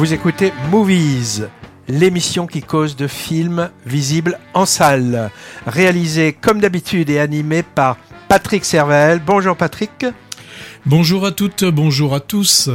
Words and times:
Vous 0.00 0.14
écoutez 0.14 0.54
Movies, 0.70 1.46
l'émission 1.86 2.46
qui 2.46 2.62
cause 2.62 2.96
de 2.96 3.06
films 3.06 3.68
visibles 3.84 4.38
en 4.54 4.64
salle, 4.64 5.30
réalisée 5.66 6.32
comme 6.32 6.58
d'habitude 6.58 7.10
et 7.10 7.20
animée 7.20 7.62
par 7.62 7.98
Patrick 8.26 8.64
Servel. 8.64 9.20
Bonjour 9.20 9.58
Patrick. 9.58 10.06
Bonjour 10.86 11.26
à 11.26 11.32
toutes, 11.32 11.64
bonjour 11.66 12.14
à 12.14 12.20
tous. 12.20 12.70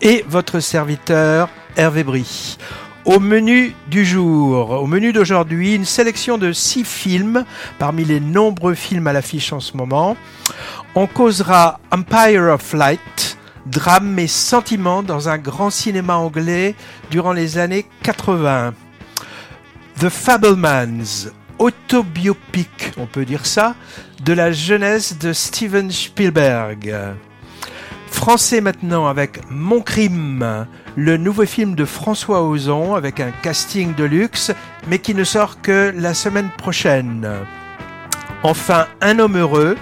Et 0.00 0.24
votre 0.28 0.60
serviteur 0.60 1.48
Hervé 1.76 2.04
Brie. 2.04 2.58
Au 3.04 3.18
menu 3.18 3.74
du 3.90 4.04
jour, 4.04 4.70
au 4.70 4.86
menu 4.86 5.12
d'aujourd'hui, 5.12 5.74
une 5.74 5.84
sélection 5.84 6.38
de 6.38 6.52
six 6.52 6.84
films 6.84 7.44
parmi 7.80 8.04
les 8.04 8.20
nombreux 8.20 8.74
films 8.74 9.08
à 9.08 9.12
l'affiche 9.12 9.52
en 9.52 9.58
ce 9.58 9.76
moment. 9.76 10.16
On 10.94 11.08
causera 11.08 11.80
Empire 11.90 12.52
of 12.54 12.72
Light, 12.72 13.36
drame 13.66 14.18
et 14.18 14.26
sentiment 14.26 15.02
dans 15.02 15.28
un 15.28 15.38
grand 15.38 15.70
cinéma 15.70 16.16
anglais 16.16 16.74
durant 17.10 17.32
les 17.32 17.58
années 17.58 17.86
80. 18.02 18.74
The 20.00 20.08
Fablemans, 20.08 21.30
autobiopic, 21.58 22.92
on 22.96 23.06
peut 23.06 23.24
dire 23.24 23.46
ça, 23.46 23.74
de 24.24 24.32
la 24.32 24.52
jeunesse 24.52 25.18
de 25.18 25.32
Steven 25.32 25.90
Spielberg. 25.90 26.94
Français 28.10 28.60
maintenant 28.60 29.06
avec 29.06 29.40
Mon 29.50 29.80
Crime, 29.80 30.66
le 30.96 31.16
nouveau 31.16 31.46
film 31.46 31.74
de 31.74 31.84
François 31.84 32.42
Ozon 32.42 32.94
avec 32.94 33.20
un 33.20 33.30
casting 33.42 33.94
de 33.94 34.04
luxe, 34.04 34.52
mais 34.86 34.98
qui 34.98 35.14
ne 35.14 35.24
sort 35.24 35.60
que 35.60 35.92
la 35.96 36.14
semaine 36.14 36.50
prochaine. 36.58 37.28
Enfin, 38.42 38.86
Un 39.00 39.18
homme 39.18 39.38
heureux, 39.38 39.76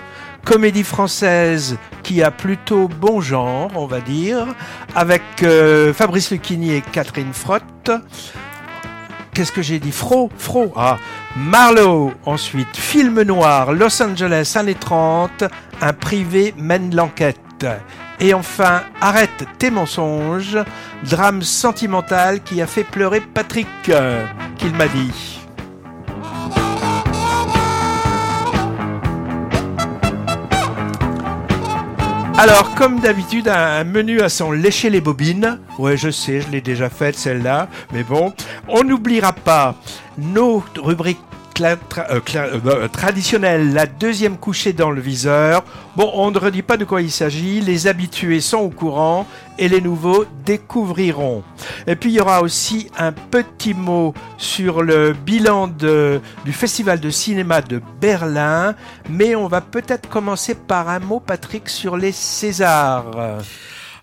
comédie 0.44 0.84
française 0.84 1.76
qui 2.02 2.22
a 2.22 2.30
plutôt 2.30 2.88
bon 2.88 3.20
genre, 3.20 3.70
on 3.74 3.86
va 3.86 4.00
dire, 4.00 4.46
avec 4.94 5.22
euh, 5.42 5.92
Fabrice 5.92 6.30
Lucchini 6.30 6.74
et 6.74 6.80
Catherine 6.80 7.32
Frotte. 7.32 7.90
Qu'est-ce 9.32 9.52
que 9.52 9.62
j'ai 9.62 9.78
dit? 9.78 9.92
Fro, 9.92 10.28
Fro, 10.36 10.72
ah, 10.76 10.98
Marlowe, 11.36 12.12
ensuite, 12.26 12.76
film 12.76 13.22
noir, 13.22 13.72
Los 13.72 14.02
Angeles, 14.02 14.54
années 14.56 14.74
30, 14.74 15.44
un 15.80 15.92
privé 15.92 16.52
mène 16.58 16.94
l'enquête. 16.94 17.66
Et 18.18 18.34
enfin, 18.34 18.82
Arrête 19.00 19.46
tes 19.58 19.70
mensonges, 19.70 20.58
drame 21.08 21.42
sentimental 21.42 22.42
qui 22.42 22.60
a 22.60 22.66
fait 22.66 22.84
pleurer 22.84 23.20
Patrick, 23.20 23.68
euh, 23.88 24.26
qu'il 24.58 24.74
m'a 24.74 24.88
dit. 24.88 25.39
Alors, 32.42 32.74
comme 32.74 33.00
d'habitude, 33.00 33.48
un 33.48 33.84
menu 33.84 34.22
à 34.22 34.30
son 34.30 34.50
lécher 34.50 34.88
les 34.88 35.02
bobines. 35.02 35.58
Ouais, 35.78 35.98
je 35.98 36.08
sais, 36.08 36.40
je 36.40 36.48
l'ai 36.48 36.62
déjà 36.62 36.88
faite 36.88 37.14
celle-là, 37.14 37.68
mais 37.92 38.02
bon, 38.02 38.32
on 38.66 38.82
n'oubliera 38.82 39.34
pas 39.34 39.74
nos 40.16 40.64
rubriques 40.78 41.20
euh, 41.62 41.76
euh, 42.34 42.58
bah, 42.58 42.88
traditionnelle, 42.92 43.72
la 43.72 43.86
deuxième 43.86 44.36
couchée 44.36 44.72
dans 44.72 44.90
le 44.90 45.00
viseur. 45.00 45.64
Bon, 45.96 46.10
on 46.14 46.30
ne 46.30 46.38
redit 46.38 46.62
pas 46.62 46.76
de 46.76 46.84
quoi 46.84 47.02
il 47.02 47.10
s'agit, 47.10 47.60
les 47.60 47.86
habitués 47.86 48.40
sont 48.40 48.58
au 48.58 48.70
courant 48.70 49.26
et 49.58 49.68
les 49.68 49.80
nouveaux 49.80 50.24
découvriront. 50.44 51.42
Et 51.86 51.96
puis 51.96 52.10
il 52.10 52.14
y 52.14 52.20
aura 52.20 52.42
aussi 52.42 52.90
un 52.98 53.12
petit 53.12 53.74
mot 53.74 54.14
sur 54.38 54.82
le 54.82 55.12
bilan 55.12 55.68
du 55.68 56.52
Festival 56.52 57.00
de 57.00 57.10
cinéma 57.10 57.60
de 57.60 57.80
Berlin, 58.00 58.74
mais 59.08 59.34
on 59.34 59.48
va 59.48 59.60
peut-être 59.60 60.08
commencer 60.08 60.54
par 60.54 60.88
un 60.88 61.00
mot, 61.00 61.20
Patrick, 61.20 61.68
sur 61.68 61.96
les 61.96 62.12
Césars. 62.12 63.40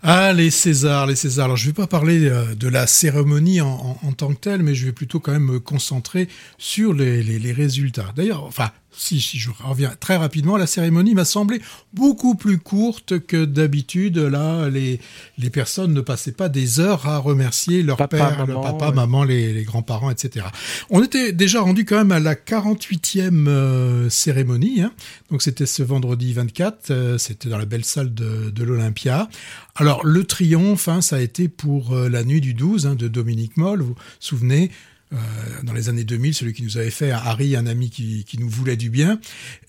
Ah, 0.03 0.33
les 0.33 0.51
Césars, 0.51 1.07
les 1.07 1.15
Césars. 1.15 1.45
Alors, 1.45 1.57
je 1.57 1.65
ne 1.65 1.69
vais 1.69 1.75
pas 1.75 1.87
parler 1.87 2.29
euh, 2.29 2.55
de 2.55 2.67
la 2.67 2.87
cérémonie 2.87 3.61
en, 3.61 3.95
tant 4.15 4.33
que 4.33 4.39
telle, 4.39 4.63
mais 4.63 4.75
je 4.75 4.85
vais 4.85 4.91
plutôt 4.91 5.19
quand 5.19 5.31
même 5.31 5.45
me 5.45 5.59
concentrer 5.59 6.27
sur 6.57 6.93
les, 6.93 7.23
les 7.23 7.51
résultats. 7.51 8.11
D'ailleurs, 8.15 8.43
enfin, 8.43 8.71
si, 8.97 9.21
si 9.21 9.37
je 9.37 9.49
reviens 9.63 9.93
très 9.99 10.17
rapidement, 10.17 10.57
la 10.57 10.67
cérémonie 10.67 11.13
m'a 11.13 11.25
semblé 11.25 11.61
beaucoup 11.93 12.35
plus 12.35 12.57
courte 12.57 13.19
que 13.19 13.45
d'habitude. 13.45 14.17
Là, 14.17 14.69
les, 14.69 14.99
les 15.37 15.49
personnes 15.49 15.93
ne 15.93 16.01
passaient 16.01 16.31
pas 16.31 16.49
des 16.49 16.79
heures 16.79 17.07
à 17.07 17.17
remercier 17.17 17.83
leur 17.83 17.97
père, 18.09 18.45
le 18.45 18.53
papa, 18.55 18.91
maman, 18.91 19.23
les, 19.23 19.53
les 19.53 19.63
grands-parents, 19.63 20.09
etc. 20.09 20.47
On 20.89 21.03
était 21.03 21.31
déjà 21.31 21.61
rendu 21.61 21.85
quand 21.85 21.97
même 21.97 22.11
à 22.11 22.19
la 22.19 22.35
48e 22.35 23.47
euh, 23.47 24.09
cérémonie. 24.09 24.81
Hein. 24.81 24.91
Donc 25.29 25.41
c'était 25.41 25.65
ce 25.65 25.83
vendredi 25.83 26.33
24, 26.33 26.91
euh, 26.91 27.17
c'était 27.17 27.49
dans 27.49 27.57
la 27.57 27.65
belle 27.65 27.85
salle 27.85 28.13
de, 28.13 28.49
de 28.49 28.63
l'Olympia. 28.63 29.29
Alors 29.75 30.05
le 30.05 30.23
triomphe, 30.23 30.87
hein, 30.87 31.01
ça 31.01 31.17
a 31.17 31.19
été 31.19 31.47
pour 31.47 31.93
euh, 31.93 32.09
la 32.09 32.23
nuit 32.23 32.41
du 32.41 32.53
12 32.53 32.87
hein, 32.87 32.95
de 32.95 33.07
Dominique 33.07 33.57
Moll, 33.57 33.81
vous 33.81 33.87
vous 33.89 33.95
souvenez 34.19 34.71
euh, 35.13 35.17
dans 35.63 35.73
les 35.73 35.89
années 35.89 36.03
2000, 36.03 36.33
celui 36.33 36.53
qui 36.53 36.63
nous 36.63 36.77
avait 36.77 36.89
fait 36.89 37.11
Harry, 37.11 37.55
un 37.55 37.65
ami 37.65 37.89
qui, 37.89 38.25
qui 38.25 38.37
nous 38.39 38.49
voulait 38.49 38.75
du 38.75 38.89
bien. 38.89 39.19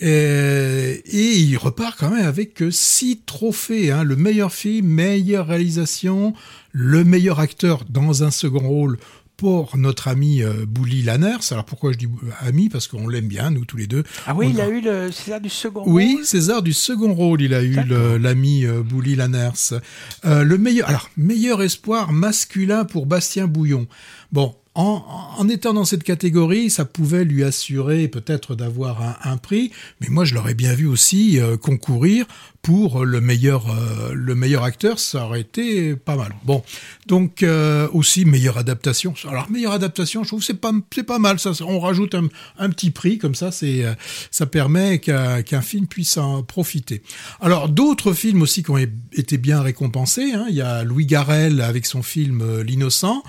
Et, 0.01 1.03
et, 1.05 1.39
il 1.39 1.57
repart 1.57 1.97
quand 1.99 2.11
même 2.11 2.27
avec 2.27 2.63
six 2.71 3.23
trophées. 3.25 3.91
Hein, 3.91 4.05
le 4.05 4.17
meilleur 4.17 4.53
film, 4.53 4.87
meilleure 4.87 5.47
réalisation, 5.47 6.35
le 6.73 7.05
meilleur 7.05 7.41
acteur 7.41 7.85
dans 7.89 8.25
un 8.25 8.31
second 8.31 8.67
rôle 8.69 8.99
pour 9.39 9.77
notre 9.77 10.09
ami 10.09 10.43
euh, 10.43 10.67
Bouli 10.67 11.03
Lanners. 11.03 11.53
Alors 11.53 11.65
pourquoi 11.65 11.93
je 11.93 11.97
dis 11.97 12.09
ami? 12.41 12.69
Parce 12.69 12.89
qu'on 12.89 13.07
l'aime 13.07 13.29
bien, 13.29 13.51
nous 13.51 13.65
tous 13.65 13.77
les 13.77 13.87
deux. 13.87 14.03
Ah 14.27 14.35
oui, 14.35 14.51
il 14.51 14.61
a... 14.61 14.69
eu 14.69 14.81
le 14.81 15.11
César 15.13 15.41
du 15.41 15.49
second 15.49 15.85
rôle? 15.85 15.93
Oui, 15.93 16.19
César 16.25 16.61
du 16.61 16.73
second 16.73 17.15
rôle, 17.15 17.41
il 17.41 17.55
a 17.55 17.63
eu 17.63 17.79
l'ami 18.19 18.67
euh, 18.67 18.83
Bouli 18.83 19.15
Lanners. 19.15 19.79
Euh, 20.25 20.43
le 20.43 20.59
meilleur, 20.59 20.89
alors 20.89 21.09
meilleur 21.17 21.63
espoir 21.63 22.13
masculin 22.13 22.85
pour 22.85 23.07
Bastien 23.07 23.47
Bouillon. 23.47 23.87
Bon, 24.33 24.57
en, 24.81 25.49
étant 25.49 25.75
dans 25.75 25.85
cette 25.85 26.05
catégorie, 26.05 26.71
ça 26.71 26.85
pouvait 26.85 27.25
lui 27.25 27.43
assurer 27.43 28.07
peut-être 28.07 28.55
d'avoir 28.55 29.19
un, 29.25 29.37
prix, 29.37 29.73
mais 30.01 30.07
moi 30.09 30.25
je 30.25 30.37
l'aurais 30.37 30.55
bien 30.55 30.73
vu 30.73 30.87
aussi 30.87 31.41
euh, 31.41 31.57
concourir 31.57 32.27
pour 32.63 33.05
le 33.05 33.21
meilleur, 33.21 33.71
euh, 33.71 34.13
le 34.15 34.35
meilleur 34.35 34.63
acteur, 34.63 34.99
ça 35.01 35.25
aurait 35.25 35.41
été 35.41 35.97
pas 35.97 36.17
mal. 36.17 36.35
Bon, 36.45 36.63
donc 37.07 37.43
euh, 37.43 37.89
aussi 37.93 38.25
meilleure 38.25 38.59
adaptation. 38.59 39.15
Alors 39.29 39.51
meilleure 39.51 39.73
adaptation, 39.73 40.23
je 40.23 40.29
trouve 40.29 40.45
c'est 40.45 40.55
pas 40.55 40.73
c'est 40.95 41.05
pas 41.05 41.19
mal. 41.19 41.41
Ça, 41.41 41.53
on 41.63 41.81
rajoute 41.81 42.15
un, 42.15 42.71
petit 42.71 42.91
prix 42.91 43.19
comme 43.19 43.35
ça, 43.35 43.51
c'est 43.51 43.85
ça 44.31 44.47
permet 44.47 44.99
qu'un 45.01 45.63
film 45.63 45.87
puisse 45.87 46.19
en 46.19 46.43
profiter. 46.43 47.03
Alors 47.41 47.69
d'autres 47.69 48.13
films 48.13 48.43
aussi 48.43 48.63
qui 48.63 48.71
ont 48.71 48.79
été 49.13 49.39
bien 49.39 49.61
récompensés. 49.61 50.33
Hein. 50.35 50.47
Il 50.49 50.55
y 50.55 50.63
a 50.63 50.85
Louis 50.85 51.07
Garrel 51.07 51.61
avec 51.61 51.87
son 51.87 52.03
film 52.03 52.61
L'innocent. 52.61 53.23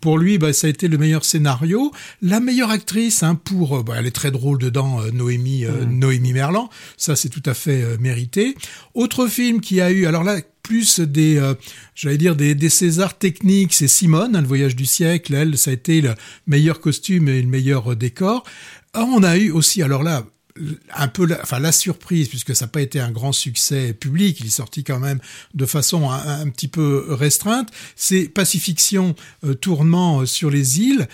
Pour 0.00 0.18
lui, 0.18 0.38
bah, 0.38 0.52
ça 0.52 0.68
a 0.68 0.70
été 0.70 0.88
le 0.88 0.95
meilleur 0.96 1.24
scénario. 1.24 1.92
La 2.22 2.40
meilleure 2.40 2.70
actrice, 2.70 3.22
hein, 3.22 3.34
pour 3.34 3.82
bah, 3.84 3.94
elle 3.98 4.06
est 4.06 4.10
très 4.10 4.30
drôle 4.30 4.58
dedans, 4.58 5.00
Noémie 5.12 5.64
mmh. 5.64 5.98
Noémie 5.98 6.32
Merlan. 6.32 6.68
Ça 6.96 7.16
c'est 7.16 7.28
tout 7.28 7.42
à 7.46 7.54
fait 7.54 7.98
mérité. 7.98 8.54
Autre 8.94 9.26
film 9.26 9.60
qui 9.60 9.80
a 9.80 9.90
eu, 9.90 10.06
alors 10.06 10.24
là, 10.24 10.40
plus 10.66 11.00
des, 11.00 11.38
euh, 11.38 11.54
j'allais 11.94 12.18
dire 12.18 12.34
des, 12.34 12.54
des 12.54 12.68
Césars 12.68 13.16
techniques, 13.16 13.72
c'est 13.72 13.88
Simone, 13.88 14.34
hein, 14.34 14.40
le 14.40 14.48
voyage 14.48 14.74
du 14.74 14.84
siècle. 14.84 15.34
Elle, 15.34 15.56
ça 15.56 15.70
a 15.70 15.74
été 15.74 16.00
le 16.00 16.14
meilleur 16.46 16.80
costume 16.80 17.28
et 17.28 17.40
le 17.40 17.48
meilleur 17.48 17.92
euh, 17.92 17.96
décor. 17.96 18.42
Ah, 18.92 19.04
on 19.04 19.22
a 19.22 19.36
eu 19.36 19.50
aussi, 19.50 19.82
alors 19.82 20.02
là, 20.02 20.26
un 20.94 21.08
peu 21.08 21.26
la, 21.26 21.40
enfin 21.42 21.58
la 21.58 21.72
surprise 21.72 22.28
puisque 22.28 22.54
ça 22.54 22.66
n'a 22.66 22.70
pas 22.70 22.80
été 22.80 23.00
un 23.00 23.10
grand 23.10 23.32
succès 23.32 23.92
public, 23.92 24.38
il 24.40 24.46
est 24.46 24.50
sorti 24.50 24.84
quand 24.84 24.98
même 24.98 25.20
de 25.54 25.66
façon 25.66 26.10
un, 26.10 26.48
petit 26.50 26.68
peu 26.68 27.06
restreinte. 27.08 27.68
C'est 27.96 28.28
Pacifiction 28.28 29.14
euh, 29.44 29.54
tournant 29.54 30.26
sur 30.26 30.50
les 30.50 30.80
îles 30.80 31.08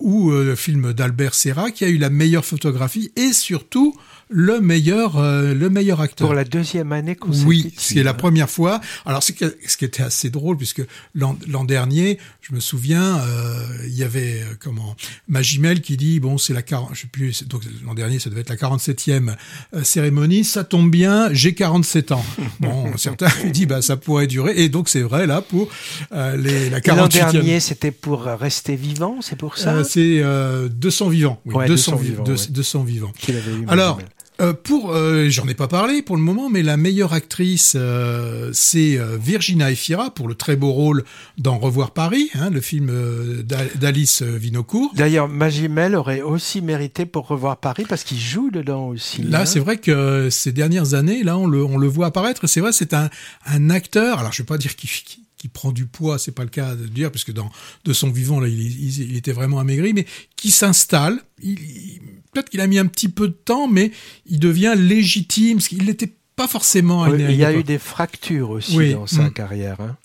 ou 0.00 0.30
le 0.30 0.54
film 0.54 0.92
d'Albert 0.92 1.34
Serra 1.34 1.70
qui 1.70 1.84
a 1.84 1.88
eu 1.88 1.98
la 1.98 2.10
meilleure 2.10 2.44
photographie 2.44 3.12
et 3.16 3.32
surtout 3.32 3.94
le 4.28 4.60
meilleur, 4.60 5.18
euh, 5.18 5.54
le 5.54 5.70
meilleur 5.70 6.00
acteur. 6.00 6.26
Pour 6.26 6.34
la 6.34 6.44
deuxième 6.44 6.92
année 6.92 7.14
consécutive. 7.14 7.46
Oui, 7.46 7.74
c'est 7.76 8.02
la 8.02 8.14
première 8.14 8.50
fois. 8.50 8.80
Alors, 9.04 9.22
ce 9.22 9.32
qui 9.32 9.84
était 9.84 10.02
assez 10.02 10.30
drôle, 10.30 10.56
puisque 10.56 10.82
l'an 11.14 11.64
dernier, 11.64 12.18
je 12.48 12.54
me 12.54 12.60
souviens, 12.60 13.18
euh, 13.18 13.66
il 13.86 13.96
y 13.96 14.04
avait 14.04 14.40
euh, 14.40 14.54
comment 14.60 14.94
Magimel 15.26 15.80
qui 15.80 15.96
dit 15.96 16.20
bon, 16.20 16.38
c'est 16.38 16.52
la 16.52 16.62
40, 16.62 16.90
je 16.92 17.00
sais 17.00 17.06
plus, 17.08 17.42
donc 17.48 17.62
l'an 17.84 17.94
dernier, 17.94 18.20
ça 18.20 18.30
devait 18.30 18.42
être 18.42 18.50
la 18.50 18.56
47e 18.56 19.34
cérémonie. 19.82 20.44
Ça 20.44 20.62
tombe 20.62 20.88
bien, 20.90 21.28
j'ai 21.32 21.54
47 21.54 22.12
ans. 22.12 22.24
Bon, 22.60 22.96
certains 22.96 23.28
lui 23.42 23.50
disent 23.50 23.66
bah 23.66 23.82
ça 23.82 23.96
pourrait 23.96 24.26
durer, 24.26 24.54
et 24.56 24.68
donc 24.68 24.88
c'est 24.88 25.02
vrai 25.02 25.26
là 25.26 25.42
pour 25.42 25.68
les 26.12 26.70
la 26.70 26.80
48e. 26.80 26.96
L'an 26.96 27.08
dernier, 27.08 27.60
c'était 27.60 27.90
pour 27.90 28.22
rester 28.22 28.76
vivant, 28.76 29.18
c'est 29.20 29.36
pour 29.36 29.58
ça? 29.58 29.84
c'est 29.84 30.22
200 30.70 31.08
vivants, 31.08 31.40
oui, 31.44 31.66
200, 31.66 31.96
vivants, 31.96 32.24
200 32.24 32.84
vivants. 32.84 33.12
Alors. 33.68 33.98
Euh, 34.40 34.52
pour, 34.52 34.92
euh, 34.92 35.28
j'en 35.28 35.48
ai 35.48 35.54
pas 35.54 35.68
parlé 35.68 36.02
pour 36.02 36.16
le 36.16 36.22
moment, 36.22 36.50
mais 36.50 36.62
la 36.62 36.76
meilleure 36.76 37.12
actrice, 37.12 37.74
euh, 37.74 38.50
c'est 38.52 38.98
Virginia 39.18 39.70
Efira 39.70 40.10
pour 40.10 40.28
le 40.28 40.34
très 40.34 40.56
beau 40.56 40.72
rôle 40.72 41.04
dans 41.38 41.58
Revoir 41.58 41.92
Paris, 41.92 42.30
hein, 42.34 42.50
le 42.50 42.60
film 42.60 42.92
d'Alice 43.42 44.22
Vinocourt. 44.22 44.92
D'ailleurs, 44.94 45.28
Magimel 45.28 45.94
aurait 45.94 46.20
aussi 46.20 46.60
mérité 46.60 47.06
pour 47.06 47.28
Revoir 47.28 47.56
Paris 47.58 47.84
parce 47.88 48.04
qu'il 48.04 48.18
joue 48.18 48.50
dedans 48.50 48.88
aussi. 48.88 49.22
Là, 49.22 49.40
hein. 49.40 49.46
c'est 49.46 49.60
vrai 49.60 49.78
que 49.78 50.28
ces 50.30 50.52
dernières 50.52 50.94
années, 50.94 51.22
là, 51.22 51.38
on 51.38 51.46
le, 51.46 51.64
on 51.64 51.78
le 51.78 51.88
voit 51.88 52.06
apparaître. 52.06 52.46
C'est 52.46 52.60
vrai, 52.60 52.72
c'est 52.72 52.94
un, 52.94 53.08
un 53.46 53.70
acteur. 53.70 54.18
Alors, 54.18 54.32
je 54.32 54.42
vais 54.42 54.46
pas 54.46 54.58
dire 54.58 54.76
qu'il 54.76 54.90
qui 54.90 55.25
prend 55.48 55.72
du 55.72 55.86
poids, 55.86 56.18
c'est 56.18 56.32
pas 56.32 56.44
le 56.44 56.50
cas 56.50 56.74
de 56.74 56.86
dire, 56.86 57.10
puisque 57.10 57.32
dans 57.32 57.50
de 57.84 57.92
son 57.92 58.10
vivant 58.10 58.40
là, 58.40 58.48
il, 58.48 59.00
il, 59.10 59.16
était 59.16 59.32
vraiment 59.32 59.58
amaigri, 59.58 59.92
mais 59.92 60.06
qui 60.36 60.50
s'installe. 60.50 61.20
Peut-être 61.40 62.50
qu'il 62.50 62.60
a 62.60 62.66
mis 62.66 62.78
un 62.78 62.86
petit 62.86 63.08
peu 63.08 63.28
de 63.28 63.34
temps, 63.34 63.68
mais 63.68 63.92
il 64.26 64.40
devient 64.40 64.74
légitime. 64.76 65.58
Parce 65.58 65.68
qu'il 65.68 65.84
n'était 65.84 66.12
pas 66.36 66.48
forcément. 66.48 67.06
il 67.14 67.32
y 67.32 67.44
a 67.44 67.54
eu 67.54 67.64
des 67.64 67.78
fractures 67.78 68.50
aussi 68.50 68.92
dans 68.92 69.06
sa 69.06 69.24
mm. 69.24 69.32
carrière. 69.32 69.80
Hein. 69.80 69.96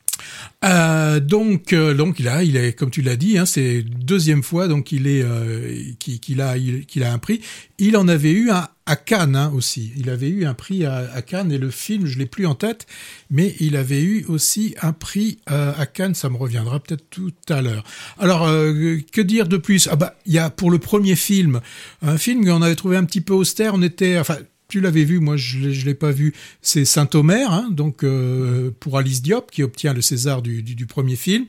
Euh, 0.64 1.20
donc, 1.20 1.74
euh, 1.74 1.94
donc 1.94 2.20
il 2.20 2.28
a, 2.28 2.44
il 2.44 2.56
est, 2.56 2.74
comme 2.74 2.92
tu 2.92 3.02
l'as 3.02 3.16
dit, 3.16 3.38
hein, 3.38 3.46
c'est 3.46 3.82
deuxième 3.82 4.44
fois 4.44 4.68
donc 4.68 4.92
il 4.92 5.08
est, 5.08 5.24
euh, 5.24 5.82
qu'il 5.98 6.42
a, 6.42 6.56
qu'il 6.88 7.04
a 7.04 7.14
un 7.14 7.18
prix. 7.18 7.42
Il 7.80 7.98
en 7.98 8.08
avait 8.08 8.32
eu 8.32 8.52
un 8.52 8.68
à 8.92 8.98
Cannes 8.98 9.38
hein, 9.38 9.54
aussi. 9.56 9.94
Il 9.96 10.10
avait 10.10 10.28
eu 10.28 10.46
un 10.46 10.54
prix 10.54 10.86
à, 10.86 11.22
Cannes 11.22 11.50
et 11.54 11.58
le 11.58 11.72
film, 11.72 12.06
je 12.06 12.20
l'ai 12.20 12.26
plus 12.26 12.46
en 12.46 12.56
tête, 12.56 12.86
mais 13.30 13.56
il 13.62 13.78
avait 13.78 14.02
eu 14.02 14.26
aussi 14.28 14.76
un 14.82 14.92
prix 14.92 15.40
euh, 15.50 15.72
à 15.78 15.86
Cannes. 15.86 16.14
Ça 16.14 16.30
me 16.30 16.36
reviendra 16.36 16.82
peut-être 16.82 17.06
tout 17.10 17.32
à 17.48 17.62
l'heure. 17.62 17.86
Alors, 18.20 18.46
euh, 18.46 19.00
que 19.14 19.22
dire 19.22 19.48
de 19.48 19.56
plus? 19.56 19.88
Ah 19.90 19.96
bah, 19.96 20.16
il 20.26 20.34
y 20.34 20.40
a 20.40 20.50
pour 20.50 20.72
le 20.72 20.78
premier 20.78 21.16
film 21.16 21.62
un 22.02 22.18
film 22.18 22.46
qu'on 22.46 22.62
avait 22.62 22.76
trouvé 22.76 22.98
un 22.98 23.06
petit 23.06 23.22
peu 23.22 23.34
austère. 23.34 23.76
On 23.76 23.82
était, 23.82 24.22
tu 24.72 24.80
l'avais 24.80 25.04
vu, 25.04 25.20
moi 25.20 25.36
je 25.36 25.58
ne 25.58 25.86
l'ai 25.86 25.94
pas 25.94 26.12
vu, 26.12 26.34
c'est 26.62 26.86
Saint-Omer, 26.86 27.52
hein, 27.52 27.68
donc 27.72 28.04
euh, 28.04 28.72
pour 28.80 28.98
Alice 28.98 29.22
Diop, 29.22 29.52
qui 29.52 29.64
obtient 29.64 29.94
le 29.94 30.02
César 30.02 30.42
du, 30.42 30.64
du, 30.64 30.86
premier 30.86 31.18
film. 31.18 31.46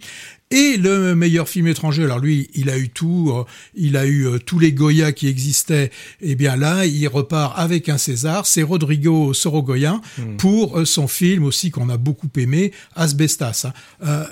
Et 0.51 0.77
le 0.77 1.15
meilleur 1.15 1.49
film 1.49 1.69
étranger, 1.69 2.03
alors 2.03 2.19
lui, 2.19 2.51
il 2.55 2.69
a 2.69 2.77
eu 2.77 2.89
tout, 2.89 3.33
euh, 3.33 3.45
il 3.75 3.97
a 3.97 4.07
eu 4.07 4.27
euh, 4.27 4.39
tous 4.39 4.59
les 4.59 4.73
Goya 4.73 5.13
qui 5.13 5.29
existaient. 5.29 5.87
Et 6.21 6.33
eh 6.33 6.35
bien 6.35 6.57
là, 6.57 6.85
il 6.85 7.07
repart 7.07 7.55
avec 7.57 7.89
un 7.89 7.97
César, 7.97 8.45
c'est 8.45 8.63
Rodrigo 8.63 9.33
Sorogoyen 9.33 10.03
hmm. 10.19 10.37
pour 10.37 10.85
son 10.85 11.07
film 11.07 11.45
aussi 11.45 11.71
qu'on 11.71 11.89
a 11.91 11.99
beaucoup 11.99 12.29
aimé, 12.37 12.73
Asbestas. 12.97 13.67
Hein. 14.03 14.27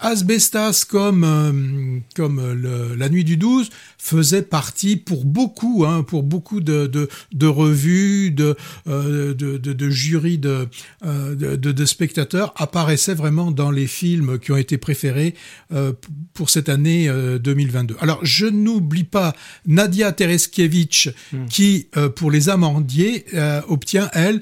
Asbestas 0.00 0.84
comme 0.88 1.24
euh, 1.24 2.00
comme 2.16 2.52
le, 2.52 2.94
la 2.94 3.08
nuit 3.08 3.24
du 3.24 3.36
12 3.36 3.70
faisait 3.98 4.42
partie 4.42 4.96
pour 4.96 5.24
beaucoup 5.24 5.84
hein, 5.86 6.02
pour 6.02 6.22
beaucoup 6.22 6.60
de 6.60 6.86
de, 6.86 7.08
de 7.32 7.46
revues 7.46 8.30
de, 8.30 8.56
euh, 8.88 9.34
de, 9.34 9.58
de 9.58 9.72
de 9.72 9.90
jurys 9.90 10.38
de, 10.38 10.68
euh, 11.04 11.34
de, 11.34 11.56
de 11.56 11.84
spectateurs 11.84 12.52
apparaissait 12.56 13.14
vraiment 13.14 13.50
dans 13.50 13.70
les 13.70 13.86
films 13.86 14.38
qui 14.38 14.52
ont 14.52 14.56
été 14.56 14.78
préférés 14.78 15.34
euh, 15.72 15.92
pour 16.34 16.50
cette 16.50 16.68
année 16.68 17.10
2022. 17.40 17.96
Alors 18.00 18.24
je 18.24 18.46
n'oublie 18.46 19.04
pas 19.04 19.34
Nadia 19.66 20.12
Tereskiewicz 20.12 21.08
hmm. 21.32 21.46
qui 21.46 21.88
pour 22.16 22.30
les 22.30 22.48
amandiers 22.48 23.26
obtient 23.68 24.08
elle 24.12 24.40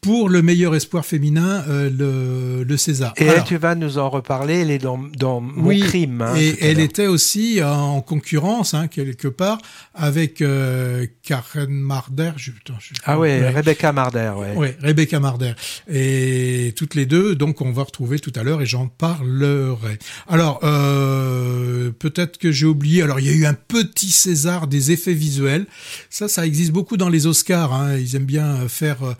pour 0.00 0.30
le 0.30 0.40
meilleur 0.40 0.74
espoir 0.74 1.04
féminin, 1.04 1.62
euh, 1.68 1.90
le, 1.90 2.64
le, 2.64 2.76
César. 2.78 3.12
Et 3.18 3.28
tu 3.46 3.58
vas 3.58 3.74
nous 3.74 3.98
en 3.98 4.08
reparler, 4.08 4.60
elle 4.60 4.70
est 4.70 4.78
dans, 4.78 4.98
dans 5.18 5.40
Mon 5.42 5.66
oui, 5.66 5.80
Crime. 5.80 6.22
Hein, 6.22 6.34
et 6.38 6.56
elle 6.60 6.80
était 6.80 7.06
aussi 7.06 7.62
en 7.62 8.00
concurrence, 8.00 8.72
hein, 8.72 8.88
quelque 8.88 9.28
part, 9.28 9.58
avec 9.94 10.40
euh, 10.40 11.06
Karen 11.22 11.70
Marder. 11.70 12.32
Je, 12.36 12.50
je, 12.78 12.92
ah 13.04 13.18
ouais, 13.18 13.50
Rebecca 13.50 13.92
Marder, 13.92 14.32
ouais. 14.36 14.56
Ouais, 14.56 14.76
Rebecca 14.82 15.20
Marder. 15.20 15.52
Et 15.92 16.72
toutes 16.76 16.94
les 16.94 17.04
deux, 17.04 17.34
donc 17.34 17.60
on 17.60 17.70
va 17.70 17.82
retrouver 17.82 18.18
tout 18.18 18.32
à 18.36 18.42
l'heure 18.42 18.62
et 18.62 18.66
j'en 18.66 18.86
parlerai. 18.86 19.98
Alors, 20.28 20.60
euh, 20.62 21.90
peut-être 21.90 22.38
que 22.38 22.52
j'ai 22.52 22.66
oublié, 22.66 23.02
alors 23.02 23.20
il 23.20 23.26
y 23.26 23.30
a 23.30 23.32
eu 23.32 23.44
un 23.44 23.54
petit 23.54 24.10
César 24.10 24.66
des 24.66 24.92
effets 24.92 25.12
visuels. 25.12 25.66
Ça, 26.08 26.28
ça 26.28 26.46
existe 26.46 26.72
beaucoup 26.72 26.96
dans 26.96 27.10
les 27.10 27.26
Oscars. 27.26 27.74
Hein. 27.74 27.98
Ils 27.98 28.16
aiment 28.16 28.24
bien 28.24 28.66
faire 28.68 29.02
euh, 29.02 29.14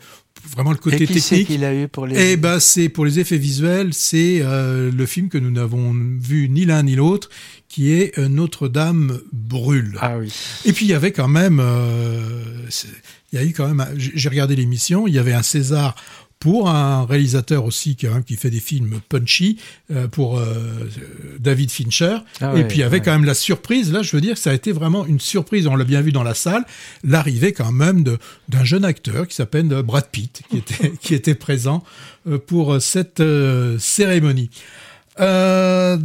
vraiment 0.49 0.71
le 0.71 0.77
côté 0.77 1.03
Et 1.03 1.07
qui 1.07 1.13
technique. 1.21 1.47
qu'il 1.47 1.63
a 1.63 1.73
eu 1.73 1.87
pour 1.87 2.05
les. 2.07 2.31
Eh 2.31 2.37
ben, 2.37 2.59
c'est 2.59 2.89
pour 2.89 3.05
les 3.05 3.19
effets 3.19 3.37
visuels, 3.37 3.93
c'est 3.93 4.39
euh, 4.41 4.91
le 4.91 5.05
film 5.05 5.29
que 5.29 5.37
nous 5.37 5.51
n'avons 5.51 5.93
vu 6.19 6.49
ni 6.49 6.65
l'un 6.65 6.83
ni 6.83 6.95
l'autre, 6.95 7.29
qui 7.69 7.91
est 7.91 8.17
euh, 8.17 8.27
Notre-Dame 8.27 9.19
brûle. 9.31 9.97
Ah 10.01 10.17
oui. 10.17 10.31
Et 10.65 10.73
puis 10.73 10.85
il 10.85 10.89
y 10.89 10.93
avait 10.93 11.11
quand 11.11 11.27
même, 11.27 11.59
euh, 11.61 12.43
il 13.31 13.39
y 13.39 13.41
a 13.41 13.45
eu 13.45 13.53
quand 13.53 13.67
même, 13.73 13.87
j'ai 13.95 14.29
regardé 14.29 14.55
l'émission, 14.55 15.07
il 15.07 15.13
y 15.13 15.19
avait 15.19 15.33
un 15.33 15.43
César 15.43 15.95
pour 16.41 16.69
un 16.69 17.05
réalisateur 17.05 17.65
aussi 17.65 17.95
qui, 17.95 18.07
hein, 18.07 18.23
qui 18.25 18.35
fait 18.35 18.49
des 18.49 18.59
films 18.59 18.99
punchy 19.09 19.59
euh, 19.91 20.07
pour 20.07 20.39
euh, 20.39 20.89
David 21.39 21.69
Fincher. 21.69 22.17
Ah 22.41 22.53
et 22.57 22.63
puis 22.67 22.79
il 22.79 22.81
y 22.81 22.83
avait 22.83 22.99
quand 22.99 23.11
même 23.11 23.25
la 23.25 23.35
surprise. 23.35 23.93
Là, 23.93 24.01
je 24.01 24.15
veux 24.15 24.21
dire, 24.21 24.39
ça 24.39 24.49
a 24.49 24.53
été 24.53 24.71
vraiment 24.71 25.05
une 25.05 25.19
surprise. 25.19 25.67
On 25.67 25.75
l'a 25.75 25.85
bien 25.85 26.01
vu 26.01 26.11
dans 26.11 26.23
la 26.23 26.33
salle. 26.33 26.65
L'arrivée 27.03 27.53
quand 27.53 27.71
même 27.71 28.03
d'un 28.49 28.63
jeune 28.63 28.83
acteur 28.83 29.27
qui 29.27 29.35
s'appelle 29.35 29.67
Brad 29.67 30.07
Pitt, 30.11 30.41
qui 30.49 30.57
était, 30.57 30.91
qui 31.01 31.13
était 31.13 31.35
présent 31.35 31.83
euh, 32.27 32.39
pour 32.39 32.81
cette 32.81 33.21
cérémonie. 33.77 34.49
Euh, 35.19 35.97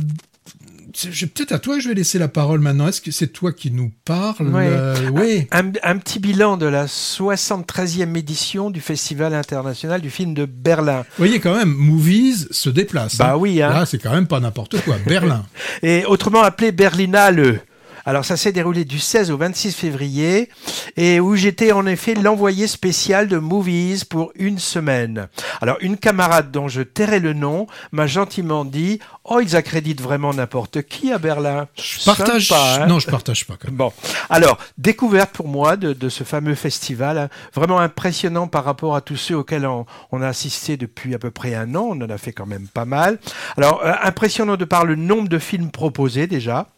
peut-être 1.04 1.52
à 1.52 1.58
toi 1.58 1.76
que 1.76 1.82
je 1.82 1.88
vais 1.88 1.94
laisser 1.94 2.18
la 2.18 2.28
parole 2.28 2.60
maintenant. 2.60 2.88
Est-ce 2.88 3.00
que 3.00 3.10
c'est 3.10 3.28
toi 3.28 3.52
qui 3.52 3.70
nous 3.70 3.92
parles? 4.04 4.52
Euh, 4.54 5.10
Oui. 5.12 5.46
Un, 5.50 5.98
petit 5.98 6.18
bilan 6.18 6.56
de 6.56 6.66
la 6.66 6.86
73e 6.86 8.16
édition 8.16 8.70
du 8.70 8.80
Festival 8.80 9.34
international 9.34 10.00
du 10.00 10.10
film 10.10 10.34
de 10.34 10.44
Berlin. 10.44 11.04
Vous 11.18 11.24
voyez 11.24 11.40
quand 11.40 11.54
même, 11.54 11.74
Movies 11.74 12.48
se 12.50 12.70
déplace. 12.70 13.16
Bah 13.16 13.32
hein. 13.32 13.36
oui. 13.36 13.62
Hein. 13.62 13.70
Là, 13.70 13.86
c'est 13.86 13.98
quand 13.98 14.12
même 14.12 14.26
pas 14.26 14.40
n'importe 14.40 14.80
quoi. 14.82 14.96
Berlin. 15.06 15.44
Et 15.82 16.04
autrement 16.06 16.42
appelé 16.42 16.72
Berlinale. 16.72 17.60
Alors 18.08 18.24
ça 18.24 18.36
s'est 18.36 18.52
déroulé 18.52 18.84
du 18.84 19.00
16 19.00 19.32
au 19.32 19.36
26 19.36 19.72
février 19.72 20.48
et 20.96 21.18
où 21.18 21.34
j'étais 21.34 21.72
en 21.72 21.86
effet 21.86 22.14
l'envoyé 22.14 22.68
spécial 22.68 23.26
de 23.26 23.36
Movies 23.38 24.04
pour 24.04 24.30
une 24.36 24.60
semaine. 24.60 25.26
Alors 25.60 25.76
une 25.80 25.96
camarade 25.96 26.52
dont 26.52 26.68
je 26.68 26.82
tairai 26.82 27.18
le 27.18 27.32
nom 27.32 27.66
m'a 27.90 28.06
gentiment 28.06 28.64
dit 28.64 29.00
"Oh, 29.24 29.40
ils 29.40 29.56
accréditent 29.56 30.00
vraiment 30.00 30.32
n'importe 30.32 30.82
qui 30.82 31.12
à 31.12 31.18
Berlin." 31.18 31.66
Je 31.74 32.04
partage 32.04 32.48
pas. 32.48 32.76
Hein. 32.76 32.86
non, 32.86 33.00
je 33.00 33.08
partage 33.08 33.44
pas. 33.44 33.56
Quand 33.60 33.66
même. 33.66 33.76
Bon, 33.76 33.92
alors 34.30 34.58
découverte 34.78 35.32
pour 35.32 35.48
moi 35.48 35.76
de, 35.76 35.92
de 35.92 36.08
ce 36.08 36.22
fameux 36.22 36.54
festival, 36.54 37.18
hein. 37.18 37.28
vraiment 37.54 37.80
impressionnant 37.80 38.46
par 38.46 38.62
rapport 38.62 38.94
à 38.94 39.00
tous 39.00 39.16
ceux 39.16 39.36
auxquels 39.36 39.66
on, 39.66 39.84
on, 40.12 40.22
a 40.22 40.28
assisté 40.28 40.76
depuis 40.76 41.12
à 41.16 41.18
peu 41.18 41.32
près 41.32 41.56
un 41.56 41.74
an. 41.74 41.88
On 41.90 42.00
en 42.00 42.10
a 42.10 42.18
fait 42.18 42.32
quand 42.32 42.46
même 42.46 42.68
pas 42.68 42.84
mal. 42.84 43.18
Alors 43.56 43.82
euh, 43.84 43.92
impressionnant 44.04 44.56
de 44.56 44.64
par 44.64 44.84
le 44.84 44.94
nombre 44.94 45.28
de 45.28 45.40
films 45.40 45.72
proposés 45.72 46.28
déjà 46.28 46.68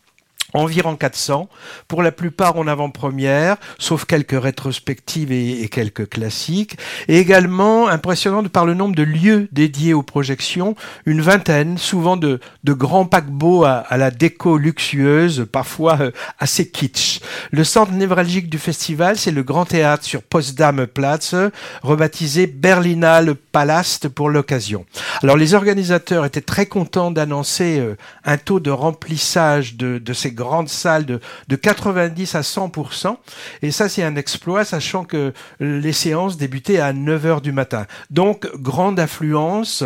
environ 0.55 0.97
400, 0.97 1.49
pour 1.88 2.02
la 2.02 2.11
plupart 2.11 2.57
en 2.57 2.67
avant-première, 2.67 3.57
sauf 3.78 4.07
quelques 4.07 4.40
rétrospectives 4.40 5.31
et, 5.31 5.69
quelques 5.69 6.09
classiques, 6.09 6.78
et 7.07 7.19
également 7.19 7.88
impressionnant 7.88 8.43
par 8.45 8.64
le 8.64 8.73
nombre 8.73 8.95
de 8.95 9.02
lieux 9.02 9.49
dédiés 9.52 9.93
aux 9.93 10.02
projections, 10.02 10.75
une 11.05 11.21
vingtaine, 11.21 11.76
souvent 11.76 12.17
de, 12.17 12.40
grands 12.64 13.05
paquebots 13.05 13.64
à, 13.64 13.97
la 13.97 14.11
déco 14.11 14.57
luxueuse, 14.57 15.47
parfois 15.50 15.99
euh, 16.00 16.11
assez 16.38 16.71
kitsch. 16.71 17.21
Le 17.50 17.64
centre 17.64 17.93
névralgique 17.93 18.49
du 18.49 18.59
festival, 18.59 19.19
c'est 19.19 19.31
le 19.31 19.43
Grand 19.43 19.64
Théâtre 19.64 20.05
sur 20.05 20.23
Potsdam 20.23 20.87
Platz, 20.87 21.35
rebaptisé 21.83 22.47
Berlinale 22.47 23.35
Palast 23.35 24.09
pour 24.09 24.31
l'occasion. 24.31 24.87
Alors 25.23 25.37
les 25.37 25.55
organisateurs 25.55 26.25
étaient 26.25 26.40
très 26.40 26.67
contents 26.67 27.11
d'annoncer 27.11 27.81
euh, 27.81 27.97
un 28.25 28.38
taux 28.38 28.61
de 28.61 28.71
remplissage 28.71 29.76
de 29.76 30.12
ces 30.12 30.31
grande 30.38 30.68
salle 30.68 31.04
de, 31.04 31.21
de 31.49 31.57
90 31.57 32.35
à 32.37 32.40
100%. 32.40 33.16
Et 33.62 33.73
ça, 33.73 33.88
c'est 33.88 34.04
un 34.04 34.14
exploit, 34.14 34.64
sachant 34.64 35.04
que 35.04 35.33
les 35.59 35.92
séances 35.92 36.37
débutaient 36.37 36.78
à 36.78 36.92
9 36.92 37.26
heures 37.26 37.40
du 37.40 37.52
matin. 37.52 37.87
Donc, 38.11 38.47
grande 38.57 39.00
affluence 39.00 39.85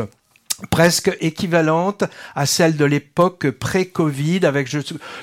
presque 0.70 1.10
équivalente 1.20 2.04
à 2.34 2.46
celle 2.46 2.76
de 2.76 2.84
l'époque 2.84 3.50
pré-Covid 3.50 4.46
avec 4.46 4.68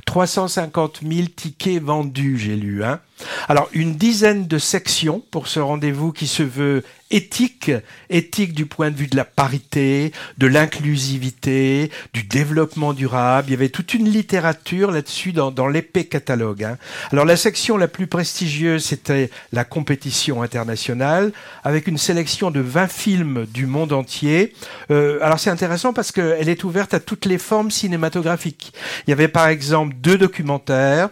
350 0.05 0.99
000 1.07 1.27
tickets 1.35 1.81
vendus, 1.81 2.37
j'ai 2.37 2.55
lu. 2.55 2.83
Hein. 2.83 2.99
Alors, 3.47 3.69
une 3.73 3.95
dizaine 3.95 4.47
de 4.47 4.57
sections 4.57 5.23
pour 5.31 5.47
ce 5.47 5.59
rendez-vous 5.59 6.11
qui 6.11 6.27
se 6.27 6.43
veut 6.43 6.83
éthique, 7.11 7.71
éthique 8.09 8.53
du 8.53 8.65
point 8.65 8.91
de 8.91 8.95
vue 8.95 9.07
de 9.07 9.15
la 9.15 9.25
parité, 9.25 10.11
de 10.37 10.47
l'inclusivité, 10.47 11.91
du 12.13 12.23
développement 12.23 12.93
durable. 12.93 13.47
Il 13.49 13.51
y 13.51 13.55
avait 13.55 13.69
toute 13.69 13.93
une 13.93 14.07
littérature 14.07 14.91
là-dessus 14.91 15.31
dans, 15.31 15.51
dans 15.51 15.67
l'épais 15.67 16.05
catalogue. 16.05 16.63
Hein. 16.63 16.77
Alors, 17.11 17.25
la 17.25 17.35
section 17.35 17.77
la 17.77 17.87
plus 17.87 18.07
prestigieuse, 18.07 18.85
c'était 18.85 19.29
la 19.51 19.63
compétition 19.63 20.41
internationale, 20.43 21.31
avec 21.63 21.87
une 21.87 21.97
sélection 21.97 22.51
de 22.51 22.59
20 22.59 22.87
films 22.87 23.45
du 23.47 23.65
monde 23.65 23.93
entier. 23.93 24.53
Euh, 24.91 25.19
alors, 25.21 25.39
c'est 25.39 25.49
intéressant 25.49 25.93
parce 25.93 26.11
qu'elle 26.11 26.49
est 26.49 26.63
ouverte 26.63 26.93
à 26.93 26.99
toutes 26.99 27.25
les 27.25 27.37
formes 27.37 27.71
cinématographiques. 27.71 28.73
Il 29.07 29.09
y 29.09 29.13
avait 29.13 29.27
par 29.27 29.47
exemple 29.47 29.95
deux 29.99 30.17
documentaires, 30.17 31.09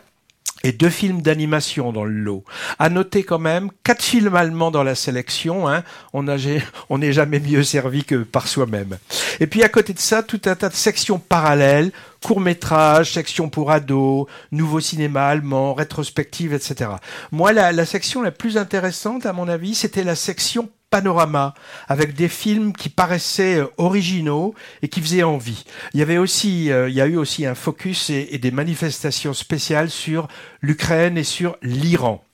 et 0.64 0.72
deux 0.72 0.90
films 0.90 1.22
d'animation 1.22 1.92
dans 1.92 2.04
le 2.04 2.12
lot. 2.12 2.44
À 2.80 2.90
noter 2.90 3.24
quand 3.24 3.40
même 3.40 3.70
quatre 3.84 4.04
films 4.04 4.36
allemands 4.36 4.72
dans 4.72 4.84
la 4.84 4.96
sélection. 4.96 5.68
Hein. 5.68 5.84
On 6.14 6.98
n'est 6.98 7.14
jamais 7.14 7.40
mieux 7.40 7.64
servi 7.64 8.04
que 8.04 8.16
par 8.16 8.48
soi-même. 8.48 8.98
Et 9.40 9.48
puis 9.48 9.64
à 9.64 9.70
côté 9.70 9.94
de 9.94 10.00
ça, 10.00 10.24
tout 10.24 10.42
un 10.46 10.56
tas 10.56 10.70
de 10.70 10.74
sections 10.74 11.20
parallèles, 11.20 11.92
courts 12.24 12.42
métrages, 12.42 13.14
sections 13.14 13.50
pour 13.50 13.72
ados, 13.72 14.28
nouveau 14.52 14.80
cinéma 14.80 15.28
allemand, 15.28 15.74
rétrospective, 15.74 16.54
etc. 16.54 16.92
Moi, 17.32 17.54
la, 17.54 17.72
la 17.72 17.86
section 17.86 18.22
la 18.22 18.32
plus 18.32 18.58
intéressante, 18.58 19.26
à 19.26 19.34
mon 19.34 19.48
avis, 19.48 19.76
c'était 19.76 20.04
la 20.04 20.16
section 20.16 20.70
panorama 20.90 21.54
avec 21.88 22.14
des 22.14 22.30
films 22.30 22.74
qui 22.74 22.90
paraissaient 22.90 23.60
euh, 23.60 23.68
originaux 23.78 24.54
et 24.82 24.88
qui 24.88 25.02
faisaient 25.02 25.24
envie. 25.24 25.64
Il 25.94 26.00
y 26.00 26.04
avait 26.04 26.18
aussi, 26.18 26.72
euh, 26.72 26.90
il 26.90 26.96
y 26.96 27.02
a 27.02 27.08
eu 27.08 27.18
aussi 27.18 27.46
un 27.46 27.56
focus 27.56 28.10
et, 28.10 28.30
et 28.32 28.38
des 28.38 28.52
manifestations 28.52 29.34
spéciales 29.34 29.90
sur 29.90 30.28
l'Ukraine 30.62 31.18
et 31.18 31.24
sur 31.24 31.58
l'Iran. 31.62 32.27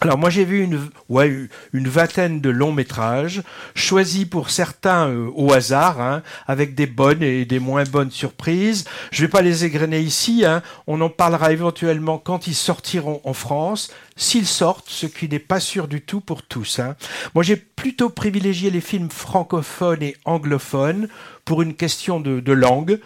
Alors 0.00 0.18
moi 0.18 0.28
j'ai 0.28 0.44
vu 0.44 0.62
une, 0.62 1.88
vingtaine 1.88 2.40
de 2.40 2.50
longs 2.50 2.72
métrages, 2.72 3.42
choisis 3.74 4.24
pour 4.24 4.50
certains 4.50 5.08
euh, 5.08 5.30
au 5.34 5.52
hasard, 5.52 6.00
hein, 6.00 6.22
avec 6.46 6.74
des 6.74 6.86
bonnes 6.86 7.22
et 7.22 7.44
des 7.44 7.60
moins 7.60 7.84
bonnes 7.84 8.10
surprises. 8.10 8.84
Je 9.12 9.22
vais 9.22 9.28
pas 9.28 9.40
les 9.40 9.64
égrener 9.64 10.00
ici, 10.00 10.44
hein. 10.44 10.62
on 10.88 11.00
en 11.00 11.08
parlera 11.08 11.52
éventuellement 11.52 12.18
quand 12.18 12.48
ils 12.48 12.56
sortiront 12.56 13.20
en 13.24 13.34
France, 13.34 13.92
s'ils 14.16 14.48
sortent, 14.48 14.90
ce 14.90 15.06
qui 15.06 15.28
n'est 15.28 15.38
pas 15.38 15.60
sûr 15.60 15.86
du 15.86 16.00
tout 16.00 16.20
pour 16.20 16.42
tous. 16.42 16.80
Hein. 16.80 16.96
Moi 17.34 17.44
j'ai 17.44 17.56
plutôt 17.56 18.10
privilégié 18.10 18.70
les 18.70 18.80
films 18.80 19.10
francophones 19.10 20.02
et 20.02 20.16
anglophones 20.24 21.08
pour 21.44 21.62
une 21.62 21.74
question 21.74 22.20
de 22.20 22.52
langue 22.52 22.98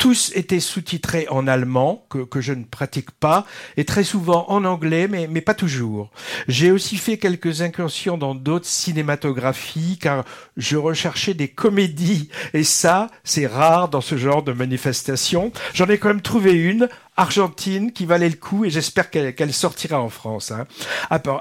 tous 0.00 0.32
étaient 0.34 0.60
sous-titrés 0.60 1.26
en 1.28 1.46
allemand, 1.46 2.06
que, 2.08 2.24
que, 2.24 2.40
je 2.40 2.54
ne 2.54 2.64
pratique 2.64 3.10
pas, 3.10 3.44
et 3.76 3.84
très 3.84 4.02
souvent 4.02 4.46
en 4.48 4.64
anglais, 4.64 5.08
mais, 5.08 5.28
mais 5.28 5.42
pas 5.42 5.52
toujours. 5.52 6.10
J'ai 6.48 6.72
aussi 6.72 6.96
fait 6.96 7.18
quelques 7.18 7.60
incursions 7.60 8.16
dans 8.16 8.34
d'autres 8.34 8.66
cinématographies, 8.66 9.98
car 10.00 10.24
je 10.56 10.78
recherchais 10.78 11.34
des 11.34 11.48
comédies, 11.48 12.30
et 12.54 12.64
ça, 12.64 13.08
c'est 13.24 13.46
rare 13.46 13.90
dans 13.90 14.00
ce 14.00 14.16
genre 14.16 14.42
de 14.42 14.52
manifestation. 14.52 15.52
J'en 15.74 15.86
ai 15.86 15.98
quand 15.98 16.08
même 16.08 16.22
trouvé 16.22 16.54
une, 16.54 16.88
argentine 17.20 17.92
qui 17.92 18.06
valait 18.06 18.28
le 18.28 18.36
coup 18.36 18.64
et 18.64 18.70
j'espère 18.70 19.10
qu'elle 19.10 19.34
qu 19.34 19.52
sortira 19.52 20.00
en 20.00 20.08
France. 20.08 20.50
Hein. 20.50 20.66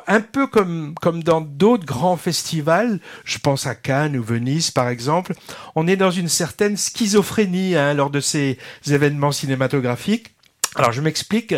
Un 0.07 0.21
peu 0.21 0.45
comme, 0.47 0.93
comme 1.01 1.23
dans 1.23 1.41
d'autres 1.41 1.85
grands 1.85 2.17
festivals, 2.17 2.99
je 3.23 3.37
pense 3.39 3.65
à 3.65 3.75
Cannes 3.75 4.17
ou 4.17 4.23
Venise 4.23 4.71
par 4.71 4.89
exemple, 4.89 5.33
on 5.75 5.87
est 5.87 5.95
dans 5.95 6.11
une 6.11 6.27
certaine 6.27 6.75
schizophrénie 6.75 7.75
hein, 7.75 7.93
lors 7.93 8.09
de 8.09 8.19
ces 8.19 8.57
événements 8.87 9.31
cinématographiques. 9.31 10.35
Alors 10.75 10.91
je 10.91 11.01
m'explique. 11.01 11.55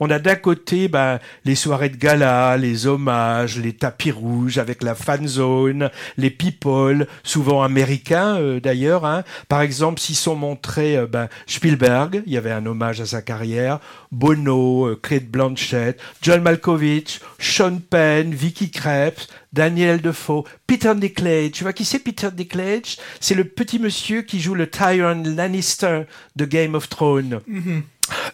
On 0.00 0.10
a 0.10 0.18
d'un 0.18 0.36
côté 0.36 0.88
ben, 0.88 1.18
les 1.44 1.54
soirées 1.54 1.88
de 1.88 1.96
gala, 1.96 2.56
les 2.56 2.86
hommages, 2.86 3.58
les 3.58 3.72
tapis 3.72 4.12
rouges 4.12 4.58
avec 4.58 4.82
la 4.82 4.94
fan 4.94 5.26
zone, 5.26 5.90
les 6.16 6.30
people, 6.30 7.06
souvent 7.24 7.62
américains 7.62 8.36
euh, 8.36 8.60
d'ailleurs. 8.60 9.04
Hein. 9.04 9.24
Par 9.48 9.60
exemple, 9.60 10.00
s'ils 10.00 10.16
sont 10.16 10.36
montrés 10.36 10.96
euh, 10.96 11.06
ben, 11.06 11.28
Spielberg, 11.46 12.22
il 12.26 12.32
y 12.32 12.36
avait 12.36 12.52
un 12.52 12.64
hommage 12.66 13.00
à 13.00 13.06
sa 13.06 13.22
carrière, 13.22 13.80
Bono, 14.12 14.86
euh, 14.86 15.00
Kate 15.00 15.26
Blanchett, 15.26 16.00
John 16.22 16.42
Malkovich, 16.42 17.20
Sean 17.40 17.78
Penn, 17.78 18.32
Vicky 18.32 18.70
Krebs, 18.70 19.26
Daniel 19.52 20.00
Defoe, 20.00 20.44
Peter 20.66 20.94
Dinklage. 20.94 21.52
Tu 21.52 21.64
vois 21.64 21.72
qui 21.72 21.84
c'est 21.84 21.98
Peter 21.98 22.28
Dinklage? 22.32 22.98
C'est 23.18 23.34
le 23.34 23.44
petit 23.44 23.78
monsieur 23.80 24.22
qui 24.22 24.40
joue 24.40 24.54
le 24.54 24.70
Tyrion 24.70 25.22
Lannister 25.24 26.02
de 26.36 26.44
Game 26.44 26.74
of 26.74 26.88
Thrones. 26.88 27.40
Mm 27.48 27.60
-hmm. 27.60 27.82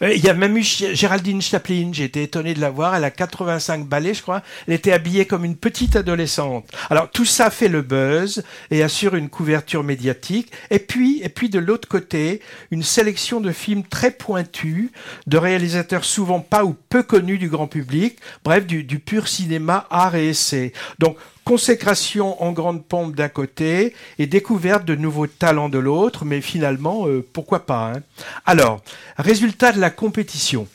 Il 0.01 0.23
y 0.23 0.29
a 0.29 0.33
même 0.33 0.57
eu 0.57 0.63
Géraldine 0.63 1.41
Chaplin, 1.41 1.89
j'ai 1.91 2.05
été 2.05 2.23
étonné 2.23 2.53
de 2.53 2.61
la 2.61 2.69
voir, 2.69 2.95
elle 2.95 3.03
a 3.03 3.11
85 3.11 3.85
balais 3.85 4.13
je 4.13 4.21
crois, 4.21 4.41
elle 4.67 4.73
était 4.73 4.91
habillée 4.91 5.25
comme 5.25 5.45
une 5.45 5.55
petite 5.55 5.95
adolescente. 5.95 6.65
Alors 6.89 7.09
tout 7.09 7.25
ça 7.25 7.49
fait 7.49 7.67
le 7.67 7.81
buzz 7.81 8.43
et 8.71 8.83
assure 8.83 9.15
une 9.15 9.29
couverture 9.29 9.83
médiatique. 9.83 10.51
Et 10.69 10.79
puis, 10.79 11.21
et 11.23 11.29
puis 11.29 11.49
de 11.49 11.59
l'autre 11.59 11.87
côté, 11.87 12.41
une 12.71 12.83
sélection 12.83 13.41
de 13.41 13.51
films 13.51 13.83
très 13.83 14.11
pointus, 14.11 14.89
de 15.27 15.37
réalisateurs 15.37 16.05
souvent 16.05 16.39
pas 16.39 16.65
ou 16.65 16.75
peu 16.89 17.03
connus 17.03 17.37
du 17.37 17.49
grand 17.49 17.67
public, 17.67 18.17
bref, 18.43 18.65
du, 18.65 18.83
du 18.83 18.99
pur 18.99 19.27
cinéma, 19.27 19.87
art 19.89 20.15
et 20.15 20.29
essai. 20.29 20.73
Donc 20.99 21.17
consécration 21.45 22.41
en 22.43 22.51
grande 22.51 22.83
pompe 22.83 23.15
d'un 23.15 23.29
côté 23.29 23.93
et 24.19 24.27
découverte 24.27 24.83
de 24.83 24.95
nouveaux 24.95 25.27
talents 25.27 25.69
de 25.69 25.77
l'autre, 25.77 26.25
mais 26.25 26.41
finalement, 26.41 27.07
euh, 27.07 27.25
pourquoi 27.33 27.65
pas 27.65 27.93
hein 27.93 28.01
Alors, 28.45 28.81
résultat 29.17 29.71
de 29.71 29.79
la 29.79 29.91
compétition. 29.91 30.67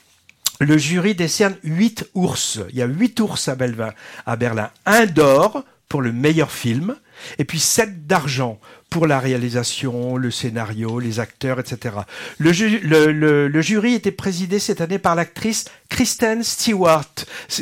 Le 0.61 0.79
jury 0.79 1.15
décerne 1.15 1.57
8 1.65 2.11
ours. 2.15 2.61
Il 2.71 2.77
y 2.77 2.83
a 2.83 2.87
8 2.87 3.21
ours 3.21 3.49
à. 3.49 3.57
À 4.27 4.37
Berlin. 4.37 4.71
Un 4.87 5.07
d'or 5.07 5.65
pour 5.89 6.03
le 6.03 6.13
meilleur 6.13 6.53
film, 6.53 6.97
et 7.39 7.45
puis 7.45 7.59
7 7.59 8.07
d'argent 8.07 8.61
pour 8.91 9.07
la 9.07 9.21
réalisation, 9.21 10.17
le 10.17 10.31
scénario, 10.33 10.99
les 10.99 11.21
acteurs, 11.21 11.61
etc. 11.61 11.95
Le, 12.39 12.53
ju 12.53 12.81
le, 12.81 13.13
le, 13.13 13.47
le, 13.47 13.63
jury 13.63 13.95
était 13.95 14.11
présidé 14.11 14.59
cette 14.59 14.81
année 14.81 14.99
par 14.99 15.15
l'actrice 15.15 15.67
Kristen 15.89 16.43
Stewart. 16.43 17.09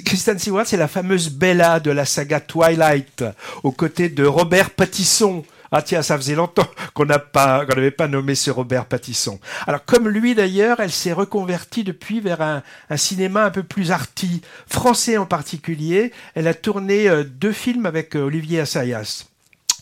Kristen 0.07 0.39
Stewart, 0.39 0.67
c'est 0.67 0.79
la 0.79 0.89
fameuse 0.89 1.31
Bella 1.31 1.81
de 1.81 1.91
la 1.91 2.07
saga 2.07 2.41
Twilight, 2.41 3.25
aux 3.63 3.73
côtés 3.73 4.09
de 4.09 4.25
Robert 4.25 4.71
Pattisson. 4.71 5.45
Ah 5.71 5.83
tiens, 5.83 6.01
ça 6.01 6.17
faisait 6.17 6.35
longtemps 6.35 6.67
qu'on 6.95 7.05
n'avait 7.05 7.91
pas 7.91 8.09
nommé 8.09 8.35
ce 8.35 8.51
Robert 8.51 8.87
Pattisson. 8.87 9.39
Alors 9.67 9.85
comme 9.85 10.09
lui 10.09 10.35
d'ailleurs, 10.35 10.81
elle 10.81 10.91
s'est 10.91 11.13
reconvertie 11.13 11.85
depuis 11.85 12.21
vers 12.21 12.41
un, 12.41 12.63
un, 12.89 12.97
cinéma 12.97 13.45
un 13.45 13.51
peu 13.51 13.63
plus 13.63 13.91
arty, 13.91 14.41
français 14.67 15.19
en 15.19 15.27
particulier. 15.27 16.13
Elle 16.35 16.49
a 16.49 16.55
tourné 16.55 17.07
euh, 17.09 17.23
deux 17.23 17.53
films 17.53 17.85
avec 17.85 18.17
euh, 18.17 18.21
Olivier 18.21 18.61
Assayas. 18.61 19.28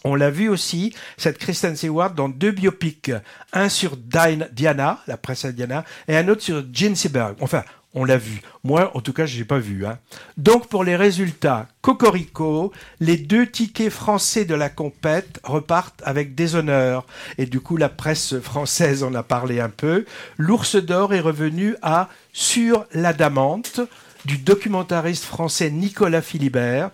On 0.07 0.15
l'a 0.15 0.31
vu 0.31 0.49
aussi, 0.49 0.95
cette 1.17 1.37
Kristen 1.37 1.75
Stewart, 1.75 2.13
dans 2.13 2.29
deux 2.29 2.53
biopics. 2.53 3.11
Un 3.53 3.69
sur 3.69 3.97
Diana, 3.97 5.01
la 5.09 5.17
princesse 5.17 5.53
Diana, 5.53 5.85
et 6.07 6.17
un 6.17 6.29
autre 6.29 6.43
sur 6.43 6.65
Jean 6.73 6.95
Seberg. 6.95 7.35
Enfin, 7.41 7.65
on 7.93 8.05
l'a 8.05 8.17
vu. 8.17 8.41
Moi, 8.63 8.93
en 8.95 9.01
tout 9.01 9.13
cas, 9.13 9.27
je 9.27 9.37
l'ai 9.37 9.45
pas 9.45 9.59
vu. 9.59 9.85
Hein. 9.85 9.99
Donc, 10.37 10.69
pour 10.69 10.85
les 10.85 10.95
résultats, 10.95 11.67
Cocorico, 11.83 12.73
les 13.01 13.17
deux 13.17 13.49
tickets 13.49 13.91
français 13.91 14.45
de 14.45 14.55
la 14.55 14.69
compète 14.69 15.41
repartent 15.43 16.03
avec 16.05 16.37
des 16.37 16.55
honneurs. 16.55 17.05
Et 17.37 17.47
du 17.47 17.59
coup, 17.59 17.77
la 17.77 17.89
presse 17.89 18.39
française 18.39 19.03
en 19.03 19.13
a 19.13 19.25
parlé 19.25 19.59
un 19.59 19.71
peu. 19.71 20.05
L'ours 20.39 20.77
d'or 20.77 21.15
est 21.15 21.21
revenu 21.21 21.75
à 21.83 22.09
Sur 22.33 22.87
l'adamante 22.93 23.81
du 24.25 24.39
documentariste 24.39 25.25
français 25.25 25.71
Nicolas 25.71 26.23
Philibert. 26.23 26.91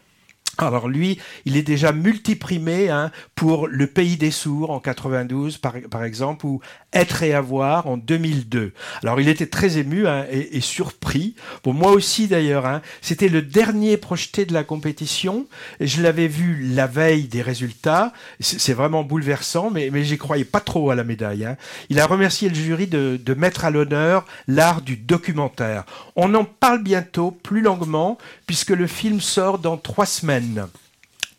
Alors 0.67 0.89
lui, 0.89 1.19
il 1.45 1.57
est 1.57 1.63
déjà 1.63 1.93
multiprimé 1.93 2.89
hein, 2.89 3.11
pour 3.35 3.67
Le 3.67 3.87
Pays 3.87 4.17
des 4.17 4.31
Sourds 4.31 4.71
en 4.71 4.81
92 4.81 5.59
par, 5.59 6.05
exemple 6.05 6.47
ou 6.47 6.61
Être 6.93 7.23
et 7.23 7.35
avoir 7.35 7.87
en 7.87 7.97
2002. 7.97 8.73
Alors 9.03 9.21
il 9.21 9.29
était 9.29 9.47
très 9.47 9.79
ému 9.79 10.07
hein, 10.07 10.27
et, 10.31 10.57
et, 10.57 10.61
surpris. 10.61 11.35
Bon 11.65 11.73
moi 11.73 11.93
aussi 11.93 12.29
d'ailleurs. 12.29 12.67
Hein, 12.67 12.83
C'était 13.01 13.29
le 13.29 13.43
dernier 13.43 13.97
projeté 13.97 14.45
de 14.45 14.53
la 14.53 14.65
compétition. 14.65 15.47
Je 15.81 16.03
l'avais 16.03 16.29
vu 16.29 16.69
la 16.75 16.87
veille 16.87 17.25
des 17.25 17.43
résultats. 17.43 18.13
C'est 18.41 18.75
vraiment 18.75 19.05
bouleversant, 19.05 19.71
mais, 19.71 19.91
mais 19.91 20.05
j'y 20.05 20.19
croyais 20.19 20.45
pas 20.45 20.61
trop 20.61 20.91
à 20.91 20.95
la 20.95 21.05
médaille. 21.05 21.45
Hein. 21.45 21.57
Il 21.89 22.01
a 22.01 22.07
remercié 22.07 22.49
le 22.49 22.55
jury 22.55 22.87
de, 22.87 23.19
de 23.23 23.35
mettre 23.35 23.65
à 23.65 23.71
l'honneur 23.71 24.25
l'art 24.47 24.83
du 24.83 24.97
documentaire. 24.97 25.85
On 26.17 26.35
en 26.35 26.45
parle 26.45 26.83
bientôt 26.83 27.31
plus 27.31 27.61
longuement 27.61 28.19
puisque 28.53 28.69
le 28.69 28.87
film 28.87 29.19
sort 29.23 29.59
dans 29.59 29.79
trois 29.79 30.05
semaines. 30.05 30.67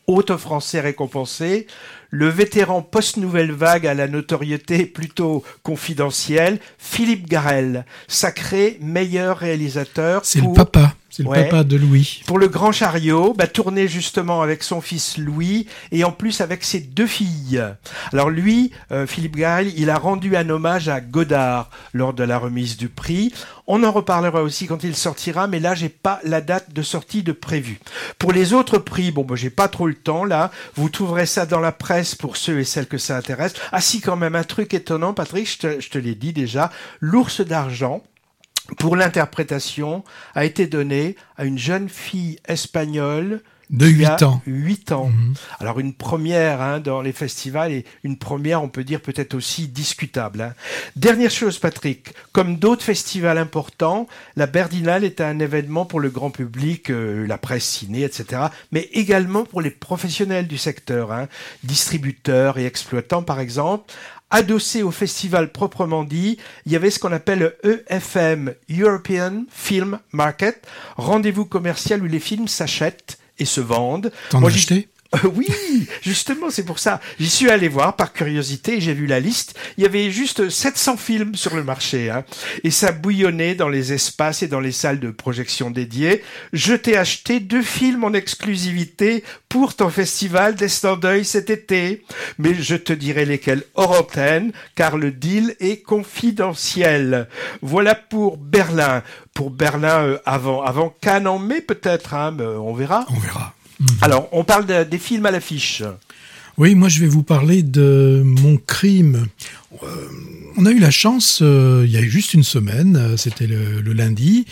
Autre 0.08 0.36
français 0.38 0.80
récompensé, 0.80 1.68
le 2.10 2.28
vétéran 2.28 2.82
post-nouvelle 2.82 3.52
vague 3.52 3.86
à 3.86 3.94
la 3.94 4.08
notoriété 4.08 4.88
plutôt 4.88 5.44
confidentielle, 5.62 6.58
Philippe 6.80 7.30
Garel, 7.30 7.86
sacré 8.08 8.80
meilleur 8.82 9.38
réalisateur. 9.38 10.22
C'est 10.26 10.40
pour... 10.40 10.54
le 10.54 10.56
papa. 10.56 10.96
C'est 11.16 11.22
le 11.22 11.30
ouais. 11.30 11.44
papa 11.44 11.64
de 11.64 11.76
Louis. 11.78 12.24
Pour 12.26 12.40
le 12.40 12.48
Grand 12.48 12.72
Chariot, 12.72 13.36
bah, 13.38 13.46
tourné 13.46 13.88
justement 13.88 14.42
avec 14.42 14.64
son 14.64 14.82
fils 14.82 15.20
Louis 15.20 15.68
et 15.92 16.04
en 16.04 16.12
plus 16.12 16.42
avec 16.42 16.64
ses 16.64 16.80
deux 16.80 17.06
filles. 17.06 17.64
Alors 18.12 18.32
lui, 18.32 18.72
euh, 18.92 19.06
Philippe 19.06 19.36
Garel, 19.36 19.72
il 19.78 19.92
a 19.92 20.00
rendu 20.00 20.36
un 20.36 20.50
hommage 20.50 20.90
à 20.90 21.02
Godard 21.02 21.70
lors 21.94 22.16
de 22.16 22.24
la 22.24 22.40
remise 22.40 22.78
du 22.78 22.90
prix. 22.90 23.32
On 23.68 23.84
en 23.84 23.92
reparlera 23.92 24.42
aussi 24.42 24.66
quand 24.66 24.84
il 24.84 24.96
sortira, 24.96 25.46
mais 25.46 25.60
là 25.60 25.76
j'ai 25.76 25.88
pas 25.88 26.20
la 26.24 26.42
date 26.42 26.74
de 26.74 26.82
sortie 26.82 27.22
de 27.22 27.32
prévue. 27.32 27.80
Pour 28.18 28.32
les 28.32 28.54
autres 28.54 28.80
prix, 28.80 29.12
bon, 29.12 29.24
bah, 29.24 29.36
j'ai 29.36 29.52
pas 29.52 29.68
trop 29.68 29.86
le 29.86 29.94
temps 29.94 30.26
là. 30.26 30.50
Vous 30.74 30.90
trouverez 30.90 31.28
ça 31.28 31.46
dans 31.46 31.60
la 31.60 31.72
presse 31.72 32.16
pour 32.16 32.38
ceux 32.38 32.60
et 32.60 32.66
celles 32.66 32.88
que 32.88 32.98
ça 32.98 33.16
intéresse. 33.16 33.54
Ah 33.72 33.82
si, 33.82 34.02
quand 34.02 34.16
même 34.16 34.36
un 34.36 34.44
truc 34.44 34.74
étonnant, 34.74 35.14
Patrick, 35.14 35.48
je 35.48 35.58
te, 35.60 35.80
je 35.80 35.90
te 35.92 36.00
l'ai 36.00 36.16
dit 36.16 36.34
déjà. 36.34 36.72
L'ours 37.02 37.42
d'argent 37.42 38.02
pour 38.78 38.96
l'interprétation 38.96 40.04
a 40.36 40.46
été 40.46 40.68
donné 40.68 41.16
à 41.38 41.46
une 41.46 41.58
jeune 41.58 41.90
fille 41.90 42.40
espagnole 42.48 43.42
de 43.70 43.88
8 43.88 44.24
ans. 44.24 44.42
8 44.46 44.92
ans. 44.92 45.08
Mmh. 45.08 45.34
Alors 45.60 45.80
une 45.80 45.94
première 45.94 46.62
hein, 46.62 46.80
dans 46.80 47.02
les 47.02 47.12
festivals 47.12 47.72
et 47.72 47.86
une 48.04 48.18
première, 48.18 48.62
on 48.62 48.70
peut 48.70 48.84
dire 48.84 49.02
peut-être 49.02 49.34
aussi 49.34 49.68
discutable. 49.68 50.42
Hein. 50.42 50.54
Dernière 50.96 51.32
chose, 51.32 51.58
Patrick, 51.58 52.14
comme 52.34 52.58
d'autres 52.58 52.84
festivals 52.84 53.38
importants, 53.38 54.08
la 54.36 54.46
Berlinale 54.46 55.04
est 55.04 55.22
un 55.22 55.40
événement 55.40 55.86
pour 55.86 56.00
le 56.00 56.10
grand 56.10 56.30
public, 56.30 56.92
euh, 56.92 57.26
la 57.26 57.38
presse 57.40 57.66
ciné, 57.66 58.04
etc., 58.04 58.44
mais 58.72 58.90
également 58.94 59.44
pour 59.44 59.62
les 59.62 59.72
professionnels 59.72 60.48
du 60.48 60.58
secteur, 60.58 61.12
hein, 61.12 61.28
distributeurs 61.64 62.60
et 62.60 62.66
exploitants 62.66 63.24
par 63.24 63.40
exemple, 63.40 63.92
adossé 64.34 64.84
au 64.84 64.92
festival 64.92 65.52
proprement 65.52 66.04
dit, 66.04 66.38
il 66.66 66.72
y 66.72 66.76
avait 66.76 66.90
ce 66.90 67.00
qu'on 67.00 67.12
appelle 67.12 67.56
le 67.64 67.86
EFM, 67.90 68.54
European 68.70 69.46
Film 69.52 70.00
Market, 70.12 70.66
rendez-vous 70.98 71.46
commercial 71.46 72.02
où 72.02 72.08
les 72.08 72.20
films 72.20 72.48
s'achètent 72.48 73.20
et 73.40 73.46
se 73.46 73.62
vendent. 73.62 74.12
T'en 74.30 74.44
as 74.44 74.48
acheté? 74.48 74.90
Oui, 75.36 75.48
justement, 76.02 76.50
c'est 76.50 76.66
pour 76.66 76.80
ça. 76.80 77.00
J'y 77.20 77.30
suis 77.30 77.50
allé 77.50 77.68
voir 77.68 77.96
par 77.96 78.14
curiosité, 78.14 78.82
j'ai 78.82 78.94
vu 78.94 79.06
la 79.06 79.20
liste. 79.20 79.58
Il 79.78 79.84
y 79.84 79.86
avait 79.86 80.12
juste 80.12 80.50
700 80.50 80.98
films 80.98 81.36
sur 81.36 81.56
le 81.56 81.64
marché, 81.64 82.10
hein, 82.10 82.24
et 82.64 82.72
ça 82.72 82.92
bouillonnait 82.92 83.56
dans 83.56 83.70
les 83.70 83.94
espaces 83.94 84.44
et 84.44 84.48
dans 84.48 84.60
les 84.60 84.72
salles 84.72 85.00
de 85.00 85.12
projection 85.12 85.70
dédiées. 85.70 86.24
Je 86.52 86.74
t'ai 86.74 86.98
acheté 86.98 87.40
deux 87.40 87.62
films 87.62 88.04
en 88.04 88.14
exclusivité 88.14 89.24
pour 89.50 89.76
ton 89.76 89.90
festival 89.90 90.56
d'Estin 90.56 90.98
d'œil 90.98 91.26
cet 91.26 91.50
été, 91.50 92.04
mais 92.38 92.56
je 92.56 92.76
te 92.76 92.94
dirai 92.94 93.26
lesquels 93.26 93.64
hors 93.76 94.00
antenne, 94.00 94.52
car 94.76 94.98
le 94.98 95.12
deal 95.12 95.56
est 95.60 95.82
confidentiel. 95.84 97.28
Voilà 97.62 97.96
pour 97.96 98.38
Berlin. 98.38 99.04
Pour 99.34 99.50
Berlin 99.50 100.04
euh, 100.04 100.18
avant 100.26 100.62
avant 100.62 100.90
Cannes 101.02 101.28
en 101.28 101.40
mai 101.40 101.62
peut-être, 101.62 102.14
hein, 102.14 102.36
on 102.40 102.74
verra. 102.74 103.06
On 103.10 103.20
verra. 103.20 103.54
Alors, 104.02 104.30
on 104.32 104.44
parle 104.44 104.88
des 104.88 104.98
films 104.98 105.26
à 105.26 105.32
l'affiche. 105.32 105.84
Oui, 106.60 106.76
moi 106.76 106.88
je 106.88 107.00
vais 107.00 107.08
vous 107.08 107.24
parler 107.24 107.64
de 107.64 108.22
Mon 108.24 108.58
crime. 108.58 109.26
Euh, 109.82 109.88
on 110.56 110.68
a 110.68 110.72
eu 110.72 110.78
la 110.78 110.92
chance, 110.92 111.40
euh, 111.42 111.84
il 111.88 111.92
y 111.92 111.98
a 111.98 112.04
juste 112.04 112.36
une 112.36 112.44
semaine, 112.44 112.96
euh, 112.96 113.18
c'était 113.18 113.48
le, 113.48 113.82
lundi, 113.92 114.46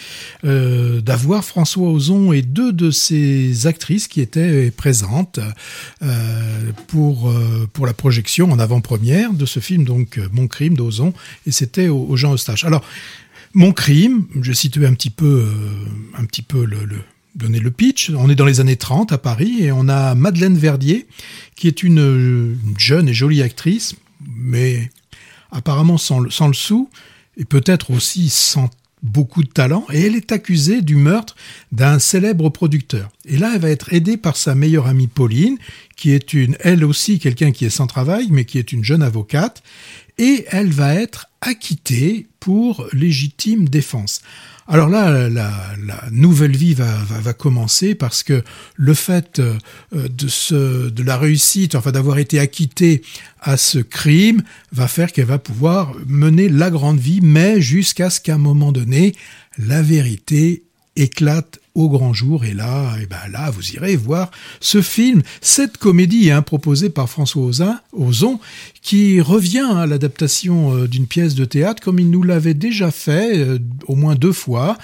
d'avoir 0.44 1.46
François 1.46 1.90
Ozon 1.90 2.32
et 2.32 2.42
deux 2.42 2.74
de 2.74 2.90
ses 2.90 3.68
actrices 3.68 4.08
qui 4.08 4.22
étaient 4.22 4.72
présentes 4.72 5.40
pour, 6.88 7.34
pour 7.74 7.86
la 7.86 7.94
projection 7.94 8.52
en 8.52 8.60
avant-première 8.60 9.34
de 9.34 9.46
ce 9.46 9.60
film, 9.60 9.84
donc 9.84 10.20
Mon 10.32 10.48
crime 10.48 10.76
d'Ozon, 10.76 11.14
et 11.46 11.52
c'était 11.52 11.88
au, 11.88 12.16
Jean 12.16 12.34
Eustache. 12.34 12.64
Alors, 12.66 12.84
Mon 13.54 13.72
crime, 13.72 14.26
je 14.42 14.54
situé 14.54 14.86
un 14.86 14.94
petit 14.94 15.10
peu, 15.10 15.48
un 16.18 16.26
petit 16.26 16.44
peu 16.44 16.66
le 16.66 17.04
donner 17.36 17.60
le 17.60 17.72
pitch. 17.72 18.12
On 18.12 18.30
est 18.30 18.36
dans 18.36 18.46
les 18.46 18.60
années 18.60 18.76
30 18.76 19.12
à 19.12 19.18
Paris 19.18 19.58
et 19.62 19.72
on 19.72 19.88
a 19.88 20.16
Madeleine 20.16 20.58
Verdier, 20.58 21.08
qui 21.56 21.68
est 21.68 21.84
une, 21.84 22.58
jeune 22.78 23.10
et 23.10 23.14
jolie 23.14 23.42
actrice, 23.42 23.96
mais 24.36 24.90
apparemment 25.52 25.98
sans 25.98 26.20
le, 26.20 26.30
sans 26.30 26.48
le 26.48 26.54
sou, 26.54 26.90
et 27.38 27.46
peut-être 27.46 27.92
aussi 27.92 28.30
sans 28.30 28.70
beaucoup 29.04 29.44
de 29.44 29.50
talent, 29.50 29.86
et 29.92 30.02
elle 30.02 30.16
est 30.16 30.32
accusée 30.32 30.82
du 30.82 30.96
meurtre 30.96 31.36
d'un 31.72 31.98
célèbre 31.98 32.50
producteur. 32.50 33.10
Et 33.26 33.38
là, 33.38 33.52
elle 33.56 33.62
va 33.62 33.70
être 33.70 33.94
aidée 33.94 34.18
par 34.18 34.38
sa 34.38 34.54
meilleure 34.54 34.88
amie 34.88 35.08
Pauline, 35.08 35.58
qui 35.96 36.12
est 36.12 36.34
une, 36.34 36.56
elle 36.60 36.86
aussi, 36.86 37.18
quelqu'un 37.18 37.52
qui 37.52 37.66
est 37.66 37.72
sans 37.72 37.88
travail, 37.88 38.28
mais 38.30 38.46
qui 38.46 38.60
est 38.60 38.72
une 38.72 38.84
jeune 38.84 39.02
avocate, 39.02 39.64
et 40.20 40.46
elle 40.52 40.70
va 40.70 40.94
être 40.94 41.31
acquittée 41.42 42.28
pour 42.40 42.88
légitime 42.94 43.68
défense. 43.68 44.22
Alors 44.68 44.90
là, 44.90 45.28
la, 45.28 45.52
nouvelle 46.12 46.56
vie 46.56 46.76
va, 46.76 47.34
commencer 47.34 47.96
parce 47.96 48.24
que 48.24 48.44
le 48.76 48.94
fait 48.94 49.40
euh, 49.40 49.58
de, 49.92 50.90
de 50.90 51.04
la 51.04 51.18
réussite, 51.18 51.76
enfin 51.76 51.92
d'avoir 51.92 52.20
été 52.20 52.40
acquittée 52.40 53.02
à 53.42 53.58
ce 53.58 53.80
crime, 53.80 54.44
va 54.72 54.88
faire 54.88 55.12
qu'elle 55.12 55.26
va 55.26 55.40
pouvoir 55.40 55.94
mener 56.08 56.48
la 56.48 56.70
grande 56.70 57.00
vie, 57.00 57.20
mais 57.22 57.60
jusqu'à 57.60 58.10
ce 58.10 58.22
qu'à 58.22 58.36
un 58.36 58.38
moment 58.38 58.72
donné, 58.72 59.14
la 59.58 59.82
vérité 59.82 60.64
éclate 60.96 61.60
au 61.76 61.90
grand 61.90 62.14
jour. 62.14 62.46
Et 62.46 62.54
là, 62.54 62.96
et 62.98 63.04
eh 63.04 63.06
ben 63.06 63.32
là, 63.32 63.50
vous 63.52 63.72
irez 63.72 63.96
voir 63.96 64.32
ce 64.60 64.82
film, 64.82 65.22
cette 65.42 65.78
comédie 65.78 66.32
hein, 66.32 66.42
proposée 66.42 66.90
par 66.90 67.10
François 67.10 67.50
Ozon, 67.94 68.40
qui 68.82 69.22
revient 69.22 69.68
à 69.76 69.86
l'adaptation 69.86 70.76
euh, 70.76 70.88
d'une 70.88 71.08
pièce 71.08 71.36
de 71.36 71.46
théâtre 71.46 71.82
comme 71.84 72.00
il 72.00 72.10
nous 72.10 72.24
l'avait 72.24 72.54
déjà 72.54 72.92
fait 72.92 73.38
euh, 73.38 73.60
au 73.88 73.96
moins 73.96 74.16
deux 74.16 74.34
fois. 74.34 74.78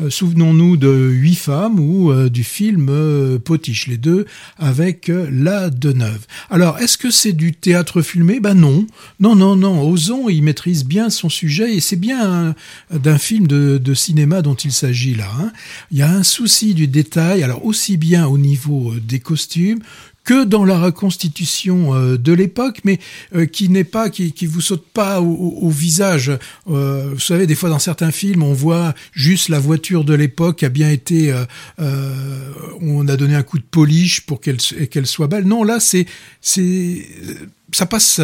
Euh, 0.00 0.10
souvenons-nous 0.10 0.76
de 0.76 0.88
Huit 0.88 1.36
femmes 1.36 1.78
ou 1.78 2.12
du 2.28 2.44
film 2.44 3.38
Potiche, 3.44 3.86
les 3.86 3.96
deux 3.96 4.26
avec 4.58 5.10
La 5.30 5.70
Deneuve. 5.70 6.26
Alors, 6.50 6.78
est-ce 6.78 6.98
que 6.98 7.10
c'est 7.10 7.32
du 7.32 7.52
théâtre 7.52 8.02
filmé? 8.02 8.40
Ben 8.40 8.54
non, 8.54 8.86
non, 9.20 9.36
non, 9.36 9.56
non. 9.56 9.88
Ozon, 9.88 10.28
il 10.28 10.42
maîtrise 10.42 10.84
bien 10.84 11.10
son 11.10 11.28
sujet 11.28 11.74
et 11.74 11.80
c'est 11.80 11.96
bien 11.96 12.54
d'un 12.90 13.18
film 13.18 13.46
de, 13.46 13.94
cinéma 13.94 14.42
dont 14.42 14.54
il 14.54 14.72
s'agit 14.72 15.14
là. 15.14 15.30
Hein. 15.40 15.52
Il 15.90 15.98
y 15.98 16.02
a 16.02 16.10
un 16.10 16.24
souci 16.24 16.74
du 16.74 16.88
détail, 16.88 17.42
alors 17.42 17.64
aussi 17.64 17.96
bien 17.96 18.26
au 18.26 18.38
niveau 18.38 18.94
des 18.96 19.20
costumes 19.20 19.80
que 20.24 20.44
dans 20.44 20.64
la 20.64 20.78
reconstitution 20.78 21.94
euh, 21.94 22.16
de 22.16 22.32
l'époque, 22.32 22.80
mais 22.84 22.98
euh, 23.34 23.46
qui 23.46 23.68
n'est 23.68 23.84
pas, 23.84 24.08
qui, 24.08 24.32
qui 24.32 24.46
vous 24.46 24.62
saute 24.62 24.84
pas 24.92 25.20
au, 25.20 25.68
visage. 25.70 26.32
Euh, 26.70 27.10
vous 27.12 27.20
savez, 27.20 27.46
des 27.46 27.54
fois 27.54 27.68
dans 27.68 27.78
certains 27.78 28.10
films, 28.10 28.42
on 28.42 28.54
voit 28.54 28.94
juste 29.12 29.48
la 29.48 29.58
voiture 29.58 30.04
de 30.04 30.14
l'époque 30.14 30.62
a 30.62 30.68
bien 30.68 30.90
été, 30.90 31.34
on 31.78 33.08
a 33.08 33.16
donné 33.16 33.34
un 33.34 33.42
coup 33.42 33.58
de 33.58 33.64
polish 33.64 34.22
pour 34.22 34.40
qu'elle 34.40 35.06
soit 35.06 35.26
belle. 35.26 35.44
Non, 35.44 35.62
là, 35.62 35.78
c'est 35.80 36.06
ça 36.40 37.86
passe, 37.86 38.20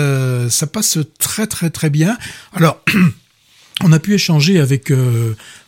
ça 0.48 0.66
passe 0.66 0.98
très 1.18 1.46
très 1.46 1.70
très 1.70 1.90
bien. 1.90 2.16
Alors. 2.52 2.82
on 3.82 3.92
a 3.92 3.98
pu 3.98 4.12
échanger 4.12 4.60
avec 4.60 4.92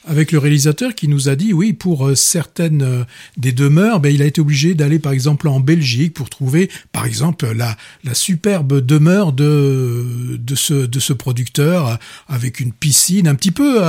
avec 0.06 0.32
le 0.32 0.38
réalisateur 0.38 0.94
qui 0.94 1.08
nous 1.08 1.28
a 1.28 1.36
dit 1.36 1.52
oui 1.52 1.72
pour 1.72 2.08
euh, 2.08 2.14
certaines 2.14 2.82
euh, 2.82 3.04
des 3.36 3.52
demeures 3.52 4.00
ben, 4.00 4.14
il 4.14 4.22
a 4.22 4.26
été 4.26 4.40
obligé 4.40 4.74
d'aller 4.74 4.98
par 4.98 5.12
exemple 5.12 5.48
en 5.48 5.60
Belgique 5.60 6.14
pour 6.14 6.30
trouver 6.30 6.70
par 6.92 7.06
exemple 7.06 7.52
la 7.52 7.76
la 8.04 8.14
superbe 8.14 8.80
demeure 8.84 9.32
de 9.32 10.38
de 10.38 10.54
ce 10.54 10.74
de 10.86 11.00
ce 11.00 11.12
producteur 11.12 11.98
avec 12.28 12.60
une 12.60 12.72
piscine 12.72 13.28
un 13.28 13.34
petit 13.34 13.50
peu 13.50 13.80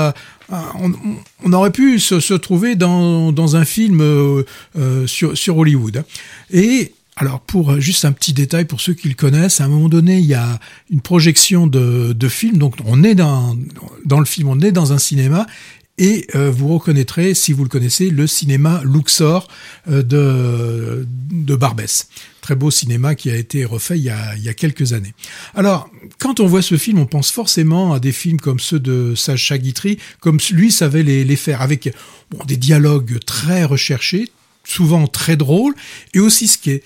on, 0.50 1.54
aurait 1.54 1.72
pu 1.72 2.00
se, 2.00 2.34
trouver 2.36 2.76
dans, 2.76 3.32
dans 3.32 3.56
un 3.56 3.66
film 3.66 4.04
sur, 5.08 5.36
sur 5.38 5.58
Hollywood. 5.58 6.04
Et 6.52 6.92
alors 7.16 7.40
pour 7.42 7.72
euh, 7.72 7.80
juste 7.80 8.06
un 8.06 8.12
petit 8.12 8.34
détail 8.34 8.66
pour 8.66 8.82
ceux 8.82 8.94
qui 8.94 9.08
le 9.08 9.14
connaissent, 9.14 9.62
à 9.62 9.66
un 9.66 9.68
moment 9.68 9.90
donné, 9.90 10.18
il 10.18 10.26
y 10.26 10.34
a 10.34 10.60
une 10.90 11.02
projection 11.02 11.68
de, 11.68 12.14
de 12.14 12.28
film, 12.28 12.58
donc 12.58 12.76
on 12.86 13.04
est 13.04 13.16
dans, 13.16 13.56
dans 14.06 14.20
le 14.20 14.26
film, 14.26 14.50
on 14.50 14.60
est 14.60 14.72
dans 14.72 14.94
un 14.94 14.98
cinéma, 14.98 15.46
et 15.98 16.26
euh, 16.36 16.50
vous 16.50 16.74
reconnaîtrez, 16.74 17.36
si 17.36 17.54
vous 17.54 17.64
le 17.64 17.70
connaissez, 17.70 18.10
le 18.10 18.26
cinéma 18.26 18.82
Luxor 18.84 19.48
euh, 19.88 20.02
de, 20.02 21.08
de 21.32 21.56
Barbès. 21.56 22.08
Très 22.42 22.56
beau 22.56 22.72
cinéma 22.72 23.14
qui 23.16 23.30
a 23.30 23.36
été 23.36 23.64
refait 23.64 23.98
il 23.98 24.04
y 24.04 24.10
a, 24.10 24.36
il 24.36 24.44
y 24.44 24.50
a 24.50 24.54
quelques 24.54 24.94
années. 24.94 25.14
Alors, 25.54 25.90
quand 26.20 26.40
on 26.40 26.48
voit 26.48 26.64
ce 26.64 26.78
film, 26.78 26.98
on 26.98 27.06
pense 27.06 27.32
forcément 27.32 27.94
à 27.94 28.00
des 28.00 28.12
films 28.12 28.40
comme 28.40 28.60
ceux 28.60 28.80
de 28.80 29.14
Sacha 29.16 29.58
Guitry, 29.58 30.00
comme 30.20 30.40
lui 30.52 30.72
savait 30.72 31.04
les, 31.04 31.36
faire, 31.36 31.62
avec 31.62 31.94
des 32.46 32.58
dialogues 32.58 33.20
très 33.24 33.64
recherchés, 33.64 34.32
souvent 34.64 35.08
très 35.08 35.38
drôles, 35.38 35.76
et 36.14 36.20
aussi 36.20 36.48
ce 36.48 36.58
qui 36.58 36.72
est 36.72 36.84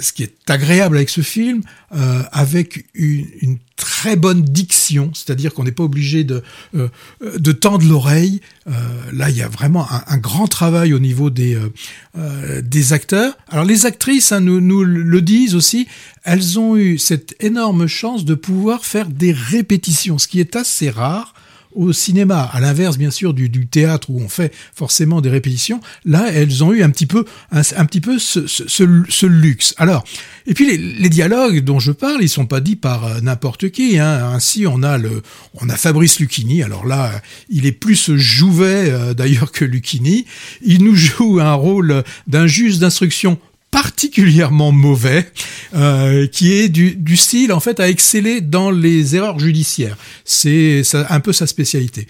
ce 0.00 0.12
qui 0.12 0.22
est 0.22 0.34
agréable 0.48 0.96
avec 0.96 1.08
ce 1.08 1.20
film, 1.20 1.62
euh, 1.94 2.22
avec 2.32 2.86
une, 2.94 3.26
une, 3.40 3.58
très 3.76 4.16
bonne 4.16 4.42
diction, 4.42 5.12
c'est-à-dire 5.14 5.54
qu'on 5.54 5.62
n'est 5.62 5.70
pas 5.70 5.84
obligé 5.84 6.24
de, 6.24 6.42
euh, 6.74 6.88
de 7.22 7.52
tendre 7.52 7.86
l'oreille. 7.86 8.40
Euh, 8.66 8.72
là, 9.12 9.30
il 9.30 9.36
y 9.36 9.42
a 9.42 9.48
vraiment 9.48 9.86
un, 10.08 10.18
grand 10.18 10.48
travail 10.48 10.92
au 10.92 10.98
niveau 10.98 11.30
des, 11.30 11.54
euh, 11.54 11.72
euh, 12.18 12.60
des 12.60 12.92
acteurs. 12.92 13.38
Alors 13.48 13.64
les 13.64 13.86
actrices 13.86 14.32
hein, 14.32 14.40
nous, 14.40 14.60
nous 14.60 14.82
le 14.82 15.22
disent 15.22 15.54
aussi, 15.54 15.86
elles 16.24 16.58
ont 16.58 16.76
eu 16.76 16.98
cette 16.98 17.36
énorme 17.38 17.86
chance 17.86 18.24
de 18.24 18.34
pouvoir 18.34 18.84
faire 18.84 19.08
des 19.08 19.32
répétitions, 19.32 20.18
ce 20.18 20.26
qui 20.26 20.40
est 20.40 20.56
assez 20.56 20.90
rare 20.90 21.34
au 21.74 21.92
cinéma, 21.92 22.42
à 22.52 22.60
l'inverse 22.60 22.98
bien 22.98 23.10
sûr 23.10 23.34
du, 23.34 23.48
théâtre 23.66 24.10
où 24.10 24.20
on 24.20 24.28
fait 24.28 24.52
forcément 24.74 25.20
des 25.20 25.30
répétitions, 25.30 25.80
là 26.04 26.26
elles 26.32 26.64
ont 26.64 26.72
eu 26.72 26.82
un 26.82 26.90
petit 26.90 27.06
peu 27.06 27.24
un, 27.50 27.62
petit 27.84 28.00
peu 28.00 28.18
ce, 28.18 29.24
luxe. 29.24 29.74
Alors 29.78 30.04
et 30.46 30.54
puis 30.54 30.66
les, 30.66 30.78
les, 30.78 31.08
dialogues 31.08 31.60
dont 31.60 31.78
je 31.78 31.92
parle, 31.92 32.22
ils 32.22 32.28
sont 32.28 32.46
pas 32.46 32.60
dits 32.60 32.76
par 32.76 33.04
euh, 33.04 33.20
n'importe 33.20 33.70
qui. 33.70 33.98
Hein. 33.98 34.30
Ainsi 34.32 34.66
on 34.66 34.82
a 34.82 34.98
le 34.98 35.22
on 35.60 35.68
a 35.68 35.76
Fabrice 35.76 36.20
Lucchini. 36.20 36.62
Alors 36.62 36.86
là 36.86 37.20
il 37.48 37.66
est 37.66 37.72
plus 37.72 38.16
Jouvet 38.16 38.90
euh, 38.90 39.14
d'ailleurs 39.14 39.52
que 39.52 39.64
Lucchini. 39.64 40.26
Il 40.62 40.84
nous 40.84 40.96
joue 40.96 41.40
un 41.40 41.54
rôle 41.54 42.02
d'un 42.26 42.46
juge 42.46 42.78
d'instruction 42.78 43.38
particulièrement 43.70 44.72
mauvais, 44.72 45.30
euh, 45.74 46.26
qui 46.26 46.52
est 46.54 46.68
du, 46.68 46.94
du, 46.96 47.16
style 47.16 47.52
en 47.52 47.60
fait 47.60 47.80
à 47.80 47.88
exceller 47.88 48.40
dans 48.40 48.70
les 48.70 49.14
erreurs 49.14 49.38
judiciaires. 49.38 49.96
C'est 50.24 50.82
un 50.94 51.20
peu 51.20 51.32
sa 51.32 51.46
spécialité. 51.46 52.06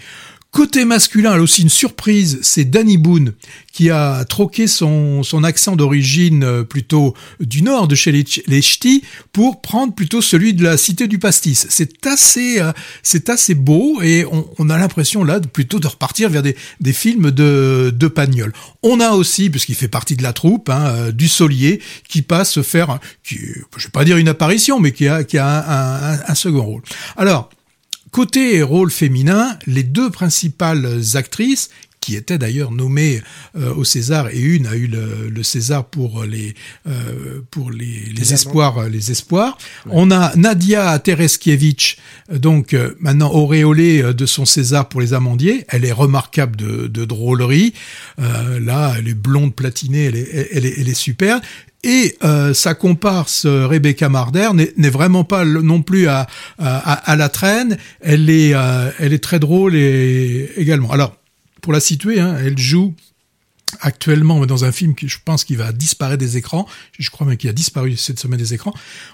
Côté 0.50 0.86
masculin, 0.86 1.34
elle 1.34 1.40
aussi 1.40 1.60
une 1.60 1.68
surprise, 1.68 2.38
c'est 2.40 2.64
Danny 2.64 2.96
Boone 2.96 3.34
qui 3.70 3.90
a 3.90 4.24
troqué 4.24 4.66
son, 4.66 5.22
son 5.22 5.44
accent 5.44 5.76
d'origine 5.76 6.42
euh, 6.42 6.64
plutôt 6.64 7.14
du 7.38 7.60
nord 7.60 7.86
de 7.86 7.94
chez 7.94 8.12
les, 8.12 8.24
les 8.46 8.62
Ch'tis 8.62 9.04
pour 9.32 9.60
prendre 9.60 9.94
plutôt 9.94 10.22
celui 10.22 10.54
de 10.54 10.64
la 10.64 10.78
cité 10.78 11.06
du 11.06 11.18
pastis. 11.18 11.66
C'est 11.68 12.06
assez, 12.06 12.60
euh, 12.60 12.72
c'est 13.02 13.28
assez 13.28 13.54
beau 13.54 14.00
et 14.00 14.24
on, 14.58 14.70
a 14.70 14.78
l'impression 14.78 15.22
là 15.22 15.38
plutôt 15.38 15.80
de 15.80 15.86
repartir 15.86 16.30
vers 16.30 16.42
des, 16.42 16.56
des 16.80 16.94
films 16.94 17.30
de, 17.30 17.92
de 17.94 18.08
Pagnol. 18.08 18.54
On 18.82 19.00
a 19.00 19.10
aussi, 19.10 19.50
puisqu'il 19.50 19.74
fait 19.74 19.86
partie 19.86 20.16
de 20.16 20.22
la 20.22 20.32
troupe, 20.32 20.70
hein, 20.70 20.86
euh, 20.86 21.12
du 21.12 21.28
Solier 21.28 21.80
qui 22.08 22.22
passe 22.22 22.62
faire, 22.62 22.98
qui, 23.22 23.36
je 23.76 23.84
vais 23.84 23.92
pas 23.92 24.04
dire 24.04 24.16
une 24.16 24.28
apparition, 24.28 24.80
mais 24.80 24.92
qui 24.92 25.08
a, 25.08 25.24
qui 25.24 25.36
a 25.36 25.46
un, 25.46 26.14
un, 26.14 26.20
un 26.26 26.34
second 26.34 26.62
rôle. 26.62 26.82
Alors, 27.18 27.50
Côté 28.10 28.62
rôle 28.62 28.90
féminin, 28.90 29.58
les 29.66 29.82
deux 29.82 30.10
principales 30.10 31.00
actrices, 31.14 31.70
qui 32.00 32.16
étaient 32.16 32.38
d'ailleurs 32.38 32.70
nommées 32.70 33.20
euh, 33.56 33.74
au 33.74 33.84
César 33.84 34.28
et 34.30 34.40
une 34.40 34.66
a 34.66 34.76
eu 34.76 34.86
le, 34.86 35.28
le 35.28 35.42
César 35.42 35.84
pour 35.84 36.24
les 36.24 36.54
euh, 36.86 37.40
pour 37.50 37.70
les, 37.70 38.12
les 38.16 38.32
espoirs 38.32 38.88
les 38.88 39.10
espoirs. 39.10 39.58
On 39.90 40.10
a 40.10 40.34
Nadia 40.36 40.98
Tereskiewicz 41.00 41.96
donc 42.32 42.74
maintenant 43.00 43.30
auréolée 43.32 44.02
de 44.14 44.26
son 44.26 44.46
César 44.46 44.88
pour 44.88 45.02
les 45.02 45.12
Amandiers. 45.12 45.66
Elle 45.68 45.84
est 45.84 45.92
remarquable 45.92 46.56
de, 46.56 46.86
de 46.86 47.04
drôlerie. 47.04 47.74
là, 48.16 48.94
elle 48.96 49.08
est 49.08 49.14
blonde 49.14 49.54
platinée, 49.54 50.04
elle 50.04 50.16
est, 50.16 50.48
elle 50.52 50.64
est, 50.66 50.80
elle 50.80 50.88
est 50.88 50.94
super. 50.94 51.40
Et 51.84 52.16
euh, 52.24 52.54
sa 52.54 52.74
comparse 52.74 53.46
Rebecca 53.46 54.08
Marder 54.08 54.48
n'est 54.76 54.90
vraiment 54.90 55.22
pas 55.24 55.44
non 55.44 55.82
plus 55.82 56.08
à, 56.08 56.26
à, 56.58 56.92
à, 56.92 57.14
la 57.16 57.28
traîne. 57.28 57.78
Elle 58.00 58.28
est, 58.30 58.52
euh, 58.54 58.90
elle 58.98 59.12
est 59.12 59.22
très 59.22 59.38
drôle 59.38 59.76
et 59.76 60.50
également. 60.56 60.90
Alors, 60.90 61.16
pour 61.60 61.72
la 61.72 61.80
situer, 61.80 62.18
hein, 62.18 62.36
elle 62.44 62.58
joue 62.58 62.94
actuellement 63.80 64.44
dans 64.46 64.64
un 64.64 64.72
film 64.72 64.94
qui 64.94 65.08
je 65.08 65.18
pense 65.22 65.44
qu'il 65.44 65.58
va 65.58 65.72
disparaître 65.72 66.18
des 66.18 66.38
écrans 66.38 66.66
je 66.98 67.10
crois 67.10 67.26
même 67.26 67.36
qu'il 67.36 67.50
a 67.50 67.52
disparu 67.52 67.96
cette 67.98 68.18
semaine 68.18 68.38
des 68.38 68.54
écrans 68.54 68.72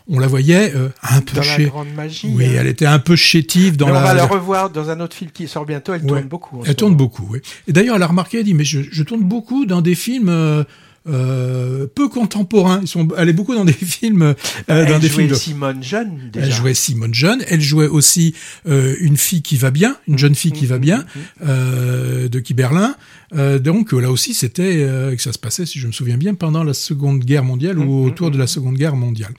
on 0.08 0.20
la 0.20 0.28
voyait 0.28 0.72
euh, 0.76 0.90
un 1.02 1.20
peu 1.22 1.34
dans 1.36 1.42
chez 1.42 1.64
la 1.64 1.68
grande 1.70 1.92
magie 1.92 2.28
oui 2.32 2.46
hein. 2.46 2.52
elle 2.60 2.68
était 2.68 2.86
un 2.86 3.00
peu 3.00 3.16
chétive 3.16 3.76
dans 3.76 3.86
Mais 3.86 3.92
la 3.94 3.98
on 3.98 4.02
va 4.04 4.14
la 4.14 4.26
revoir 4.26 4.70
dans 4.70 4.90
un 4.90 5.00
autre 5.00 5.16
film 5.16 5.32
qui 5.32 5.48
sort 5.48 5.66
bientôt 5.66 5.92
elle 5.92 6.02
Ouais. 6.02 6.06
tourne 6.08 6.28
beaucoup 6.28 6.62
elle 6.64 6.76
tourne 6.76 6.92
moment. 6.92 7.04
beaucoup 7.04 7.26
oui 7.30 7.40
et 7.66 7.72
d'ailleurs 7.72 7.96
elle 7.96 8.02
a 8.04 8.06
remarqué 8.06 8.38
elle 8.38 8.44
dit 8.44 8.54
mais 8.54 8.64
je, 8.64 8.80
je 8.88 9.02
tourne 9.02 9.22
beaucoup 9.24 9.66
dans 9.66 9.82
des 9.82 9.96
films 9.96 10.28
euh, 10.28 10.62
euh, 11.06 11.86
peu 11.94 12.08
contemporains 12.08 12.80
ils 12.80 12.88
sont 12.88 13.08
elle 13.18 13.28
est 13.28 13.34
beaucoup 13.34 13.54
dans 13.54 13.66
des 13.66 13.72
films 13.72 14.22
euh, 14.22 14.34
dans 14.66 14.74
elle 14.94 15.00
des 15.00 15.08
jouait 15.08 15.24
films 15.24 15.34
Simone 15.34 15.82
Jeune 15.82 16.30
déjà 16.32 16.46
Elle 16.46 16.52
jouait 16.52 16.74
Simone 16.74 17.14
Jeune. 17.14 17.44
Elle 17.48 17.60
jouait 17.60 17.88
aussi 17.88 18.34
euh, 18.66 18.96
une 19.00 19.16
fille 19.16 19.42
qui 19.42 19.56
va 19.56 19.70
bien, 19.70 19.96
une 20.08 20.18
jeune 20.18 20.34
fille 20.34 20.52
qui 20.52 20.66
va 20.66 20.78
bien, 20.78 21.04
euh, 21.42 22.28
de 22.28 22.40
Guy 22.40 22.54
Berlin. 22.54 22.96
Euh, 23.34 23.58
donc 23.58 23.92
là 23.92 24.10
aussi, 24.10 24.34
c'était 24.34 24.82
euh, 24.82 25.14
que 25.14 25.22
ça 25.22 25.32
se 25.32 25.38
passait, 25.38 25.66
si 25.66 25.78
je 25.78 25.86
me 25.86 25.92
souviens 25.92 26.16
bien, 26.16 26.34
pendant 26.34 26.64
la 26.64 26.74
Seconde 26.74 27.24
Guerre 27.24 27.44
mondiale 27.44 27.78
ou 27.78 28.04
autour 28.04 28.30
de 28.30 28.38
la 28.38 28.46
Seconde 28.46 28.76
Guerre 28.76 28.96
mondiale. 28.96 29.34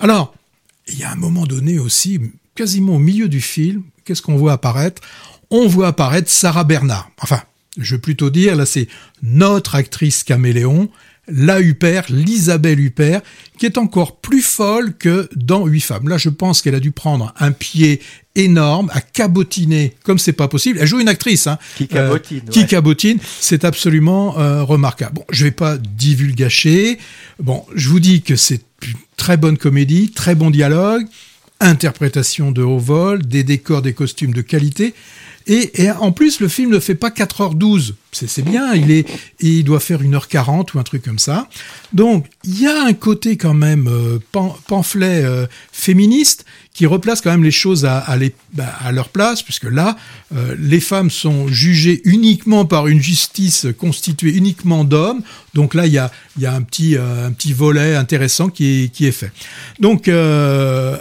Alors, 0.00 0.34
il 0.88 0.98
y 0.98 1.04
a 1.04 1.10
un 1.10 1.16
moment 1.16 1.46
donné 1.46 1.78
aussi, 1.78 2.20
quasiment 2.54 2.96
au 2.96 3.00
milieu 3.00 3.28
du 3.28 3.40
film, 3.40 3.82
qu'est-ce 4.04 4.22
qu'on 4.22 4.36
voit 4.36 4.52
apparaître? 4.52 5.02
On 5.50 5.66
voit 5.68 5.88
apparaître 5.88 6.30
Sarah 6.30 6.64
Bernard. 6.64 7.10
Enfin, 7.20 7.42
je 7.78 7.94
veux 7.94 8.00
plutôt 8.00 8.30
dire, 8.30 8.56
là, 8.56 8.66
c'est 8.66 8.88
notre 9.22 9.74
actrice 9.74 10.24
caméléon, 10.24 10.88
la 11.28 11.60
Huppert, 11.60 12.04
l'Isabelle 12.08 12.80
Huppert, 12.80 13.20
qui 13.58 13.66
est 13.66 13.78
encore 13.78 14.16
plus 14.16 14.42
folle 14.42 14.94
que 14.96 15.28
dans 15.34 15.66
Huit 15.66 15.80
femmes. 15.80 16.08
Là, 16.08 16.18
je 16.18 16.28
pense 16.28 16.62
qu'elle 16.62 16.74
a 16.74 16.80
dû 16.80 16.92
prendre 16.92 17.32
un 17.38 17.52
pied 17.52 18.00
énorme, 18.34 18.90
à 18.92 19.00
cabotiner 19.00 19.94
comme 20.04 20.18
c'est 20.18 20.32
pas 20.32 20.46
possible. 20.48 20.78
Elle 20.80 20.86
joue 20.86 21.00
une 21.00 21.08
actrice, 21.08 21.46
hein, 21.46 21.58
Qui 21.76 21.88
cabotine, 21.88 22.42
qui 22.50 22.60
ouais. 22.60 22.66
cabotine. 22.66 23.18
C'est 23.40 23.64
absolument 23.64 24.38
euh, 24.38 24.62
remarquable. 24.62 25.14
Bon, 25.14 25.24
je 25.30 25.44
vais 25.44 25.50
pas 25.50 25.78
divulgacher. 25.78 26.98
Bon, 27.40 27.64
je 27.74 27.88
vous 27.88 28.00
dis 28.00 28.22
que 28.22 28.36
c'est 28.36 28.60
une 28.82 28.94
très 29.16 29.36
bonne 29.36 29.56
comédie, 29.56 30.10
très 30.10 30.34
bon 30.34 30.50
dialogue, 30.50 31.06
interprétation 31.60 32.52
de 32.52 32.62
haut 32.62 32.78
vol, 32.78 33.26
des 33.26 33.42
décors, 33.42 33.82
des 33.82 33.94
costumes 33.94 34.34
de 34.34 34.42
qualité. 34.42 34.94
Et, 35.46 35.82
et 35.82 35.90
en 35.90 36.12
plus, 36.12 36.40
le 36.40 36.48
film 36.48 36.70
ne 36.70 36.78
fait 36.78 36.94
pas 36.94 37.08
4h12. 37.08 37.94
C'est 38.26 38.42
bien, 38.42 38.72
il, 39.40 39.64
doit 39.64 39.80
faire 39.80 40.02
1h40 40.02 40.74
ou 40.74 40.78
un 40.78 40.82
truc 40.82 41.02
comme 41.02 41.18
ça. 41.18 41.48
Donc, 41.92 42.26
il 42.44 42.60
y 42.60 42.66
a 42.66 42.84
un 42.84 42.92
côté 42.94 43.36
quand 43.36 43.54
même 43.54 43.88
euh, 43.88 44.18
pamphlet 44.66 45.22
euh, 45.24 45.46
féministe 45.72 46.44
qui 46.72 46.86
replace 46.86 47.20
quand 47.20 47.30
même 47.30 47.44
les 47.44 47.50
choses 47.50 47.84
à, 47.86 48.04
bah, 48.52 48.72
leur 48.92 49.08
place, 49.08 49.42
puisque 49.42 49.64
là, 49.64 49.96
euh, 50.34 50.54
les 50.58 50.80
femmes 50.80 51.10
sont 51.10 51.48
jugées 51.48 52.02
uniquement 52.04 52.66
par 52.66 52.86
une 52.86 53.00
justice 53.00 53.66
constituée 53.78 54.34
uniquement 54.34 54.84
d'hommes. 54.84 55.22
Donc 55.54 55.74
là, 55.74 55.86
il 55.86 55.92
y 55.92 55.98
a, 55.98 56.10
un, 56.44 56.62
petit, 56.62 57.52
volet 57.54 57.96
intéressant 57.96 58.50
qui 58.50 58.84
est, 58.84 58.88
qui 58.92 59.06
est 59.06 59.12
fait. 59.12 59.32
Donc 59.80 60.10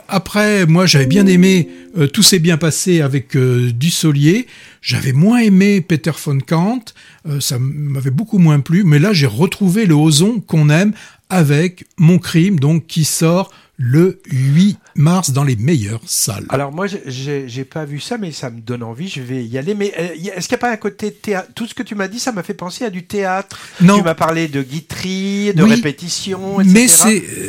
après, 0.07 0.65
moi, 0.65 0.85
j'avais 0.85 1.07
bien 1.07 1.27
aimé 1.27 1.67
Tout 2.13 2.23
s'est 2.23 2.39
bien 2.39 2.55
passé 2.55 3.01
avec 3.01 3.35
Dussolier. 3.35 4.47
J'avais 4.81 5.13
moins 5.13 5.39
aimé 5.39 5.81
Peter 5.81 6.11
von 6.23 6.39
Kant. 6.39 6.93
Euh, 7.27 7.39
ça 7.39 7.57
m'avait 7.59 8.11
beaucoup 8.11 8.37
moins 8.37 8.59
plu. 8.59 8.83
Mais 8.83 8.99
là, 8.99 9.13
j'ai 9.13 9.27
retrouvé 9.27 9.85
le 9.85 9.95
Ozon 9.95 10.39
qu'on 10.39 10.69
aime 10.69 10.93
avec 11.29 11.85
Mon 11.97 12.19
Crime, 12.19 12.59
donc 12.59 12.87
qui 12.87 13.03
sort 13.03 13.51
le 13.77 14.21
8 14.31 14.77
mars 14.95 15.31
dans 15.31 15.43
les 15.43 15.55
meilleures 15.57 16.01
salles. 16.05 16.45
Alors 16.49 16.71
moi, 16.71 16.87
j'ai- 16.87 17.65
pas 17.65 17.83
vu 17.85 17.99
ça, 17.99 18.17
mais 18.17 18.31
ça 18.31 18.49
me 18.49 18.61
donne 18.61 18.83
envie. 18.83 19.09
Je 19.09 19.21
vais 19.21 19.43
y 19.43 19.57
aller. 19.57 19.73
Mais 19.73 19.91
euh, 19.99 20.13
est-ce 20.35 20.47
qu'il 20.47 20.55
n'y 20.55 20.59
a 20.59 20.67
pas 20.67 20.71
un 20.71 20.77
côté 20.77 21.11
théâtre 21.11 21.49
Tout 21.55 21.65
ce 21.67 21.73
que 21.73 21.83
tu 21.83 21.95
m'as 21.95 22.07
dit, 22.07 22.19
ça 22.19 22.31
m'a 22.31 22.43
fait 22.43 22.53
penser 22.53 22.85
à 22.85 22.89
du 22.89 23.03
théâtre. 23.05 23.57
Non. 23.81 23.97
Tu 23.97 24.03
m'as 24.03 24.13
parlé 24.13 24.47
de 24.47 24.61
guiterie, 24.61 25.51
de 25.53 25.63
Oui, 25.63 25.71
répétition, 25.75 26.61
etc. 26.61 26.73
Mais 26.73 26.87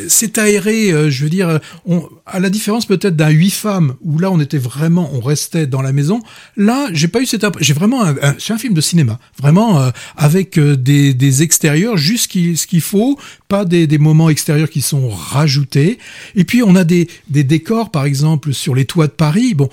c'est 0.09 0.39
aéré, 0.39 0.91
euh, 0.91 1.11
je 1.11 1.23
veux 1.25 1.31
dire, 1.31 1.49
euh, 1.49 1.59
on, 1.85 2.09
à 2.25 2.41
la 2.41 2.51
différence 2.51 2.87
peut-être 2.87 3.15
d'un 3.15 3.29
huit 3.29 3.51
femmes 3.51 3.95
où 4.01 4.19
là 4.19 4.31
on 4.31 4.41
était 4.41 4.59
vraiment, 4.59 5.11
on 5.12 5.21
restait 5.21 5.67
dans 5.67 5.83
la 5.83 5.93
maison. 5.93 6.21
Là, 6.57 6.89
j'ai 6.93 7.09
pas 7.09 7.21
eu 7.21 7.27
cette 7.27 7.45
impression. 7.45 7.67
J'ai 7.75 7.79
vraiment, 7.79 8.03
un, 8.05 8.17
un- 8.23 8.35
c'est 8.39 8.53
un 8.53 8.59
film 8.59 8.75
de 8.75 8.81
cinéma, 8.81 9.19
vraiment 9.41 9.81
euh, 9.81 9.91
avec 10.17 10.59
des, 10.59 11.15
des 11.15 11.43
extérieurs 11.43 11.97
juste 11.97 12.25
ce 12.25 12.29
qu'il 12.29 12.57
ce 12.59 12.67
qu'il 12.67 12.81
faut, 12.81 13.19
pas 13.49 13.65
des, 13.65 13.87
des 13.87 13.99
moments 13.99 14.31
extérieurs 14.31 14.71
qui 14.71 14.81
sont 14.81 15.09
rajoutés. 15.11 15.99
Et 16.35 16.45
puis 16.45 16.63
on 16.63 16.75
a 16.77 16.85
des, 16.85 17.09
des 17.29 17.45
décors, 17.45 17.91
par 17.91 18.05
exemple 18.05 18.53
sur 18.53 18.75
les 18.75 18.85
toits 18.85 19.07
de 19.07 19.13
Paris. 19.13 19.55
Bon, 19.55 19.69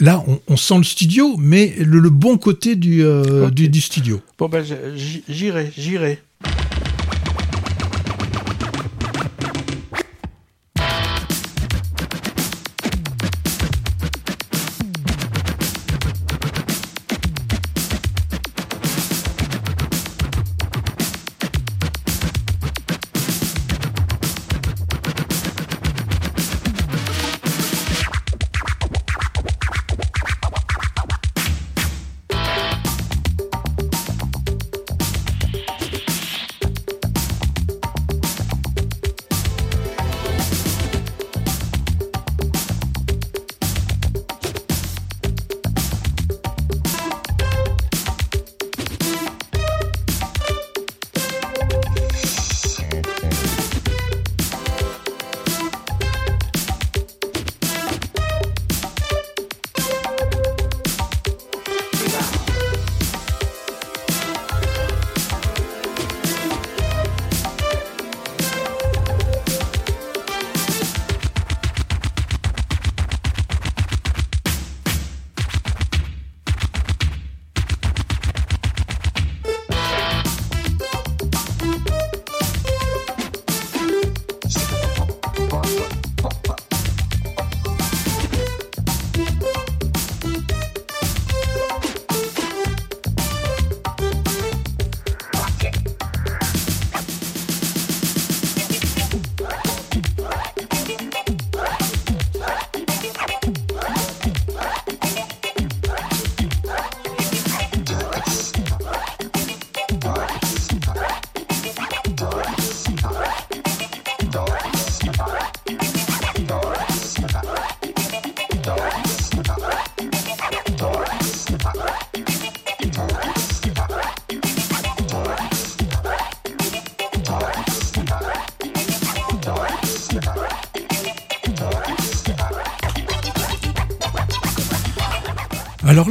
là 0.00 0.22
on, 0.26 0.40
on 0.48 0.56
sent 0.56 0.78
le 0.78 0.84
studio, 0.84 1.36
mais 1.38 1.74
le, 1.78 1.98
le 1.98 2.10
bon 2.10 2.38
côté 2.38 2.76
du, 2.76 3.04
euh, 3.04 3.50
du, 3.50 3.68
du 3.68 3.80
studio. 3.80 4.20
Bon 4.38 4.48
ben, 4.48 4.64
j'irai, 5.28 5.72
j'irai. 5.76 6.20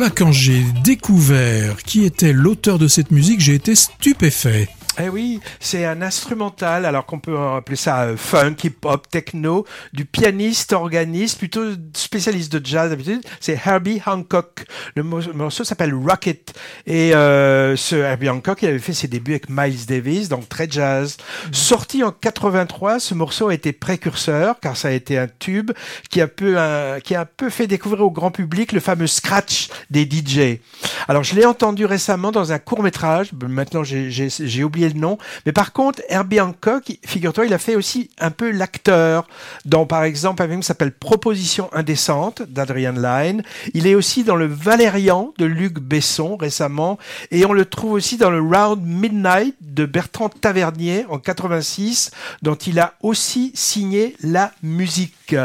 Quand 0.09 0.31
j'ai 0.31 0.63
découvert 0.83 1.83
qui 1.83 2.03
était 2.03 2.33
l'auteur 2.33 2.79
de 2.79 2.87
cette 2.87 3.11
musique, 3.11 3.39
j'ai 3.39 3.55
été 3.55 3.75
stupéfait. 3.75 4.67
Eh 4.99 5.09
oui, 5.09 5.39
c'est 5.59 5.85
un 5.85 6.03
instrumental, 6.03 6.85
alors 6.85 7.07
qu'on 7.07 7.19
peut 7.19 7.35
appeler 7.35 7.75
ça 7.75 8.03
euh, 8.03 8.15
funk, 8.15 8.57
hip-hop, 8.63 9.09
techno, 9.09 9.65
du 9.91 10.05
pianiste, 10.05 10.71
organiste, 10.71 11.39
plutôt 11.39 11.63
spécialiste 11.95 12.53
de 12.55 12.63
jazz 12.63 12.91
d'habitude. 12.91 13.21
C'est 13.39 13.59
Herbie 13.65 14.01
Hancock. 14.05 14.65
Le, 14.95 15.01
morceau 15.01 15.63
s'appelle 15.63 15.95
Rocket. 15.95 16.53
Et 16.85 17.15
euh, 17.15 17.75
ce 17.75 17.95
Herbie 17.95 18.29
Hancock, 18.29 18.61
il 18.61 18.69
avait 18.69 18.77
fait 18.77 18.93
ses 18.93 19.07
débuts 19.07 19.31
avec 19.31 19.49
Miles 19.49 19.87
Davis, 19.87 20.29
donc 20.29 20.47
très 20.47 20.67
jazz. 20.69 21.17
Sorti 21.51 22.03
en 22.03 22.11
83, 22.11 22.99
ce 22.99 23.15
morceau 23.15 23.47
a 23.47 23.53
été 23.55 23.73
précurseur, 23.73 24.59
car 24.59 24.77
ça 24.77 24.89
a 24.89 24.91
été 24.91 25.17
un 25.17 25.27
tube 25.27 25.71
qui 26.11 26.21
a 26.21 26.27
peu, 26.27 26.55
qui 27.03 27.15
a 27.15 27.21
un 27.21 27.25
peu 27.25 27.49
fait 27.49 27.65
découvrir 27.65 28.05
au 28.05 28.11
grand 28.11 28.29
public 28.29 28.71
le 28.73 28.79
fameux 28.79 29.07
scratch 29.07 29.69
des 29.89 30.03
DJ. 30.03 30.59
Alors 31.07 31.23
je 31.23 31.33
l'ai 31.33 31.45
entendu 31.45 31.85
récemment 31.85 32.31
dans 32.31 32.51
un 32.51 32.59
court 32.59 32.83
métrage. 32.83 33.31
Maintenant 33.33 33.83
j'ai 33.83 34.63
oublié 34.63 34.82
le 34.89 34.99
nom. 34.99 35.17
Mais 35.45 35.51
par 35.51 35.73
contre, 35.73 36.01
Herbie 36.09 36.39
Hancock, 36.39 36.97
figure-toi, 37.05 37.45
il 37.45 37.53
a 37.53 37.57
fait 37.57 37.75
aussi 37.75 38.09
un 38.19 38.31
peu 38.31 38.51
l'acteur 38.51 39.27
dans, 39.65 39.85
par 39.85 40.03
exemple, 40.03 40.41
un 40.43 40.47
film 40.47 40.59
qui 40.61 40.67
s'appelle 40.67 40.91
Proposition 40.91 41.69
indécente 41.73 42.41
d'Adrian 42.43 42.93
Lyne. 42.93 43.43
Il 43.73 43.87
est 43.87 43.95
aussi 43.95 44.23
dans 44.23 44.35
le 44.35 44.45
Valérian 44.45 45.33
de 45.37 45.45
Luc 45.45 45.79
Besson 45.79 46.37
récemment. 46.37 46.97
Et 47.31 47.45
on 47.45 47.53
le 47.53 47.65
trouve 47.65 47.93
aussi 47.93 48.17
dans 48.17 48.29
le 48.29 48.41
Round 48.41 48.81
Midnight 48.83 49.55
de 49.61 49.85
Bertrand 49.85 50.29
Tavernier 50.29 51.05
en 51.09 51.19
86, 51.19 52.11
dont 52.41 52.55
il 52.55 52.79
a 52.79 52.93
aussi 53.01 53.51
signé 53.53 54.15
la 54.21 54.51
musique. 54.61 55.35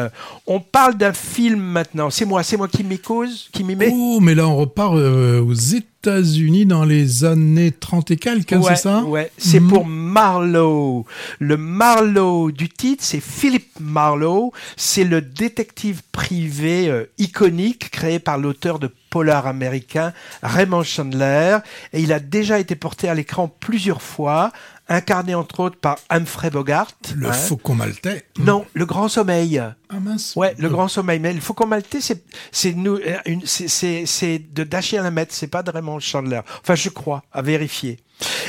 On 0.46 0.60
parle 0.60 0.96
d'un 0.96 1.12
film 1.12 1.60
maintenant. 1.60 2.10
C'est 2.10 2.24
moi, 2.24 2.42
c'est 2.42 2.56
moi 2.56 2.68
qui 2.68 2.84
m'y 2.84 2.98
cause, 2.98 3.48
qui 3.52 3.64
m'y 3.64 3.76
met. 3.76 3.90
Oh, 3.92 4.20
mais 4.20 4.34
là 4.34 4.46
on 4.46 4.56
repart 4.56 4.94
euh, 4.94 5.40
aux 5.40 5.54
États-Unis 6.00 6.64
dans 6.64 6.84
les 6.84 7.24
années 7.24 7.72
30 7.72 8.12
et 8.12 8.16
quelques, 8.16 8.52
hein, 8.52 8.62
c'est 8.68 8.76
ça? 8.76 9.02
Ouais, 9.02 9.32
c'est 9.36 9.58
mhm. 9.58 9.68
pour 9.68 9.86
Marlowe. 9.86 11.04
Le 11.40 11.56
Marlowe 11.56 12.52
du 12.52 12.68
titre, 12.68 13.02
c'est 13.04 13.20
Philip 13.20 13.68
Marlowe. 13.80 14.52
C'est 14.76 15.02
le 15.02 15.20
détective 15.20 16.02
privé 16.12 16.88
euh, 16.88 17.10
iconique 17.18 17.90
créé 17.90 18.20
par 18.20 18.38
l'auteur 18.38 18.78
de 18.78 18.88
polar 19.10 19.48
américain 19.48 20.12
Raymond 20.42 20.84
Chandler. 20.84 21.58
Et 21.92 22.00
il 22.00 22.12
a 22.12 22.20
déjà 22.20 22.60
été 22.60 22.76
porté 22.76 23.08
à 23.08 23.14
l'écran 23.14 23.48
plusieurs 23.48 24.02
fois 24.02 24.52
incarné 24.88 25.34
entre 25.34 25.60
autres 25.60 25.78
par 25.78 25.98
Humphrey 26.10 26.50
Bogart. 26.50 26.90
Le 27.14 27.30
faucon 27.32 27.74
maltais. 27.74 28.24
Non, 28.38 28.66
le 28.74 28.86
grand 28.86 29.08
sommeil. 29.08 29.58
Ah 29.90 30.00
mince. 30.00 30.34
Ouais, 30.36 30.54
le 30.58 30.68
grand 30.68 30.88
sommeil. 30.88 31.18
Mais 31.18 31.32
le 31.32 31.40
faucon 31.40 31.66
maltais, 31.66 32.00
c'est 32.00 32.24
c'est 32.52 32.72
nous 32.72 32.98
c'est 33.44 34.06
c'est 34.06 34.38
de 34.38 34.64
Dashiell 34.64 35.04
Hammett, 35.04 35.32
c'est 35.32 35.48
pas 35.48 35.62
vraiment 35.62 36.00
Chandler. 36.00 36.40
Enfin, 36.60 36.74
je 36.74 36.88
crois, 36.88 37.22
à 37.32 37.42
vérifier. 37.42 37.98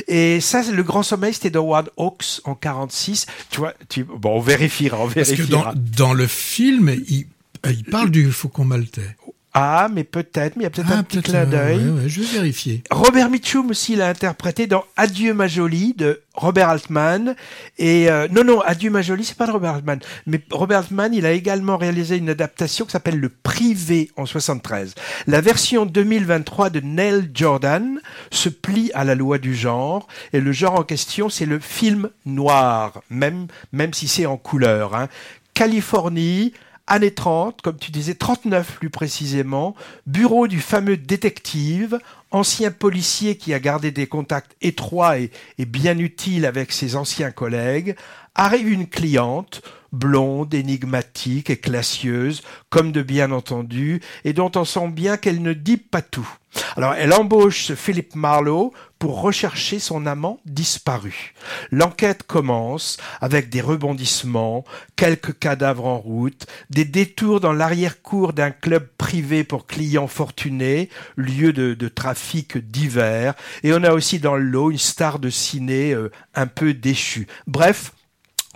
Et 0.07 0.39
ça, 0.41 0.63
le 0.71 0.83
grand 0.83 1.03
sommeil, 1.03 1.33
c'était 1.33 1.51
d'Howard 1.51 1.89
Hawks 1.97 2.41
en 2.43 2.55
46. 2.55 3.27
Tu 3.51 3.59
vois, 3.59 3.73
tu, 3.87 4.03
bon, 4.03 4.37
on 4.37 4.39
vérifiera, 4.39 4.97
on 4.99 5.05
vérifiera. 5.05 5.63
Parce 5.63 5.75
que 5.75 5.77
dans, 5.77 6.07
dans 6.07 6.13
le 6.13 6.25
film, 6.25 6.89
il, 7.07 7.27
il 7.67 7.83
parle 7.83 8.09
du 8.09 8.31
faucon 8.31 8.65
maltais. 8.65 9.15
Ah, 9.53 9.87
mais 9.91 10.03
peut-être, 10.03 10.55
mais 10.55 10.61
il 10.61 10.65
y 10.65 10.67
a 10.67 10.69
peut-être 10.69 10.91
un 10.91 11.01
petit 11.01 11.23
clin 11.23 11.45
d'œil. 11.45 11.81
je 12.05 12.21
vais 12.21 12.27
vérifier. 12.27 12.83
Robert 12.91 13.31
Mitchum 13.31 13.71
aussi 13.71 13.95
l'a 13.95 14.07
interprété 14.07 14.67
dans 14.67 14.83
Adieu 14.95 15.33
ma 15.33 15.47
jolie 15.47 15.95
de 15.97 16.21
Robert 16.35 16.69
Altman. 16.69 17.35
Et 17.79 18.11
euh, 18.11 18.27
non, 18.31 18.43
non, 18.43 18.61
Adieu 18.61 18.91
ma 18.91 19.01
jolie, 19.01 19.25
c'est 19.25 19.37
pas 19.37 19.47
de 19.47 19.51
Robert 19.51 19.73
Altman. 19.73 19.99
Mais 20.27 20.39
Robert 20.51 20.79
Altman, 20.79 21.15
il 21.15 21.25
a 21.25 21.31
également 21.31 21.77
réalisé 21.77 22.17
une 22.17 22.29
adaptation 22.29 22.85
qui 22.85 22.91
s'appelle 22.91 23.19
Le 23.19 23.29
Privé 23.29 24.11
en 24.17 24.27
73. 24.27 24.93
La 25.25 25.41
version 25.41 25.87
2023 25.87 26.69
de 26.69 26.81
Neil 26.81 27.31
Jordan 27.33 27.99
se 28.29 28.49
plie 28.49 28.91
à 28.93 29.03
la 29.03 29.15
loi 29.15 29.39
du 29.39 29.55
genre. 29.55 30.07
Et 30.31 30.41
le 30.41 30.51
genre 30.51 30.75
en 30.75 30.83
question, 30.83 31.27
c'est 31.29 31.47
le 31.47 31.59
film 31.59 32.09
noir, 32.25 33.01
même, 33.09 33.47
même 33.71 33.93
si 33.95 34.07
c'est 34.07 34.27
en 34.27 34.37
couleur. 34.37 34.95
Hein. 34.95 35.07
Californie, 35.55 36.53
années 36.89 37.13
30, 37.13 37.61
comme 37.61 37.77
tu 37.77 37.91
disais, 37.91 38.15
39 38.15 38.77
plus 38.79 38.89
précisément, 38.89 39.75
bureau 40.05 40.47
du 40.47 40.59
fameux 40.59 40.97
détective, 40.97 41.99
ancien 42.31 42.71
policier 42.71 43.37
qui 43.37 43.53
a 43.53 43.59
gardé 43.59 43.91
des 43.91 44.07
contacts 44.07 44.55
étroits 44.61 45.19
et, 45.19 45.31
et 45.57 45.65
bien 45.65 45.97
utiles 45.97 46.45
avec 46.45 46.71
ses 46.71 46.95
anciens 46.95 47.31
collègues, 47.31 47.95
arrive 48.35 48.69
une 48.69 48.87
cliente, 48.87 49.61
blonde, 49.91 50.53
énigmatique 50.53 51.49
et 51.49 51.57
classieuse, 51.57 52.41
comme 52.69 52.91
de 52.91 53.01
bien 53.01 53.31
entendu, 53.31 54.01
et 54.23 54.33
dont 54.33 54.51
on 54.55 54.65
sent 54.65 54.89
bien 54.89 55.17
qu'elle 55.17 55.41
ne 55.41 55.53
dit 55.53 55.77
pas 55.77 56.01
tout. 56.01 56.29
Alors 56.75 56.93
elle 56.93 57.13
embauche 57.13 57.65
ce 57.65 57.75
Philip 57.75 58.15
Marlowe 58.15 58.71
pour 58.99 59.21
rechercher 59.21 59.79
son 59.79 60.05
amant 60.05 60.41
disparu. 60.45 61.33
L'enquête 61.71 62.23
commence 62.23 62.97
avec 63.21 63.49
des 63.49 63.61
rebondissements, 63.61 64.65
quelques 64.97 65.39
cadavres 65.39 65.87
en 65.87 65.97
route, 65.97 66.45
des 66.69 66.85
détours 66.85 67.39
dans 67.39 67.53
l'arrière-cour 67.53 68.33
d'un 68.33 68.51
club 68.51 68.87
privé 68.97 69.45
pour 69.45 69.65
clients 69.65 70.07
fortunés, 70.07 70.89
lieu 71.15 71.53
de, 71.53 71.87
trafic 71.87 72.57
divers, 72.57 73.33
et 73.63 73.73
on 73.73 73.83
a 73.83 73.93
aussi 73.93 74.19
dans 74.19 74.35
le 74.35 74.43
lot 74.43 74.69
une 74.69 74.77
star 74.77 75.19
de 75.19 75.29
ciné 75.29 75.93
euh, 75.93 76.11
un 76.35 76.47
peu 76.47 76.73
déchue. 76.73 77.27
Bref, 77.47 77.93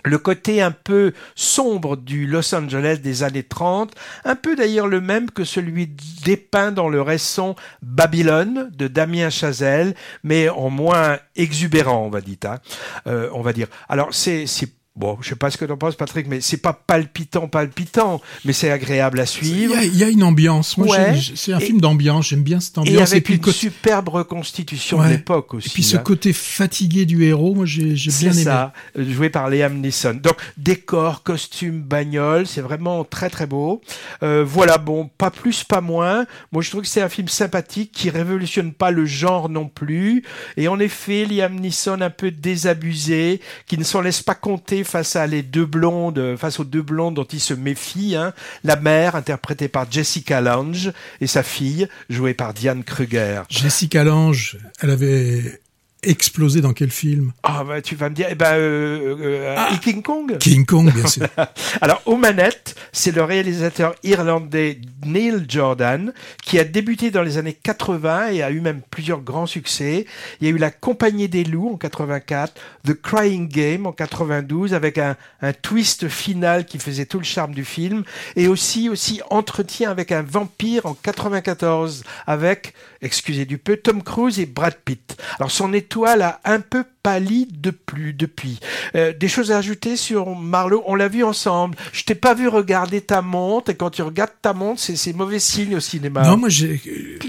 le 0.04 0.18
côté 0.18 0.60
un 0.62 0.70
peu 0.70 1.12
sombre 1.34 1.96
du 1.96 2.26
Los 2.26 2.54
Angeles 2.54 2.98
des 3.02 3.22
années 3.22 3.42
30, 3.42 3.94
un 4.24 4.36
peu 4.36 4.54
d'ailleurs 4.54 4.86
le 4.86 5.00
même 5.00 5.30
que 5.30 5.44
celui 5.44 5.88
dépeint 6.24 6.72
dans 6.72 6.88
le 6.88 7.00
récent 7.00 7.56
Babylone 7.82 8.70
de 8.76 8.88
Damien 8.88 9.30
Chazelle, 9.30 9.94
mais 10.22 10.48
en 10.48 10.70
moins 10.70 11.18
exubérant, 11.36 12.04
on 12.04 12.10
va 12.10 12.20
dire. 12.20 12.36
Hein. 12.44 12.58
Euh, 13.06 13.28
on 13.32 13.42
va 13.42 13.52
dire. 13.52 13.68
Alors 13.88 14.08
c'est 14.12 14.46
Bon, 14.96 15.18
je 15.20 15.30
sais 15.30 15.34
pas 15.34 15.50
ce 15.50 15.56
que 15.56 15.64
tu 15.64 15.72
en 15.72 15.76
penses, 15.76 15.96
Patrick, 15.96 16.28
mais 16.28 16.40
c'est 16.40 16.58
pas 16.58 16.72
palpitant, 16.72 17.48
palpitant, 17.48 18.20
mais 18.44 18.52
c'est 18.52 18.70
agréable 18.70 19.18
à 19.18 19.26
suivre. 19.26 19.74
Il 19.82 19.96
y 19.96 20.04
a, 20.04 20.08
une 20.08 20.22
ambiance. 20.22 20.78
Moi, 20.78 20.96
c'est 21.34 21.52
un 21.52 21.58
film 21.58 21.80
d'ambiance. 21.80 22.28
J'aime 22.28 22.44
bien 22.44 22.60
cette 22.60 22.78
ambiance. 22.78 23.10
Et 23.10 23.16
avec 23.16 23.28
une 23.28 23.44
superbe 23.44 24.10
reconstitution 24.10 25.02
de 25.02 25.08
l'époque 25.08 25.54
aussi. 25.54 25.68
Et 25.68 25.72
puis 25.72 25.82
ce 25.82 25.96
côté 25.96 26.32
fatigué 26.32 27.06
du 27.06 27.24
héros, 27.24 27.56
moi, 27.56 27.66
j'ai 27.66 27.86
bien 27.86 28.30
aimé. 28.30 28.34
C'est 28.34 28.44
ça, 28.44 28.72
joué 28.96 29.30
par 29.30 29.50
Liam 29.50 29.80
Neeson. 29.80 30.20
Donc, 30.22 30.36
décor, 30.58 31.24
costume, 31.24 31.82
bagnole, 31.82 32.46
c'est 32.46 32.60
vraiment 32.60 33.02
très 33.02 33.30
très 33.30 33.48
beau. 33.48 33.82
Euh, 34.22 34.44
voilà, 34.46 34.78
bon, 34.78 35.10
pas 35.18 35.32
plus, 35.32 35.64
pas 35.64 35.80
moins. 35.80 36.24
Moi, 36.52 36.62
je 36.62 36.70
trouve 36.70 36.82
que 36.82 36.88
c'est 36.88 37.02
un 37.02 37.08
film 37.08 37.26
sympathique 37.26 37.90
qui 37.90 38.10
révolutionne 38.10 38.72
pas 38.72 38.92
le 38.92 39.06
genre 39.06 39.48
non 39.48 39.68
plus. 39.68 40.22
Et 40.56 40.68
en 40.68 40.78
effet, 40.78 41.24
Liam 41.24 41.58
Neeson 41.58 42.00
un 42.00 42.10
peu 42.10 42.30
désabusé, 42.30 43.40
qui 43.66 43.76
ne 43.76 43.82
s'en 43.82 44.00
laisse 44.00 44.22
pas 44.22 44.36
compter 44.36 44.83
face 44.84 45.16
à 45.16 45.26
les 45.26 45.42
deux 45.42 45.66
blondes, 45.66 46.36
face 46.36 46.60
aux 46.60 46.64
deux 46.64 46.82
blondes 46.82 47.14
dont 47.14 47.24
il 47.24 47.40
se 47.40 47.54
méfie, 47.54 48.16
hein. 48.16 48.32
la 48.62 48.76
mère 48.76 49.16
interprétée 49.16 49.68
par 49.68 49.90
Jessica 49.90 50.40
Lange 50.40 50.92
et 51.20 51.26
sa 51.26 51.42
fille 51.42 51.88
jouée 52.08 52.34
par 52.34 52.54
Diane 52.54 52.84
Kruger. 52.84 53.42
Jessica 53.48 54.04
Lange, 54.04 54.58
elle 54.80 54.90
avait 54.90 55.60
explosé 56.08 56.60
dans 56.60 56.72
quel 56.72 56.90
film? 56.90 57.32
Ah 57.42 57.64
bah 57.64 57.82
tu 57.82 57.96
vas 57.96 58.08
me 58.08 58.14
dire, 58.14 58.26
eh 58.30 58.34
ben 58.34 58.54
euh, 58.54 59.16
euh, 59.20 59.54
ah. 59.56 59.70
King 59.82 60.02
Kong. 60.02 60.38
King 60.38 60.64
Kong, 60.64 60.92
bien 60.92 61.06
sûr. 61.06 61.26
Alors 61.80 62.02
aux 62.06 62.16
manettes, 62.16 62.74
c'est 62.92 63.14
le 63.14 63.22
réalisateur 63.22 63.94
irlandais 64.02 64.80
Neil 65.04 65.44
Jordan 65.48 66.12
qui 66.42 66.58
a 66.58 66.64
débuté 66.64 67.10
dans 67.10 67.22
les 67.22 67.38
années 67.38 67.56
80 67.60 68.28
et 68.28 68.42
a 68.42 68.50
eu 68.50 68.60
même 68.60 68.80
plusieurs 68.90 69.20
grands 69.20 69.46
succès. 69.46 70.06
Il 70.40 70.48
y 70.48 70.50
a 70.50 70.54
eu 70.54 70.58
La 70.58 70.70
Compagnie 70.70 71.28
des 71.28 71.44
loups 71.44 71.70
en 71.72 71.76
84, 71.76 72.54
The 72.86 72.94
Crying 72.94 73.48
Game 73.48 73.86
en 73.86 73.92
92 73.92 74.74
avec 74.74 74.98
un, 74.98 75.16
un 75.42 75.52
twist 75.52 76.08
final 76.08 76.64
qui 76.66 76.78
faisait 76.78 77.06
tout 77.06 77.18
le 77.18 77.24
charme 77.24 77.54
du 77.54 77.64
film 77.64 78.04
et 78.36 78.48
aussi 78.48 78.88
aussi 78.88 79.20
Entretien 79.30 79.90
avec 79.90 80.12
un 80.12 80.22
vampire 80.22 80.86
en 80.86 80.94
94 80.94 82.04
avec, 82.26 82.74
excusez 83.04 83.44
du 83.44 83.58
peu, 83.58 83.76
Tom 83.76 84.02
Cruise 84.02 84.40
et 84.40 84.46
Brad 84.46 84.74
Pitt. 84.84 85.16
Alors 85.38 85.50
son 85.50 85.72
étoile 85.72 85.94
toile 85.94 86.22
a 86.22 86.40
un 86.44 86.58
peu 86.58 86.82
pâli 87.04 87.46
de 87.46 87.70
plus 87.70 88.14
depuis. 88.14 88.58
Euh, 88.96 89.12
des 89.12 89.28
choses 89.28 89.52
à 89.52 89.58
ajouter 89.58 89.96
sur 89.96 90.34
Marlowe? 90.34 90.82
On 90.86 90.96
l'a 90.96 91.06
vu 91.06 91.22
ensemble. 91.22 91.76
Je 91.92 92.02
t'ai 92.02 92.16
pas 92.16 92.34
vu 92.34 92.48
regarder 92.48 93.00
ta 93.00 93.22
montre 93.22 93.70
et 93.70 93.76
quand 93.76 93.90
tu 93.90 94.02
regardes 94.02 94.32
ta 94.42 94.54
montre, 94.54 94.80
c'est 94.80 95.12
mauvais 95.12 95.38
signe 95.38 95.76
au 95.76 95.80
cinéma. 95.80 96.24
Non, 96.24 96.36
moi 96.36 96.48
je, 96.48 96.66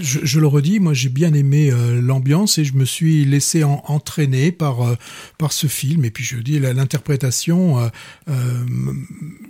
je, 0.02 0.40
le 0.40 0.48
redis, 0.48 0.80
moi 0.80 0.94
j'ai 0.94 1.10
bien 1.10 1.32
aimé 1.36 1.70
euh, 1.70 2.02
l'ambiance 2.02 2.58
et 2.58 2.66
je 2.66 2.74
me 2.74 2.86
suis 2.86 3.24
laissé 3.24 3.64
entraîner 3.64 4.52
par 4.52 4.82
euh, 4.82 4.96
par 5.38 5.52
ce 5.52 5.68
film 5.68 6.06
et 6.06 6.10
puis 6.10 6.24
je 6.24 6.38
dis 6.38 6.60
l'interprétation 6.60 7.92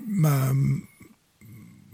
m'a 0.07 0.51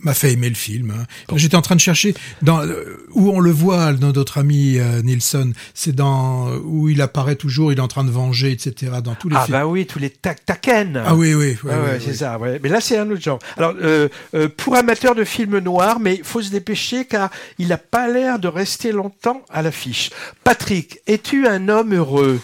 m'a 0.03 0.13
fait 0.13 0.31
aimer 0.33 0.49
le 0.49 0.55
film. 0.55 0.91
Hein. 0.91 1.05
J'étais 1.35 1.55
en 1.55 1.61
train 1.61 1.75
de 1.75 1.81
chercher 1.81 2.13
dans 2.41 2.61
euh, 2.65 3.05
où 3.11 3.29
on 3.29 3.39
le 3.39 3.51
voit, 3.51 3.93
notre 3.93 4.37
ami 4.37 4.77
euh, 4.77 5.01
Nilsson. 5.01 5.53
C'est 5.73 5.95
dans 5.95 6.49
où 6.57 6.89
il 6.89 7.01
apparaît 7.01 7.35
toujours, 7.35 7.71
il 7.71 7.77
est 7.77 7.81
en 7.81 7.87
train 7.87 8.03
de 8.03 8.11
venger, 8.11 8.51
etc. 8.51 8.93
Dans 9.03 9.15
tous 9.15 9.29
les 9.29 9.35
ah 9.37 9.45
films. 9.45 9.57
bah 9.57 9.67
oui, 9.67 9.85
tous 9.85 9.99
les 9.99 10.09
tac 10.09 10.45
taken. 10.45 11.01
Ah 11.05 11.15
oui, 11.15 11.33
oui, 11.33 11.57
ouais, 11.63 11.71
ouais, 11.71 11.99
c'est 12.03 12.13
ça. 12.13 12.37
Ouais. 12.37 12.59
Mais 12.61 12.69
là, 12.69 12.81
c'est 12.81 12.97
un 12.97 13.09
autre 13.09 13.21
genre. 13.21 13.39
Alors, 13.57 13.73
euh, 13.81 14.07
euh, 14.33 14.49
pour 14.55 14.75
amateur 14.75 15.15
de 15.15 15.23
films 15.23 15.59
noirs, 15.59 15.99
mais 15.99 16.15
il 16.15 16.23
faut 16.23 16.41
se 16.41 16.51
dépêcher 16.51 17.05
car 17.05 17.29
il 17.57 17.69
n'a 17.69 17.77
pas 17.77 18.07
l'air 18.07 18.39
de 18.39 18.47
rester 18.47 18.91
longtemps 18.91 19.43
à 19.49 19.61
l'affiche. 19.61 20.09
Patrick, 20.43 20.99
es-tu 21.07 21.47
un 21.47 21.69
homme 21.69 21.93
heureux? 21.93 22.39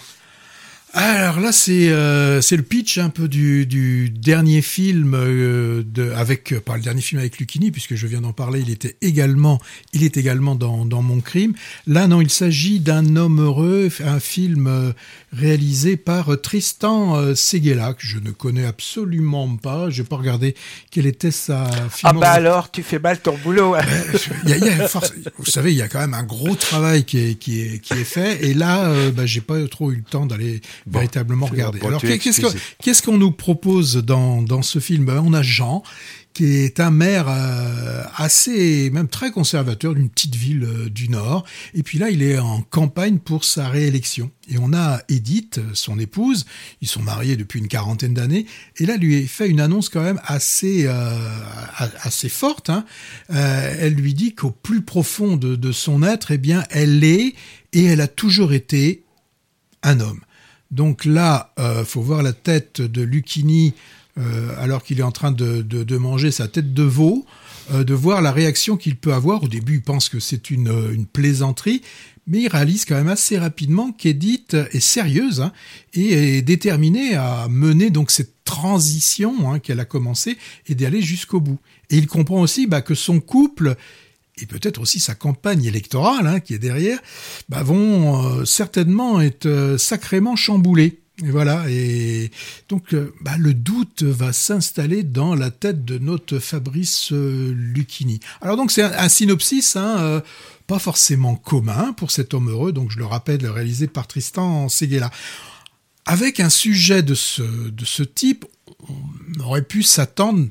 Alors 0.99 1.39
là, 1.39 1.51
c'est 1.51 1.89
euh, 1.89 2.41
c'est 2.41 2.57
le 2.57 2.63
pitch 2.63 2.97
un 2.97 3.09
peu 3.09 3.27
du, 3.27 3.67
du 3.67 4.09
dernier 4.09 4.63
film 4.63 5.13
euh, 5.13 5.83
de 5.85 6.11
avec 6.11 6.53
euh, 6.53 6.59
pas 6.59 6.75
le 6.75 6.81
dernier 6.81 7.01
film 7.01 7.19
avec 7.19 7.37
Lucchini 7.37 7.69
puisque 7.69 7.93
je 7.93 8.07
viens 8.07 8.21
d'en 8.21 8.33
parler. 8.33 8.61
Il 8.61 8.71
était 8.71 8.95
également 9.01 9.61
il 9.93 10.03
est 10.03 10.17
également 10.17 10.55
dans 10.55 10.85
dans 10.85 11.03
mon 11.03 11.21
crime. 11.21 11.53
Là, 11.85 12.07
non, 12.07 12.19
il 12.19 12.31
s'agit 12.31 12.79
d'un 12.79 13.15
homme 13.15 13.39
heureux, 13.41 13.89
un 14.03 14.19
film 14.19 14.65
euh, 14.65 14.91
réalisé 15.31 15.97
par 15.97 16.41
Tristan 16.41 17.35
Seguela 17.35 17.93
que 17.93 18.05
je 18.07 18.17
ne 18.17 18.31
connais 18.31 18.65
absolument 18.65 19.55
pas. 19.55 19.91
Je 19.91 20.01
n'ai 20.01 20.07
pas 20.07 20.15
regardé 20.15 20.55
quelle 20.89 21.05
était 21.05 21.29
sa. 21.29 21.69
Ah 22.03 22.13
bah 22.13 22.31
alors, 22.31 22.71
tu 22.71 22.81
fais 22.81 22.97
mal 22.97 23.19
ton 23.19 23.37
boulot. 23.37 23.75
Hein. 23.75 23.81
il 24.45 24.49
y 24.49 24.53
a, 24.53 24.57
y 24.57 24.69
a 24.69 24.87
force, 24.87 25.13
vous 25.37 25.45
savez, 25.45 25.73
il 25.73 25.77
y 25.77 25.83
a 25.83 25.87
quand 25.87 25.99
même 25.99 26.15
un 26.15 26.23
gros 26.23 26.55
travail 26.55 27.03
qui 27.03 27.19
est 27.19 27.35
qui 27.35 27.61
est 27.61 27.79
qui 27.79 27.93
est 27.93 28.03
fait. 28.03 28.43
Et 28.43 28.55
là, 28.55 28.91
bah, 29.11 29.27
j'ai 29.27 29.41
pas 29.41 29.67
trop 29.67 29.91
eu 29.91 29.97
le 29.97 30.03
temps 30.03 30.25
d'aller 30.25 30.61
véritablement 30.89 31.45
regarder. 31.45 31.79
Alors 31.85 32.01
qu'est-ce 32.01 33.01
qu'on 33.01 33.17
nous 33.17 33.31
propose 33.31 33.97
dans, 33.97 34.41
dans 34.41 34.61
ce 34.61 34.79
film? 34.79 35.05
Ben, 35.05 35.21
On 35.25 35.33
a 35.33 35.41
Jean 35.41 35.83
qui 36.37 36.57
est 36.57 36.79
un 36.79 36.91
maire 36.91 37.25
euh, 37.29 38.03
assez, 38.15 38.91
même 38.91 39.07
très 39.07 39.31
conservateur 39.31 39.95
d'une 39.95 40.07
petite 40.07 40.35
ville 40.35 40.65
euh, 40.65 40.87
du 40.87 41.09
Nord. 41.09 41.43
Et 41.73 41.81
puis 41.81 41.97
là, 41.97 42.11
il 42.11 42.21
est 42.21 42.37
en 42.37 42.61
campagne 42.61 43.17
pour 43.17 43.43
sa 43.43 43.69
réélection. 43.69 44.29
Et 44.47 44.59
on 44.59 44.71
a 44.71 45.01
Edith, 45.09 45.59
son 45.73 45.97
épouse, 45.97 46.45
ils 46.81 46.87
sont 46.87 47.01
mariés 47.01 47.37
depuis 47.37 47.57
une 47.57 47.67
quarantaine 47.67 48.13
d'années, 48.13 48.45
et 48.77 48.85
là, 48.85 48.97
lui 48.97 49.25
fait 49.25 49.49
une 49.49 49.59
annonce 49.59 49.89
quand 49.89 50.03
même 50.03 50.21
assez, 50.25 50.83
euh, 50.85 51.17
assez 52.03 52.29
forte. 52.29 52.69
Hein. 52.69 52.85
elle 53.29 53.95
lui 53.95 54.13
dit 54.13 54.35
qu'au 54.35 54.51
plus 54.51 54.83
profond 54.83 55.37
de, 55.37 55.55
de 55.55 55.71
son 55.71 56.03
être, 56.03 56.29
eh 56.29 56.37
bien, 56.37 56.63
elle 56.69 57.03
est 57.03 57.33
et 57.73 57.85
elle 57.85 57.99
a 57.99 58.07
toujours 58.07 58.53
été 58.53 59.03
un 59.81 59.99
homme. 59.99 60.21
Donc 60.71 61.05
là, 61.05 61.53
euh, 61.59 61.85
faut 61.85 62.01
voir 62.01 62.23
la 62.23 62.33
tête 62.33 62.81
de 62.81 63.01
Lucchini 63.01 63.73
euh, 64.17 64.49
alors 64.57 64.83
qu'il 64.83 64.99
est 64.99 65.03
en 65.03 65.11
train 65.11 65.31
de, 65.31 65.97
manger 65.97 66.31
sa 66.31 66.47
tête 66.47 66.73
de 66.73 66.83
veau, 66.83 67.25
euh, 67.71 67.83
de 67.83 67.93
voir 67.93 68.21
la 68.21 68.31
réaction 68.31 68.75
qu'il 68.75 68.95
peut 68.95 69.13
avoir. 69.13 69.43
Au 69.43 69.47
début, 69.47 69.75
il 69.75 69.81
pense 69.81 70.09
que 70.09 70.19
c'est 70.19 70.49
une, 70.49 70.73
une, 70.91 71.05
plaisanterie, 71.05 71.83
mais 72.25 72.41
il 72.41 72.47
réalise 72.47 72.83
quand 72.85 72.95
même 72.95 73.09
assez 73.09 73.37
rapidement 73.37 73.91
qu'Edith 73.91 74.55
est 74.71 74.79
sérieuse 74.79 75.41
hein, 75.41 75.53
et 75.93 76.37
est 76.37 76.41
déterminée 76.41 77.15
à 77.15 77.47
mener 77.47 77.89
donc 77.89 78.11
cette 78.11 78.43
transition 78.43 79.51
hein, 79.51 79.59
qu'elle 79.59 79.79
a 79.79 79.85
commencé 79.85 80.37
et 80.67 80.73
d'aller 80.73 81.01
jusqu'au 81.01 81.39
bout. 81.39 81.59
Et 81.89 81.97
il 81.97 82.07
comprend 82.07 82.41
aussi 82.41 82.65
bah, 82.65 82.81
que 82.81 82.95
son 82.95 83.19
couple 83.19 83.75
et 84.39 84.45
peut-être 84.45 84.81
aussi 84.81 84.99
sa 84.99 85.15
campagne 85.15 85.63
électorale 85.65 86.27
hein, 86.27 86.39
qui 86.39 86.53
est 86.53 86.59
derrière, 86.59 86.99
bah, 87.49 87.63
vont 87.63 88.25
euh, 88.25 88.45
certainement 88.45 89.21
être 89.21 89.45
euh, 89.45 89.77
sacrément 89.77 90.35
chamboulées. 90.35 91.01
Et 91.25 91.31
voilà, 91.31 91.65
et 91.67 92.29
donc 92.69 92.93
euh, 92.93 93.11
bah, 93.21 93.37
le 93.39 93.55
doute 93.55 94.03
va 94.03 94.33
s'installer 94.33 95.01
dans 95.01 95.33
la 95.33 95.49
tête 95.49 95.83
de 95.83 95.97
notre 95.97 96.37
Fabrice 96.37 97.11
Lucchini. 97.11 98.19
Alors 98.41 98.55
donc 98.55 98.71
c'est 98.71 98.83
un, 98.83 99.09
synopsis, 99.09 99.75
hein, 99.75 100.21
pas 100.67 100.77
forcément 100.77 101.35
commun 101.35 101.93
pour 101.93 102.11
cet 102.11 102.35
homme 102.35 102.51
heureux, 102.51 102.71
donc 102.71 102.91
je 102.91 102.99
le 102.99 103.05
rappelle, 103.05 103.47
réalisé 103.47 103.87
par 103.87 104.05
Tristan 104.05 104.69
Seguela. 104.69 105.09
Avec 106.05 106.39
un 106.39 106.49
sujet 106.49 107.01
de 107.01 107.15
ce, 107.15 107.41
de 107.41 107.83
ce 107.83 108.03
type, 108.03 108.45
on 108.87 109.39
aurait 109.39 109.63
pu 109.63 109.81
s'attendre 109.81 110.47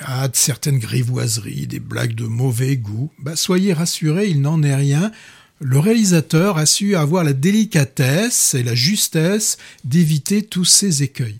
à 0.00 0.28
certaines 0.32 0.78
grivoiseries, 0.78 1.66
des 1.66 1.80
blagues 1.80 2.14
de 2.14 2.24
mauvais 2.24 2.76
goût, 2.76 3.10
bah, 3.18 3.36
soyez 3.36 3.72
rassurés, 3.72 4.28
il 4.28 4.40
n'en 4.40 4.62
est 4.62 4.74
rien. 4.74 5.12
Le 5.60 5.78
réalisateur 5.78 6.58
a 6.58 6.66
su 6.66 6.96
avoir 6.96 7.22
la 7.22 7.32
délicatesse 7.32 8.54
et 8.54 8.64
la 8.64 8.74
justesse 8.74 9.58
d'éviter 9.84 10.42
tous 10.42 10.64
ces 10.64 11.04
écueils. 11.04 11.38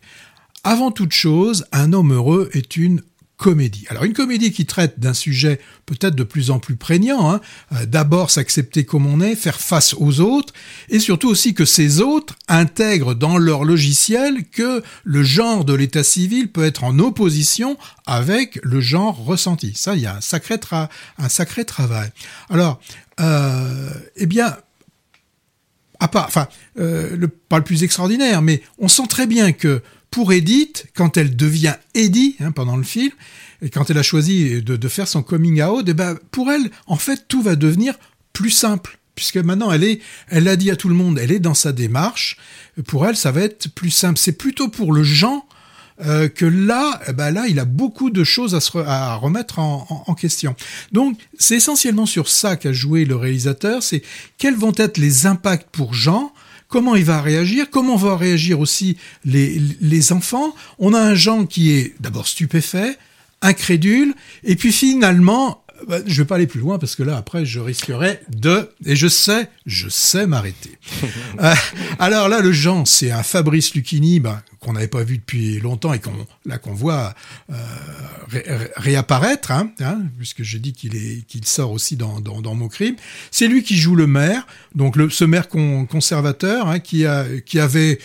Avant 0.62 0.92
toute 0.92 1.12
chose, 1.12 1.66
un 1.72 1.92
homme 1.92 2.12
heureux 2.12 2.48
est 2.52 2.76
une 2.76 3.02
comédie. 3.42 3.84
Alors 3.88 4.04
une 4.04 4.12
comédie 4.12 4.52
qui 4.52 4.66
traite 4.66 5.00
d'un 5.00 5.14
sujet 5.14 5.60
peut-être 5.84 6.14
de 6.14 6.22
plus 6.22 6.50
en 6.52 6.60
plus 6.60 6.76
prégnant, 6.76 7.28
hein. 7.28 7.40
euh, 7.72 7.86
d'abord 7.86 8.30
s'accepter 8.30 8.84
comme 8.84 9.04
on 9.04 9.20
est, 9.20 9.34
faire 9.34 9.60
face 9.60 9.94
aux 9.98 10.20
autres, 10.20 10.54
et 10.88 11.00
surtout 11.00 11.28
aussi 11.28 11.52
que 11.52 11.64
ces 11.64 12.00
autres 12.00 12.36
intègrent 12.46 13.14
dans 13.14 13.38
leur 13.38 13.64
logiciel 13.64 14.44
que 14.48 14.82
le 15.02 15.22
genre 15.24 15.64
de 15.64 15.74
l'état 15.74 16.04
civil 16.04 16.52
peut 16.52 16.64
être 16.64 16.84
en 16.84 17.00
opposition 17.00 17.76
avec 18.06 18.60
le 18.62 18.80
genre 18.80 19.16
ressenti. 19.16 19.72
Ça, 19.74 19.96
il 19.96 20.02
y 20.02 20.06
a 20.06 20.16
un 20.16 20.20
sacré, 20.20 21.64
travail. 21.64 22.10
Alors, 22.48 22.80
euh, 23.20 23.90
eh 24.16 24.26
bien, 24.26 24.56
à 25.98 26.06
part, 26.08 26.26
enfin, 26.26 26.46
euh, 26.78 27.26
pas 27.48 27.58
le 27.58 27.64
plus 27.64 27.82
extraordinaire, 27.82 28.40
mais 28.40 28.62
on 28.78 28.88
sent 28.88 29.06
très 29.08 29.26
bien 29.26 29.52
que 29.52 29.82
pour 30.12 30.32
Edith, 30.32 30.86
quand 30.94 31.16
elle 31.16 31.34
devient 31.34 31.74
Eddie 31.94 32.36
hein, 32.38 32.52
pendant 32.52 32.76
le 32.76 32.84
film, 32.84 33.10
et 33.62 33.70
quand 33.70 33.90
elle 33.90 33.98
a 33.98 34.02
choisi 34.02 34.62
de, 34.62 34.88
faire 34.88 35.08
son 35.08 35.22
coming 35.22 35.62
out, 35.62 35.84
eh 35.88 35.94
ben, 35.94 36.18
pour 36.30 36.52
elle, 36.52 36.70
en 36.86 36.96
fait, 36.96 37.24
tout 37.28 37.42
va 37.42 37.56
devenir 37.56 37.94
plus 38.32 38.50
simple. 38.50 38.98
Puisque 39.14 39.38
maintenant, 39.38 39.72
elle 39.72 39.84
est, 39.84 40.00
elle 40.28 40.44
l'a 40.44 40.56
dit 40.56 40.70
à 40.70 40.76
tout 40.76 40.88
le 40.88 40.94
monde, 40.94 41.18
elle 41.18 41.32
est 41.32 41.38
dans 41.38 41.54
sa 41.54 41.72
démarche. 41.72 42.36
Pour 42.86 43.06
elle, 43.06 43.16
ça 43.16 43.32
va 43.32 43.40
être 43.40 43.70
plus 43.74 43.90
simple. 43.90 44.18
C'est 44.18 44.32
plutôt 44.32 44.68
pour 44.68 44.92
le 44.92 45.02
Jean 45.02 45.46
euh, 46.04 46.28
que 46.28 46.46
là, 46.46 47.00
eh 47.08 47.12
ben 47.12 47.30
là, 47.30 47.46
il 47.48 47.58
a 47.58 47.64
beaucoup 47.64 48.10
de 48.10 48.24
choses 48.24 48.54
à, 48.54 48.60
se 48.60 48.76
à 48.78 49.14
remettre 49.14 49.60
en, 49.60 50.04
en, 50.06 50.14
question. 50.14 50.56
Donc, 50.90 51.18
c'est 51.38 51.56
essentiellement 51.56 52.06
sur 52.06 52.28
ça 52.28 52.56
qu'a 52.56 52.72
joué 52.72 53.04
le 53.04 53.16
réalisateur. 53.16 53.82
C'est 53.82 54.02
quels 54.38 54.56
vont 54.56 54.72
être 54.76 54.98
les 54.98 55.26
impacts 55.26 55.70
pour 55.70 55.94
Jean 55.94 56.32
comment 56.72 56.96
il 56.96 57.04
va 57.04 57.20
réagir, 57.20 57.66
comment 57.70 57.96
vont 57.96 58.16
réagir 58.16 58.58
aussi 58.58 58.96
les, 59.26 60.12
enfants? 60.12 60.54
On 60.78 60.94
a 60.94 61.00
un 61.00 61.14
Jean 61.14 61.44
qui 61.44 61.72
est 61.72 61.94
d'abord 62.00 62.26
stupéfait, 62.26 62.96
incrédule, 63.42 64.14
et 64.42 64.56
puis 64.56 64.72
finalement 64.72 65.61
bah, 65.88 65.98
je 66.06 66.22
vais 66.22 66.26
pas 66.26 66.36
aller 66.36 66.46
plus 66.46 66.60
loin 66.60 66.78
parce 66.78 66.96
que 66.96 67.02
là 67.02 67.16
après 67.16 67.44
je 67.44 67.60
risquerais 67.60 68.22
de 68.28 68.70
et 68.84 68.96
je 68.96 69.08
sais 69.08 69.48
je 69.66 69.88
sais 69.88 70.26
m'arrêter. 70.26 70.78
Euh, 71.40 71.54
alors 71.98 72.28
là 72.28 72.40
le 72.40 72.52
Jean 72.52 72.84
c'est 72.84 73.10
un 73.10 73.22
Fabrice 73.22 73.74
Lucchini 73.74 74.20
bah, 74.20 74.42
qu'on 74.60 74.74
n'avait 74.74 74.86
pas 74.86 75.02
vu 75.02 75.16
depuis 75.18 75.60
longtemps 75.60 75.92
et 75.94 75.98
qu'on 75.98 76.26
là 76.44 76.58
qu'on 76.58 76.74
voit 76.74 77.14
euh, 77.50 77.56
réapparaître 78.76 79.50
hein, 79.50 79.70
hein, 79.80 80.02
puisque 80.18 80.42
j'ai 80.42 80.58
dit 80.58 80.72
qu'il 80.72 80.94
est 80.94 81.26
qu'il 81.26 81.44
sort 81.46 81.72
aussi 81.72 81.96
dans 81.96 82.20
dans, 82.20 82.42
dans 82.42 82.54
mon 82.54 82.68
crime. 82.68 82.96
C'est 83.30 83.48
lui 83.48 83.62
qui 83.62 83.76
joue 83.76 83.96
le 83.96 84.06
maire 84.06 84.46
donc 84.74 84.96
le 84.96 85.08
ce 85.10 85.24
maire 85.24 85.48
conservateur 85.48 86.68
hein, 86.68 86.80
qui 86.80 87.06
a 87.06 87.24
qui 87.46 87.58
avait 87.58 87.98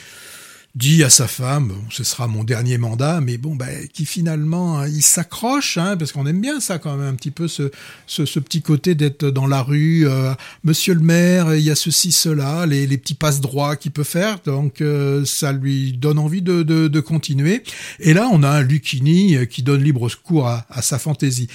dit 0.77 1.03
à 1.03 1.09
sa 1.09 1.27
femme, 1.27 1.73
ce 1.89 2.03
sera 2.03 2.27
mon 2.27 2.43
dernier 2.43 2.77
mandat, 2.77 3.19
mais 3.19 3.37
bon, 3.37 3.55
ben, 3.55 3.87
qui 3.93 4.05
finalement, 4.05 4.80
hein, 4.80 4.88
il 4.88 5.01
s'accroche, 5.01 5.80
hein, 5.80 5.97
parce 5.97 6.11
qu'on 6.11 6.28
aime 6.28 6.39
bien 6.39 6.59
ça 6.59 6.78
quand 6.78 6.95
même, 6.95 7.07
un 7.07 7.15
petit 7.15 7.32
peu 7.32 7.47
ce, 7.47 7.71
ce, 8.05 8.39
petit 8.39 8.61
côté 8.61 8.93
d'être 8.93 9.25
dans 9.25 9.47
la 9.47 9.63
rue, 9.63 10.07
euh, 10.07 10.34
monsieur 10.63 10.93
le 10.93 10.99
maire, 10.99 11.55
il 11.55 11.63
y 11.63 11.71
a 11.71 11.75
ceci, 11.75 12.11
cela, 12.11 12.67
les, 12.67 12.86
les 12.86 12.97
petits 12.99 13.15
passe-droits 13.15 13.75
qu'il 13.75 13.91
peut 13.91 14.03
faire, 14.03 14.39
donc 14.45 14.82
euh, 14.82 15.25
ça 15.25 15.51
lui 15.51 15.93
donne 15.93 16.19
envie 16.19 16.43
de, 16.43 16.61
de, 16.61 16.88
de, 16.88 16.99
continuer. 16.99 17.63
Et 17.99 18.13
là, 18.13 18.30
on 18.32 18.43
a 18.43 18.49
un 18.49 18.61
Lucchini 18.61 19.36
euh, 19.36 19.45
qui 19.45 19.63
donne 19.63 19.82
libre 19.82 20.07
cours 20.23 20.47
à, 20.47 20.67
à 20.69 20.84
sa 20.84 20.99
fantaisie. 20.99 21.47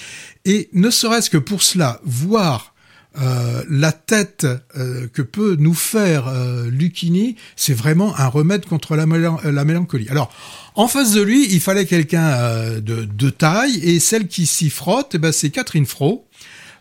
Et 0.45 0.69
ne 0.73 0.91
serait-ce 0.91 1.31
que 1.31 1.39
pour 1.39 1.63
cela, 1.63 2.01
voir 2.05 2.72
euh, 3.21 3.63
la 3.69 3.93
tête 3.93 4.47
euh, 4.77 5.07
que 5.13 5.21
peut 5.21 5.57
nous 5.59 5.75
faire 5.75 6.29
euh, 6.29 6.71
Lucchini, 6.71 7.37
c'est 7.57 7.75
vraiment 7.75 8.19
un 8.19 8.27
remède 8.27 8.65
contre 8.65 8.97
la, 8.97 9.05
la, 9.05 9.65
mélancolie. 9.65 10.09
Alors, 10.09 10.33
en 10.75 10.89
face 10.89 11.13
de 11.13 11.21
lui, 11.21 11.47
il 11.53 11.61
fallait 11.61 11.85
quelqu'un 11.85 12.81
de, 12.81 13.05
de, 13.05 13.31
taille, 13.31 13.77
et 13.83 14.01
celle 14.01 14.29
qui 14.29 14.47
s'y 14.47 14.71
frotte, 14.71 15.13
eh 15.15 15.19
ben, 15.19 15.31
c'est 15.31 15.51
Catherine 15.51 15.85
Fro. 15.85 16.27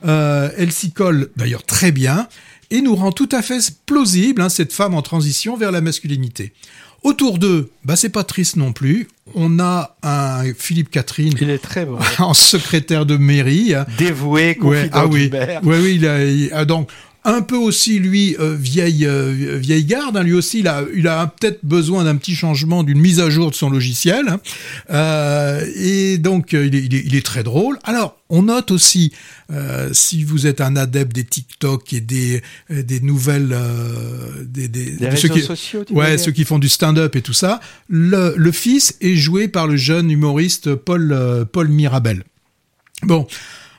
elle 0.03 0.71
s'y 0.71 0.93
colle 0.93 1.29
d'ailleurs 1.35 1.63
très 1.63 1.91
bien, 1.91 2.29
et 2.69 2.81
nous 2.81 2.95
rend 2.95 3.11
tout 3.11 3.29
à 3.33 3.41
fait 3.41 3.59
plausible 3.85 4.41
hein, 4.41 4.47
cette 4.47 4.71
femme 4.71 4.93
en 4.93 5.01
transition 5.01 5.57
vers 5.57 5.71
la 5.71 5.81
masculinité. 5.81 6.53
Autour 7.03 7.39
d'eux, 7.39 7.71
bah 7.83 7.95
c'est 7.95 8.09
pas 8.09 8.23
triste 8.23 8.57
non 8.57 8.73
plus. 8.73 9.07
On 9.33 9.59
a 9.59 9.95
un 10.03 10.53
Philippe 10.53 10.91
Catherine. 10.91 11.33
Il 11.41 11.49
est 11.49 11.57
très 11.57 11.85
bon. 11.85 11.97
en 12.19 12.35
secrétaire 12.35 13.07
de 13.07 13.17
mairie. 13.17 13.73
Dévoué, 13.97 14.55
confident 14.55 14.89
ah 14.93 15.07
oui. 15.07 15.31
oui, 15.63 15.77
oui, 15.81 15.95
il 15.95 16.53
a, 16.53 16.65
donc 16.65 16.91
un 17.23 17.41
peu 17.41 17.55
aussi 17.55 17.99
lui 17.99 18.35
vieille 18.39 19.07
vieille 19.07 19.85
garde. 19.85 20.17
Hein. 20.17 20.23
Lui 20.23 20.33
aussi, 20.33 20.59
il 20.59 20.67
a, 20.67 20.83
il 20.95 21.07
a 21.07 21.27
peut-être 21.27 21.59
besoin 21.63 22.03
d'un 22.03 22.15
petit 22.15 22.35
changement, 22.35 22.83
d'une 22.83 22.99
mise 22.99 23.19
à 23.19 23.29
jour 23.29 23.51
de 23.51 23.55
son 23.55 23.69
logiciel. 23.69 24.25
Hein. 24.89 25.59
et 25.75 26.17
donc, 26.17 26.53
il 26.53 26.75
est, 26.75 26.83
il, 26.83 26.95
est, 26.95 27.03
il 27.05 27.15
est, 27.15 27.25
très 27.25 27.43
drôle. 27.43 27.77
Alors, 27.83 28.17
on 28.29 28.43
note 28.43 28.71
aussi, 28.71 29.11
si 29.91 30.23
vous 30.23 30.47
êtes 30.47 30.61
un 30.61 30.75
adepte 30.75 31.13
des 31.13 31.25
TikTok 31.25 31.93
et 31.93 32.01
des 32.01 32.41
des 32.69 32.99
nouvelles, 33.01 33.55
des, 34.43 34.67
des, 34.67 34.95
réseaux 35.07 35.29
qui, 35.29 35.41
sociaux, 35.41 35.83
ouais, 35.91 36.17
ceux 36.17 36.31
qui 36.31 36.45
font 36.45 36.59
du 36.59 36.69
stand-up 36.69 37.15
et 37.15 37.21
tout 37.21 37.33
ça, 37.33 37.59
le, 37.87 38.33
le 38.35 38.51
fils 38.51 38.97
est 39.01 39.15
joué 39.15 39.47
par 39.47 39.67
le 39.67 39.75
jeune 39.75 40.09
humoriste 40.09 40.75
Paul 40.75 41.47
Paul 41.51 41.67
Mirabel. 41.67 42.23
Bon, 43.03 43.27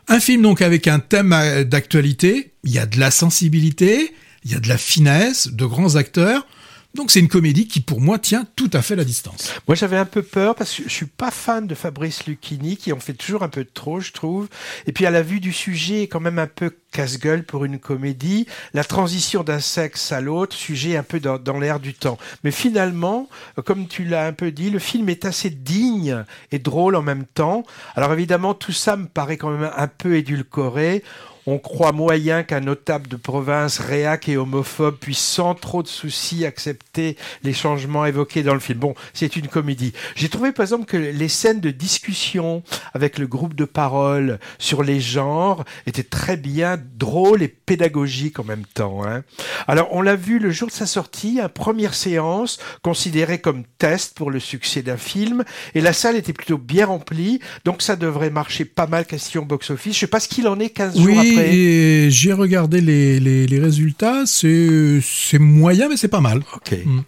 un 0.08 0.20
film 0.20 0.42
donc 0.42 0.62
avec 0.62 0.88
un 0.88 0.98
thème 0.98 1.34
d'actualité, 1.64 2.51
il 2.64 2.72
y 2.72 2.78
a 2.78 2.86
de 2.86 2.98
la 2.98 3.10
sensibilité, 3.10 4.14
il 4.44 4.52
y 4.52 4.54
a 4.54 4.60
de 4.60 4.68
la 4.68 4.78
finesse, 4.78 5.48
de 5.48 5.64
grands 5.64 5.96
acteurs. 5.96 6.46
Donc 6.94 7.10
c'est 7.10 7.20
une 7.20 7.28
comédie 7.28 7.68
qui 7.68 7.80
pour 7.80 8.02
moi 8.02 8.18
tient 8.18 8.46
tout 8.54 8.68
à 8.74 8.82
fait 8.82 8.96
la 8.96 9.04
distance. 9.04 9.54
Moi 9.66 9.74
j'avais 9.74 9.96
un 9.96 10.04
peu 10.04 10.22
peur 10.22 10.54
parce 10.54 10.74
que 10.74 10.82
je 10.82 10.90
suis 10.90 11.06
pas 11.06 11.30
fan 11.30 11.66
de 11.66 11.74
Fabrice 11.74 12.26
Lucchini 12.26 12.76
qui 12.76 12.92
en 12.92 13.00
fait 13.00 13.14
toujours 13.14 13.42
un 13.42 13.48
peu 13.48 13.64
trop 13.64 14.00
je 14.00 14.12
trouve. 14.12 14.48
Et 14.86 14.92
puis 14.92 15.06
à 15.06 15.10
la 15.10 15.22
vue 15.22 15.40
du 15.40 15.54
sujet 15.54 16.02
quand 16.02 16.20
même 16.20 16.38
un 16.38 16.46
peu 16.46 16.76
casse-gueule 16.92 17.44
pour 17.44 17.64
une 17.64 17.78
comédie. 17.78 18.46
La 18.74 18.84
transition 18.84 19.42
d'un 19.42 19.60
sexe 19.60 20.12
à 20.12 20.20
l'autre, 20.20 20.54
sujet 20.54 20.98
un 20.98 21.02
peu 21.02 21.18
dans, 21.18 21.38
dans 21.38 21.58
l'air 21.58 21.80
du 21.80 21.94
temps. 21.94 22.18
Mais 22.44 22.50
finalement, 22.50 23.30
comme 23.64 23.88
tu 23.88 24.04
l'as 24.04 24.26
un 24.26 24.34
peu 24.34 24.52
dit, 24.52 24.68
le 24.68 24.78
film 24.78 25.08
est 25.08 25.24
assez 25.24 25.48
digne 25.48 26.24
et 26.50 26.58
drôle 26.58 26.94
en 26.94 27.02
même 27.02 27.24
temps. 27.24 27.64
Alors 27.96 28.12
évidemment 28.12 28.52
tout 28.52 28.72
ça 28.72 28.98
me 28.98 29.06
paraît 29.06 29.38
quand 29.38 29.50
même 29.50 29.70
un 29.74 29.88
peu 29.88 30.16
édulcoré 30.16 31.02
on 31.46 31.58
croit 31.58 31.92
moyen 31.92 32.42
qu'un 32.42 32.60
notable 32.60 33.08
de 33.08 33.16
province 33.16 33.78
réac 33.78 34.28
et 34.28 34.36
homophobe 34.36 34.96
puisse 34.96 35.18
sans 35.18 35.54
trop 35.54 35.82
de 35.82 35.88
soucis 35.88 36.46
accepter 36.46 37.16
les 37.42 37.52
changements 37.52 38.06
évoqués 38.06 38.42
dans 38.42 38.54
le 38.54 38.60
film. 38.60 38.78
Bon, 38.78 38.94
c'est 39.12 39.36
une 39.36 39.48
comédie. 39.48 39.92
J'ai 40.14 40.28
trouvé 40.28 40.52
par 40.52 40.64
exemple 40.64 40.84
que 40.84 40.96
les 40.96 41.28
scènes 41.28 41.60
de 41.60 41.70
discussion 41.70 42.62
avec 42.94 43.18
le 43.18 43.26
groupe 43.26 43.54
de 43.54 43.64
parole 43.64 44.38
sur 44.58 44.82
les 44.82 45.00
genres 45.00 45.64
étaient 45.86 46.02
très 46.02 46.36
bien 46.36 46.78
drôles 46.96 47.42
et 47.42 47.48
pédagogiques 47.48 48.38
en 48.38 48.44
même 48.44 48.64
temps. 48.66 49.04
Hein. 49.04 49.22
Alors 49.66 49.88
on 49.92 50.02
l'a 50.02 50.16
vu 50.16 50.38
le 50.38 50.50
jour 50.50 50.68
de 50.68 50.72
sa 50.72 50.86
sortie, 50.86 51.40
une 51.40 51.48
première 51.48 51.94
séance 51.94 52.58
considérée 52.82 53.40
comme 53.40 53.64
test 53.78 54.16
pour 54.16 54.30
le 54.30 54.40
succès 54.40 54.82
d'un 54.82 54.96
film, 54.96 55.44
et 55.74 55.80
la 55.80 55.92
salle 55.92 56.16
était 56.16 56.32
plutôt 56.32 56.58
bien 56.58 56.86
remplie, 56.86 57.40
donc 57.64 57.82
ça 57.82 57.96
devrait 57.96 58.30
marcher 58.30 58.64
pas 58.64 58.86
mal 58.86 59.06
question 59.06 59.42
box-office. 59.42 59.94
Je 59.94 60.00
sais 60.00 60.06
pas 60.06 60.20
ce 60.20 60.28
qu'il 60.28 60.46
en 60.48 60.58
est 60.60 60.70
15 60.70 60.98
jours 60.98 61.31
et 61.38 62.10
j'ai 62.10 62.32
regardé 62.32 62.80
les, 62.80 63.20
les, 63.20 63.58
résultats, 63.58 64.24
c'est 64.26 65.38
moyen, 65.38 65.88
mais 65.88 65.96
c'est 65.96 66.08
pas 66.08 66.20
mal. 66.20 66.42
Ok. 66.54 66.76
Mm. 66.84 67.00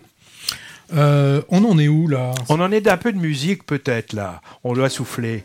Euh, 0.95 1.43
on 1.49 1.65
en 1.65 1.79
est 1.79 1.89
où 1.89 2.07
là? 2.09 2.33
On 2.49 2.61
en 2.61 2.71
est 2.71 2.81
d'un 2.81 2.97
peu 2.97 3.13
de 3.13 3.19
musique 3.19 3.65
peut-être 3.65 4.13
là. 4.13 4.41
On 4.63 4.75
doit 4.75 4.89
souffler. 4.89 5.45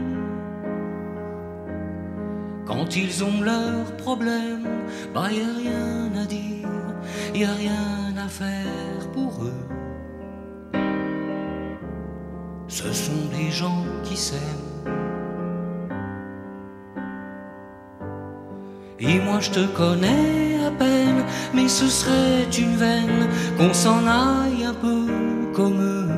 Quand 2.71 2.95
ils 2.95 3.21
ont 3.21 3.41
leurs 3.41 3.97
problèmes, 3.97 4.65
bah 5.13 5.27
y 5.29 5.41
a 5.41 5.53
rien 5.57 6.21
à 6.23 6.25
dire, 6.25 6.69
y 7.35 7.43
a 7.43 7.51
rien 7.51 8.15
à 8.17 8.29
faire 8.29 9.11
pour 9.11 9.43
eux. 9.43 9.63
Ce 12.69 12.93
sont 12.93 13.25
des 13.37 13.51
gens 13.51 13.83
qui 14.05 14.15
s'aiment. 14.15 14.39
Et 19.01 19.19
moi 19.19 19.41
je 19.41 19.51
te 19.51 19.65
connais 19.75 20.55
à 20.65 20.71
peine, 20.71 21.25
mais 21.53 21.67
ce 21.67 21.87
serait 21.87 22.47
une 22.57 22.77
veine 22.77 23.27
qu'on 23.57 23.73
s'en 23.73 24.07
aille 24.07 24.63
un 24.63 24.73
peu 24.73 25.07
comme 25.53 25.81
eux. 25.81 26.09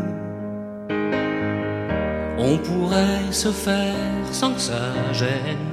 On 2.37 2.57
pourrait 2.59 3.31
se 3.31 3.51
faire 3.51 4.27
sans 4.31 4.53
que 4.53 4.61
ça 4.61 4.93
gêne 5.13 5.72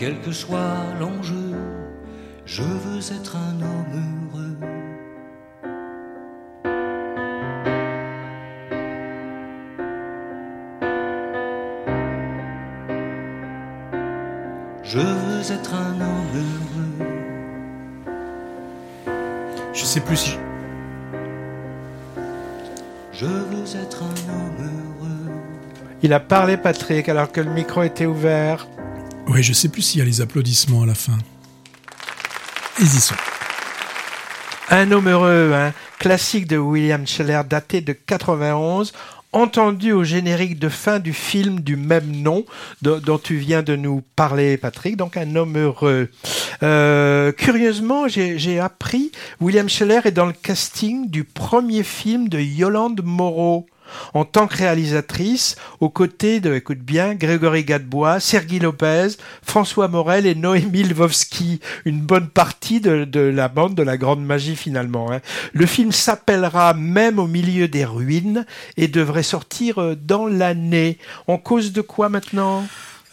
quel 0.00 0.18
que 0.22 0.32
soit 0.32 0.78
l'enjeu, 0.98 1.52
je 2.46 2.62
veux 2.62 3.00
être 3.14 3.36
un 3.36 3.60
homme 3.60 3.84
heureux. 4.32 4.56
Je 14.82 15.00
veux 15.00 15.52
être 15.52 15.74
un 15.74 16.00
homme 16.00 16.32
heureux. 16.34 16.96
Je 19.74 19.84
sais 19.84 20.00
plus 20.00 20.16
si. 20.16 20.38
Je 23.12 23.26
veux 23.26 23.76
être 23.76 24.02
un 24.02 24.16
homme 24.32 24.60
heureux. 24.60 25.30
Il 26.02 26.14
a 26.14 26.20
parlé, 26.20 26.56
Patrick, 26.56 27.10
alors 27.10 27.30
que 27.30 27.42
le 27.42 27.50
micro 27.50 27.82
était 27.82 28.06
ouvert. 28.06 28.66
Oui, 29.30 29.44
je 29.44 29.52
sais 29.52 29.68
plus 29.68 29.82
s'il 29.82 30.00
y 30.00 30.02
a 30.02 30.04
les 30.04 30.20
applaudissements 30.20 30.82
à 30.82 30.86
la 30.86 30.94
fin. 30.96 31.16
Ils 32.80 32.86
y 32.86 33.00
sont. 33.00 33.14
Un 34.70 34.90
homme 34.90 35.08
heureux, 35.08 35.52
hein, 35.54 35.72
classique 36.00 36.48
de 36.48 36.56
William 36.56 37.06
Scheller, 37.06 37.42
daté 37.48 37.80
de 37.80 37.92
91, 37.92 38.92
entendu 39.30 39.92
au 39.92 40.02
générique 40.02 40.58
de 40.58 40.68
fin 40.68 40.98
du 40.98 41.12
film 41.12 41.60
du 41.60 41.76
même 41.76 42.10
nom 42.10 42.44
dont, 42.82 43.18
tu 43.18 43.36
viens 43.36 43.62
de 43.62 43.76
nous 43.76 44.02
parler, 44.16 44.56
Patrick. 44.56 44.96
Donc 44.96 45.16
un 45.16 45.36
homme 45.36 45.56
heureux. 45.56 46.08
Euh, 46.64 47.30
curieusement, 47.30 48.08
j'ai 48.08 48.36
j'ai 48.36 48.58
appris 48.58 49.12
William 49.40 49.68
Scheller 49.68 50.00
est 50.06 50.10
dans 50.10 50.26
le 50.26 50.32
casting 50.32 51.08
du 51.08 51.22
premier 51.22 51.84
film 51.84 52.28
de 52.28 52.40
Yolande 52.40 53.02
Moreau 53.04 53.68
en 54.14 54.24
tant 54.24 54.46
que 54.46 54.56
réalisatrice, 54.56 55.56
aux 55.80 55.88
côtés 55.88 56.40
de, 56.40 56.54
écoute 56.54 56.78
bien, 56.80 57.14
Grégory 57.14 57.64
Gadebois, 57.64 58.20
Sergi 58.20 58.58
Lopez, 58.58 59.08
François 59.42 59.88
Morel 59.88 60.26
et 60.26 60.34
Noémie 60.34 60.82
Lvovsky, 60.84 61.60
une 61.84 62.00
bonne 62.00 62.28
partie 62.28 62.80
de, 62.80 63.04
de 63.04 63.20
la 63.20 63.48
bande 63.48 63.74
de 63.74 63.82
la 63.82 63.96
grande 63.96 64.24
magie 64.24 64.56
finalement. 64.56 65.10
hein. 65.12 65.20
Le 65.52 65.66
film 65.66 65.92
s'appellera 65.92 66.74
Même 66.74 67.18
au 67.18 67.26
milieu 67.26 67.68
des 67.68 67.84
ruines 67.84 68.44
et 68.76 68.88
devrait 68.88 69.22
sortir 69.22 69.78
euh, 69.78 69.96
dans 69.96 70.26
l'année. 70.26 70.98
En 71.26 71.38
cause 71.38 71.72
de 71.72 71.80
quoi 71.80 72.08
maintenant? 72.08 72.64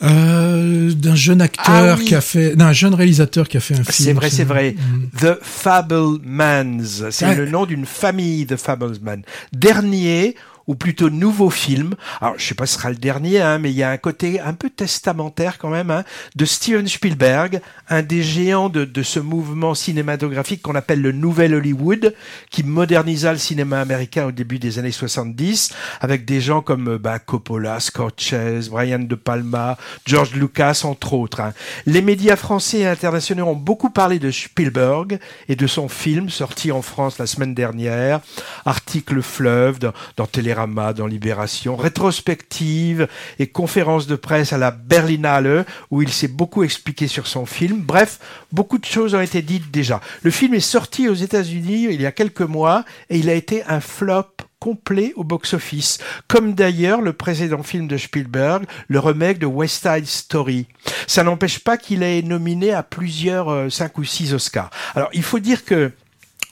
Euh, 0.04 0.92
d'un 0.92 1.16
jeune 1.16 1.42
acteur 1.42 1.66
Ah 1.68 1.96
oui. 1.98 2.06
qui 2.06 2.14
a 2.14 2.22
fait, 2.22 2.56
d'un 2.56 2.72
jeune 2.72 2.94
réalisateur 2.94 3.48
qui 3.48 3.58
a 3.58 3.60
fait 3.60 3.74
un 3.74 3.84
film. 3.84 3.88
C'est 3.90 4.14
vrai, 4.14 4.30
c'est 4.30 4.44
vrai. 4.44 4.76
Mm. 4.78 5.08
The 5.20 5.40
Fablemans. 5.42 7.10
C'est 7.12 7.36
le 7.36 7.48
nom 7.50 7.66
d'une 7.66 7.86
famille, 7.86 8.46
The 8.46 8.58
Fablemans. 8.58 9.24
Dernier, 9.54 10.36
ou 10.68 10.76
plutôt 10.76 11.10
nouveau 11.10 11.50
film. 11.50 11.96
Alors, 12.22 12.36
je 12.38 12.46
sais 12.46 12.56
pas 12.56 12.66
si 12.66 12.74
ce 12.74 12.80
sera 12.80 12.90
le 12.90 12.98
dernier, 12.98 13.42
hein, 13.42 13.58
mais 13.58 13.72
il 13.72 13.78
y 13.78 13.84
a 13.84 13.90
un 13.90 13.98
côté 13.98 14.40
un 14.40 14.54
peu 14.54 14.70
testamentaire 14.70 15.58
quand 15.58 15.70
même, 15.70 15.90
hein, 15.92 16.04
de 16.36 16.46
Steven 16.46 16.88
Spielberg, 16.88 17.62
un 17.90 18.02
des 18.02 18.22
géants 18.22 18.70
de, 18.70 18.86
de 18.86 19.04
ce 19.04 19.20
mouvement 19.20 19.74
cinématographique 19.76 20.62
qu'on 20.62 20.76
appelle 20.76 21.02
le 21.02 21.12
Nouvel 21.12 21.54
Hollywood, 21.56 22.14
qui 22.52 22.64
modernisa 22.64 23.32
le 23.32 23.38
cinéma 23.40 23.80
américain 23.80 24.26
au 24.26 24.32
début 24.32 24.60
des 24.60 24.80
années 24.80 24.92
70, 24.92 25.74
avec 26.02 26.26
des 26.26 26.42
gens 26.42 26.62
comme 26.62 26.90
euh, 26.90 26.98
bah, 26.98 27.20
Coppola, 27.20 27.80
Scorsese, 27.80 28.70
Brian 28.70 29.00
De 29.00 29.16
Palma, 29.16 29.78
George 30.06 30.34
Lucas, 30.34 30.82
entre 30.84 31.14
autres. 31.14 31.40
hein. 31.40 31.54
Les 31.86 32.02
médias 32.02 32.36
français 32.36 32.80
et 32.80 32.88
internationaux 32.88 33.46
ont 33.46 33.56
beaucoup 33.56 33.90
parlé 33.90 34.20
de 34.20 34.32
Spielberg 34.32 35.20
et 35.48 35.56
de 35.56 35.68
son 35.68 35.88
film 35.88 36.30
sorti 36.30 36.72
en 36.72 36.82
France 36.82 37.18
la 37.20 37.26
semaine 37.28 37.54
dernière, 37.54 38.20
article 38.66 39.22
fleuve 39.22 39.80
dans, 39.80 39.94
dans 40.18 40.28
Télérama, 40.58 40.94
dans 40.94 41.06
Libération, 41.06 41.76
rétrospective 41.76 43.08
et 43.38 43.46
conférence 43.46 44.08
de 44.08 44.16
presse 44.16 44.54
à 44.54 44.58
la 44.58 44.72
Berlinale 44.72 45.66
où 45.92 46.02
il 46.02 46.10
s'est 46.10 46.28
beaucoup 46.28 46.64
expliqué 46.64 47.08
sur 47.08 47.28
son 47.28 47.46
film. 47.46 47.82
Bref, 47.82 48.20
beaucoup 48.52 48.80
de 48.80 48.86
choses 48.86 49.14
ont 49.14 49.22
été 49.22 49.44
dites 49.44 49.70
déjà. 49.70 50.02
Le 50.24 50.32
film 50.32 50.56
est 50.56 50.60
sorti 50.60 51.10
aux 51.10 51.14
États-Unis 51.14 51.90
il 51.92 52.02
y 52.02 52.08
a 52.08 52.12
quelques 52.12 52.42
mois 52.42 52.86
et 53.12 53.20
il 53.20 53.30
a 53.30 53.36
été 53.36 53.64
un 53.68 53.80
flop 53.80 54.26
complet 54.60 55.14
au 55.16 55.24
box-office, 55.24 56.00
comme 56.28 56.56
d'ailleurs 56.56 57.02
le 57.02 57.14
précédent 57.14 57.62
film 57.62 57.88
de 57.88 57.96
Spielberg, 57.96 58.64
le 58.88 58.98
remake 58.98 59.38
de 59.38 59.46
West 59.46 59.84
Side 59.84 60.08
Story. 60.08 60.66
Ça 61.06 61.24
n'empêche 61.24 61.60
pas 61.60 61.78
qu'il 61.78 62.02
est 62.02 62.24
nominé 62.24 62.74
à 62.74 62.82
plusieurs 62.82 63.50
euh, 63.50 63.70
cinq 63.70 64.00
ou 64.00 64.04
six 64.04 64.34
Oscars. 64.34 64.72
Alors, 64.96 65.10
il 65.14 65.22
faut 65.22 65.38
dire 65.38 65.64
que 65.64 65.92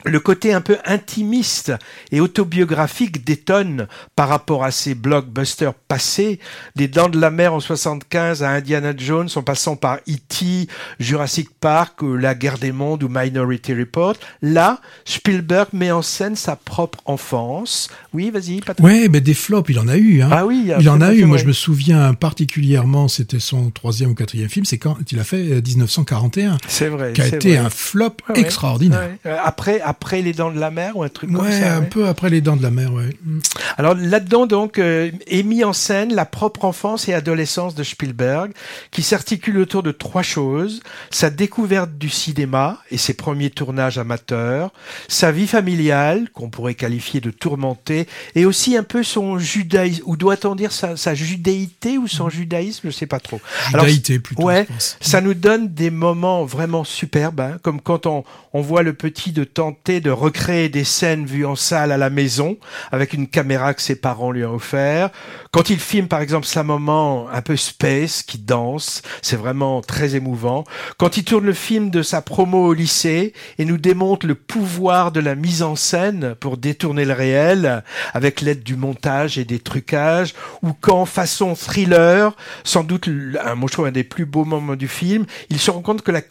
le 0.05 0.19
côté 0.19 0.53
un 0.53 0.61
peu 0.61 0.77
intimiste 0.85 1.73
et 2.11 2.19
autobiographique 2.21 3.23
détonne 3.25 3.87
par 4.15 4.29
rapport 4.29 4.63
à 4.63 4.71
ces 4.71 4.95
blockbusters 4.95 5.73
passés, 5.73 6.39
des 6.75 6.87
Dents 6.87 7.09
de 7.09 7.19
la 7.19 7.31
Mer 7.31 7.53
en 7.53 7.59
75 7.59 8.43
à 8.43 8.49
Indiana 8.51 8.93
Jones 8.95 9.29
en 9.35 9.41
passant 9.43 9.75
par 9.75 9.97
E.T., 10.07 10.67
Jurassic 10.99 11.49
Park, 11.59 12.01
ou 12.01 12.15
La 12.15 12.35
Guerre 12.35 12.57
des 12.57 12.71
Mondes 12.71 13.03
ou 13.03 13.09
Minority 13.09 13.73
Report. 13.73 14.15
Là, 14.41 14.79
Spielberg 15.05 15.69
met 15.73 15.91
en 15.91 16.01
scène 16.01 16.35
sa 16.35 16.55
propre 16.55 16.99
enfance. 17.05 17.89
Oui, 18.13 18.29
vas-y, 18.29 18.61
Patrick. 18.61 18.85
Ouais, 18.85 19.07
mais 19.09 19.21
des 19.21 19.33
flops, 19.33 19.69
il 19.69 19.79
en 19.79 19.87
a 19.87 19.97
eu. 19.97 20.21
Hein. 20.21 20.29
Ah 20.31 20.45
oui, 20.45 20.71
il 20.79 20.89
en 20.89 21.01
a 21.01 21.13
eu. 21.13 21.25
Moi, 21.25 21.37
je 21.37 21.45
me 21.45 21.53
souviens 21.53 22.13
particulièrement, 22.13 23.07
c'était 23.07 23.39
son 23.39 23.69
troisième 23.71 24.11
ou 24.11 24.15
quatrième 24.15 24.49
film, 24.49 24.65
c'est 24.65 24.77
quand 24.77 24.97
il 25.11 25.19
a 25.19 25.23
fait 25.23 25.51
euh, 25.51 25.61
1941, 25.61 26.57
C'est 26.67 26.89
vrai. 26.89 27.13
qui 27.13 27.21
a 27.21 27.27
été 27.27 27.55
vrai. 27.55 27.57
un 27.57 27.69
flop 27.69 28.05
Ouais, 28.29 28.39
extraordinaire. 28.39 28.99
Ouais. 28.99 29.31
Euh, 29.31 29.37
Après, 29.43 29.81
après 29.95 30.21
les 30.21 30.33
Dents 30.33 30.51
de 30.51 30.59
la 30.59 30.71
Mer 30.71 30.97
ou 30.97 31.03
un 31.03 31.09
truc 31.09 31.31
comme 31.31 31.41
Ouais, 31.45 31.59
ça. 31.59 31.75
un 31.77 31.79
ouais. 31.81 31.85
peu 31.87 32.07
après 32.07 32.29
les 32.29 32.41
dents 32.41 32.55
de 32.57 32.63
la 32.63 32.69
mer, 32.71 32.91
ouais. 32.93 33.09
Mm. 33.23 33.39
Alors 33.77 33.95
là-dedans 33.95 34.45
donc 34.45 34.77
euh, 34.77 35.09
est 35.27 35.43
mis 35.43 35.63
en 35.63 35.73
scène 35.73 36.13
la 36.13 36.25
propre 36.25 36.65
enfance 36.65 37.07
et 37.07 37.13
adolescence 37.13 37.75
de 37.75 37.83
Spielberg, 37.83 38.51
qui 38.91 39.03
s'articule 39.03 39.57
autour 39.59 39.83
de 39.83 39.91
trois 39.91 40.21
choses 40.23 40.81
sa 41.11 41.29
découverte 41.29 41.97
du 41.97 42.09
cinéma 42.09 42.79
et 42.91 42.97
ses 42.97 43.13
premiers 43.13 43.49
tournages 43.49 43.97
amateurs, 43.97 44.71
sa 45.07 45.31
vie 45.31 45.47
familiale 45.47 46.29
qu'on 46.33 46.49
pourrait 46.49 46.75
qualifier 46.75 47.21
de 47.21 47.31
tourmentée, 47.31 48.07
et 48.35 48.45
aussi 48.45 48.75
un 48.75 48.83
peu 48.83 49.03
son 49.03 49.37
judaïsme 49.39 50.03
ou 50.05 50.17
doit-on 50.17 50.55
dire 50.55 50.71
sa, 50.71 50.97
sa 50.97 51.15
judéité 51.15 51.97
ou 51.97 52.07
son 52.07 52.29
judaïsme, 52.29 52.81
je 52.89 52.91
sais 52.91 53.05
pas 53.07 53.19
trop. 53.19 53.39
Alors, 53.73 53.85
Judaïté 53.85 54.19
plutôt. 54.19 54.43
ouais, 54.43 54.65
je 54.67 54.73
pense. 54.73 54.97
ça 55.01 55.21
nous 55.21 55.33
donne 55.33 55.69
des 55.73 55.89
moments 55.89 56.43
vraiment 56.45 56.83
superbes, 56.83 57.39
hein, 57.39 57.57
comme 57.61 57.79
quand 57.81 58.05
on, 58.05 58.23
on 58.53 58.61
voit 58.61 58.83
le 58.83 58.93
petit 58.93 59.31
de 59.31 59.43
de 59.85 60.09
recréer 60.09 60.67
des 60.67 60.83
scènes 60.83 61.25
vues 61.25 61.45
en 61.45 61.55
salle 61.55 61.91
à 61.91 61.97
la 61.97 62.09
maison, 62.09 62.57
avec 62.91 63.13
une 63.13 63.27
caméra 63.27 63.73
que 63.75 63.81
ses 63.81 63.95
parents 63.95 64.31
lui 64.31 64.43
ont 64.43 64.55
offert. 64.55 65.11
Quand 65.51 65.69
il 65.69 65.79
filme 65.79 66.07
par 66.07 66.21
exemple 66.21 66.47
sa 66.47 66.63
maman 66.63 67.29
un 67.29 67.41
peu 67.41 67.55
space, 67.55 68.23
qui 68.23 68.39
danse, 68.39 69.03
c'est 69.21 69.35
vraiment 69.35 69.81
très 69.81 70.15
émouvant. 70.15 70.63
Quand 70.97 71.17
il 71.17 71.23
tourne 71.23 71.45
le 71.45 71.53
film 71.53 71.91
de 71.91 72.01
sa 72.01 72.21
promo 72.21 72.65
au 72.65 72.73
lycée 72.73 73.33
et 73.59 73.65
nous 73.65 73.77
démontre 73.77 74.25
le 74.25 74.35
pouvoir 74.35 75.11
de 75.11 75.19
la 75.19 75.35
mise 75.35 75.61
en 75.61 75.75
scène 75.75 76.35
pour 76.39 76.57
détourner 76.57 77.05
le 77.05 77.13
réel, 77.13 77.83
avec 78.13 78.41
l'aide 78.41 78.63
du 78.63 78.75
montage 78.75 79.37
et 79.37 79.45
des 79.45 79.59
trucages, 79.59 80.33
ou 80.63 80.73
quand 80.73 81.05
façon 81.05 81.53
thriller, 81.53 82.35
sans 82.63 82.83
doute 82.83 83.07
un, 83.07 83.55
moi 83.55 83.69
je 83.71 83.81
un 83.81 83.91
des 83.91 84.03
plus 84.03 84.25
beaux 84.25 84.45
moments 84.45 84.75
du 84.75 84.87
film, 84.87 85.25
il 85.49 85.59
se 85.59 85.69
rend 85.69 85.81
compte 85.81 86.01
que 86.01 86.11
la, 86.11 86.21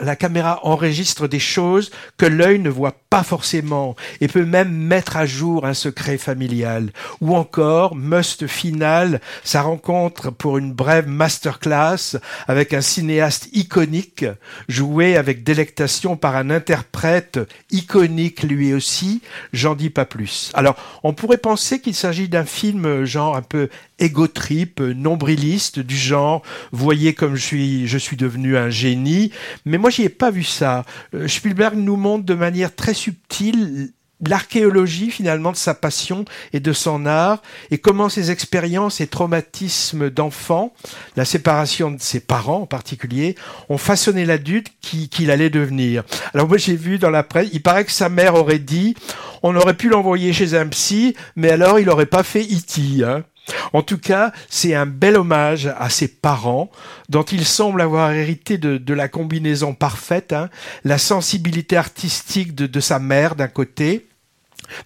la 0.00 0.16
caméra 0.16 0.60
enregistre 0.62 1.26
des 1.26 1.40
choses 1.40 1.90
que 2.16 2.26
l'œil 2.26 2.60
ne 2.60 2.70
voit 2.70 2.99
pas 3.08 3.22
forcément 3.24 3.96
et 4.20 4.28
peut 4.28 4.44
même 4.44 4.70
mettre 4.70 5.16
à 5.16 5.26
jour 5.26 5.66
un 5.66 5.74
secret 5.74 6.16
familial. 6.16 6.92
Ou 7.20 7.34
encore, 7.34 7.96
must 7.96 8.46
final, 8.46 9.20
sa 9.42 9.62
rencontre 9.62 10.30
pour 10.30 10.58
une 10.58 10.72
brève 10.72 11.08
masterclass 11.08 12.18
avec 12.46 12.72
un 12.72 12.80
cinéaste 12.80 13.48
iconique, 13.52 14.24
joué 14.68 15.16
avec 15.16 15.42
délectation 15.42 16.16
par 16.16 16.36
un 16.36 16.50
interprète 16.50 17.40
iconique 17.72 18.44
lui 18.44 18.72
aussi, 18.72 19.22
j'en 19.52 19.74
dis 19.74 19.90
pas 19.90 20.04
plus. 20.04 20.50
Alors, 20.54 20.76
on 21.02 21.12
pourrait 21.12 21.38
penser 21.38 21.80
qu'il 21.80 21.94
s'agit 21.94 22.28
d'un 22.28 22.44
film 22.44 23.04
genre 23.04 23.36
un 23.36 23.42
peu 23.42 23.68
égo 24.00 24.26
trip, 24.26 24.80
euh, 24.80 24.92
nombriliste, 24.94 25.78
du 25.78 25.96
genre 25.96 26.42
voyez 26.72 27.14
comme 27.14 27.36
je 27.36 27.44
suis, 27.44 27.86
je 27.86 27.98
suis 27.98 28.16
devenu 28.16 28.56
un 28.56 28.70
génie. 28.70 29.30
Mais 29.64 29.78
moi, 29.78 29.90
j'y 29.90 30.02
ai 30.02 30.08
pas 30.08 30.30
vu 30.30 30.42
ça. 30.42 30.84
Euh, 31.14 31.28
Spielberg 31.28 31.76
nous 31.76 31.96
montre 31.96 32.24
de 32.24 32.34
manière 32.34 32.74
très 32.74 32.94
subtile 32.94 33.92
l'archéologie 34.26 35.10
finalement 35.10 35.50
de 35.50 35.56
sa 35.56 35.72
passion 35.72 36.26
et 36.52 36.60
de 36.60 36.74
son 36.74 37.06
art 37.06 37.40
et 37.70 37.78
comment 37.78 38.10
ses 38.10 38.30
expériences 38.30 39.00
et 39.00 39.06
traumatismes 39.06 40.10
d'enfant, 40.10 40.74
la 41.16 41.24
séparation 41.24 41.90
de 41.90 42.00
ses 42.00 42.20
parents 42.20 42.60
en 42.62 42.66
particulier, 42.66 43.34
ont 43.70 43.78
façonné 43.78 44.26
l'adulte 44.26 44.68
qui- 44.82 45.08
qu'il 45.08 45.30
allait 45.30 45.48
devenir. 45.48 46.04
Alors 46.34 46.48
moi 46.48 46.58
j'ai 46.58 46.76
vu 46.76 46.98
dans 46.98 47.08
la 47.08 47.22
presse, 47.22 47.48
il 47.54 47.62
paraît 47.62 47.86
que 47.86 47.92
sa 47.92 48.10
mère 48.10 48.34
aurait 48.34 48.58
dit 48.58 48.94
on 49.42 49.56
aurait 49.56 49.72
pu 49.76 49.88
l'envoyer 49.88 50.34
chez 50.34 50.54
un 50.54 50.66
psy, 50.66 51.16
mais 51.34 51.50
alors 51.50 51.78
il 51.80 51.88
aurait 51.88 52.04
pas 52.04 52.22
fait 52.22 52.42
E.T. 52.42 53.02
Hein. 53.02 53.24
En 53.72 53.82
tout 53.82 53.98
cas, 53.98 54.32
c'est 54.48 54.74
un 54.74 54.86
bel 54.86 55.16
hommage 55.16 55.66
à 55.78 55.90
ses 55.90 56.08
parents, 56.08 56.70
dont 57.08 57.22
il 57.22 57.44
semble 57.44 57.80
avoir 57.80 58.12
hérité 58.12 58.58
de, 58.58 58.94
la 58.94 59.08
combinaison 59.08 59.74
parfaite, 59.74 60.32
hein, 60.32 60.50
la 60.84 60.98
sensibilité 60.98 61.76
artistique 61.76 62.54
de, 62.54 62.80
sa 62.80 62.98
mère 62.98 63.36
d'un 63.36 63.48
côté, 63.48 64.06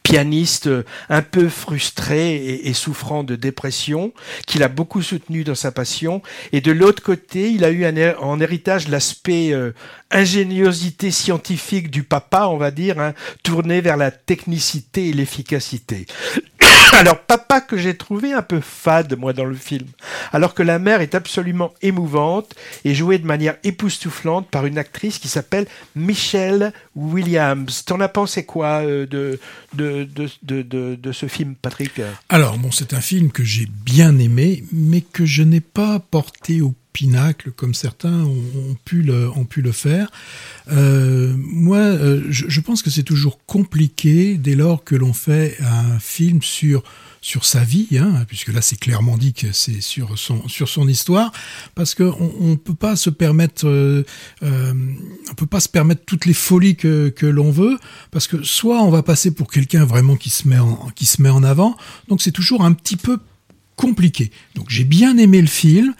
pianiste 0.03 0.67
euh, 0.67 0.85
un 1.09 1.23
peu 1.23 1.49
frustré 1.49 2.37
et, 2.37 2.73
souffrant 2.73 3.23
de 3.23 3.37
dépression, 3.37 4.13
qu'il 4.47 4.63
a 4.63 4.69
beaucoup 4.69 5.03
soutenu 5.03 5.45
dans 5.45 5.55
sa 5.55 5.73
passion, 5.73 6.23
et 6.53 6.61
de 6.61 6.73
l'autre 6.73 7.03
côté, 7.03 7.51
il 7.51 7.65
a 7.65 7.71
eu 7.71 7.85
en 8.19 8.41
héritage 8.41 8.89
l'aspect 8.89 9.53
euh, 9.53 9.73
ingéniosité 10.11 11.11
scientifique 11.11 11.91
du 11.91 12.03
papa, 12.03 12.47
on 12.47 12.57
va 12.57 12.71
dire, 12.71 12.99
hein, 12.99 13.15
tourné 13.43 13.81
vers 13.81 13.97
la 13.97 14.11
technicité 14.11 15.09
et 15.09 15.13
l'efficacité. 15.13 16.07
Alors, 16.93 17.19
papa 17.19 17.61
que 17.61 17.77
j'ai 17.77 17.97
trouvé 17.97 18.33
un 18.33 18.43
peu 18.43 18.61
fade, 18.61 19.17
moi, 19.19 19.33
dans 19.33 19.45
le 19.45 19.55
film, 19.55 19.87
alors 20.33 20.55
que 20.55 20.63
la 20.63 20.79
mère 20.79 21.01
est 21.01 21.15
absolument 21.15 21.73
émouvante 21.83 22.55
et 22.85 22.95
jouée 22.95 23.19
de 23.19 23.27
manière 23.27 23.57
époustouflante 23.65 24.49
par 24.49 24.67
une 24.67 24.79
actrice 24.79 25.19
qui 25.19 25.29
s'appelle 25.29 25.67
Michelle 25.97 26.73
Williams. 26.95 27.85
T'en 27.85 28.01
as 28.01 28.09
pensé 28.09 28.45
quoi 28.45 28.83
euh, 28.85 29.07
de, 29.07 29.39
de, 29.75 30.09
de, 30.43 30.63
de, 30.63 30.95
de 30.95 31.13
ce 31.13 31.27
film, 31.27 31.55
Patrick? 31.61 32.01
Alors, 32.29 32.59
bon, 32.59 32.71
c'est 32.71 32.95
un 32.95 33.01
film 33.01 33.31
que 33.31 33.45
j'ai 33.45 33.67
bien 33.67 34.19
aimé, 34.19 34.65
mais 34.73 35.01
que 35.01 35.27
je 35.27 35.43
n'ai 35.43 35.61
pas 35.61 35.99
porté 35.99 36.61
au 36.61 36.75
pinacle 36.95 37.51
comme 37.51 37.75
certains 37.75 38.23
ont, 38.23 38.77
pu 38.85 39.03
le, 39.03 39.29
ont 39.31 39.45
pu 39.45 39.61
le 39.61 39.73
faire. 39.73 40.11
Euh, 40.73 41.35
moi, 41.37 41.79
euh, 41.79 42.23
je, 42.31 42.61
pense 42.61 42.83
que 42.83 42.89
c'est 42.89 43.03
toujours 43.03 43.45
compliqué 43.45 44.39
dès 44.39 44.55
lors 44.55 44.85
que 44.85 44.95
l'on 44.95 45.13
fait 45.13 45.59
un 45.61 45.99
film 45.99 46.41
sur 46.41 46.83
sur 47.21 47.47
sa 47.47 47.65
vie, 47.65 47.89
hein, 47.99 48.27
puisque 48.29 48.49
là 48.49 48.61
c'est 48.61 48.79
clairement 48.79 49.17
dit 49.17 49.33
que 49.33 49.51
c'est 49.53 49.81
sur 49.81 50.19
son 50.19 50.47
sur 50.47 50.69
son 50.69 50.87
histoire, 50.87 51.33
parce 51.75 51.95
que 51.95 52.03
on, 52.03 52.57
peut 52.57 52.75
pas 52.75 52.97
se 52.97 53.09
permettre, 53.09 53.67
euh, 53.67 54.05
on 54.43 55.35
peut 55.35 55.47
pas 55.47 55.61
se 55.61 55.71
permettre 55.71 56.03
toutes 56.05 56.27
les 56.27 56.35
folies 56.35 56.77
que 56.77 57.09
que 57.09 57.25
l'on 57.25 57.51
veut, 57.51 57.79
parce 58.11 58.27
que 58.27 58.43
soit 58.43 58.83
on 58.83 58.91
va 58.91 59.03
passer 59.03 59.31
pour 59.31 59.51
quelqu'un 59.51 59.87
vraiment 59.87 60.17
qui 60.17 60.29
se 60.29 60.47
met 60.47 60.59
en 60.59 60.91
qui 60.95 61.07
se 61.07 61.23
met 61.23 61.31
en 61.31 61.43
avant, 61.43 61.77
donc 62.09 62.21
c'est 62.21 62.31
toujours 62.31 62.63
un 62.63 62.73
petit 62.73 62.97
peu 62.97 63.19
compliqué. 63.77 64.31
Donc 64.55 64.67
j'ai 64.69 64.85
bien 64.85 65.17
aimé 65.17 65.41
le 65.41 65.47
film, 65.47 65.95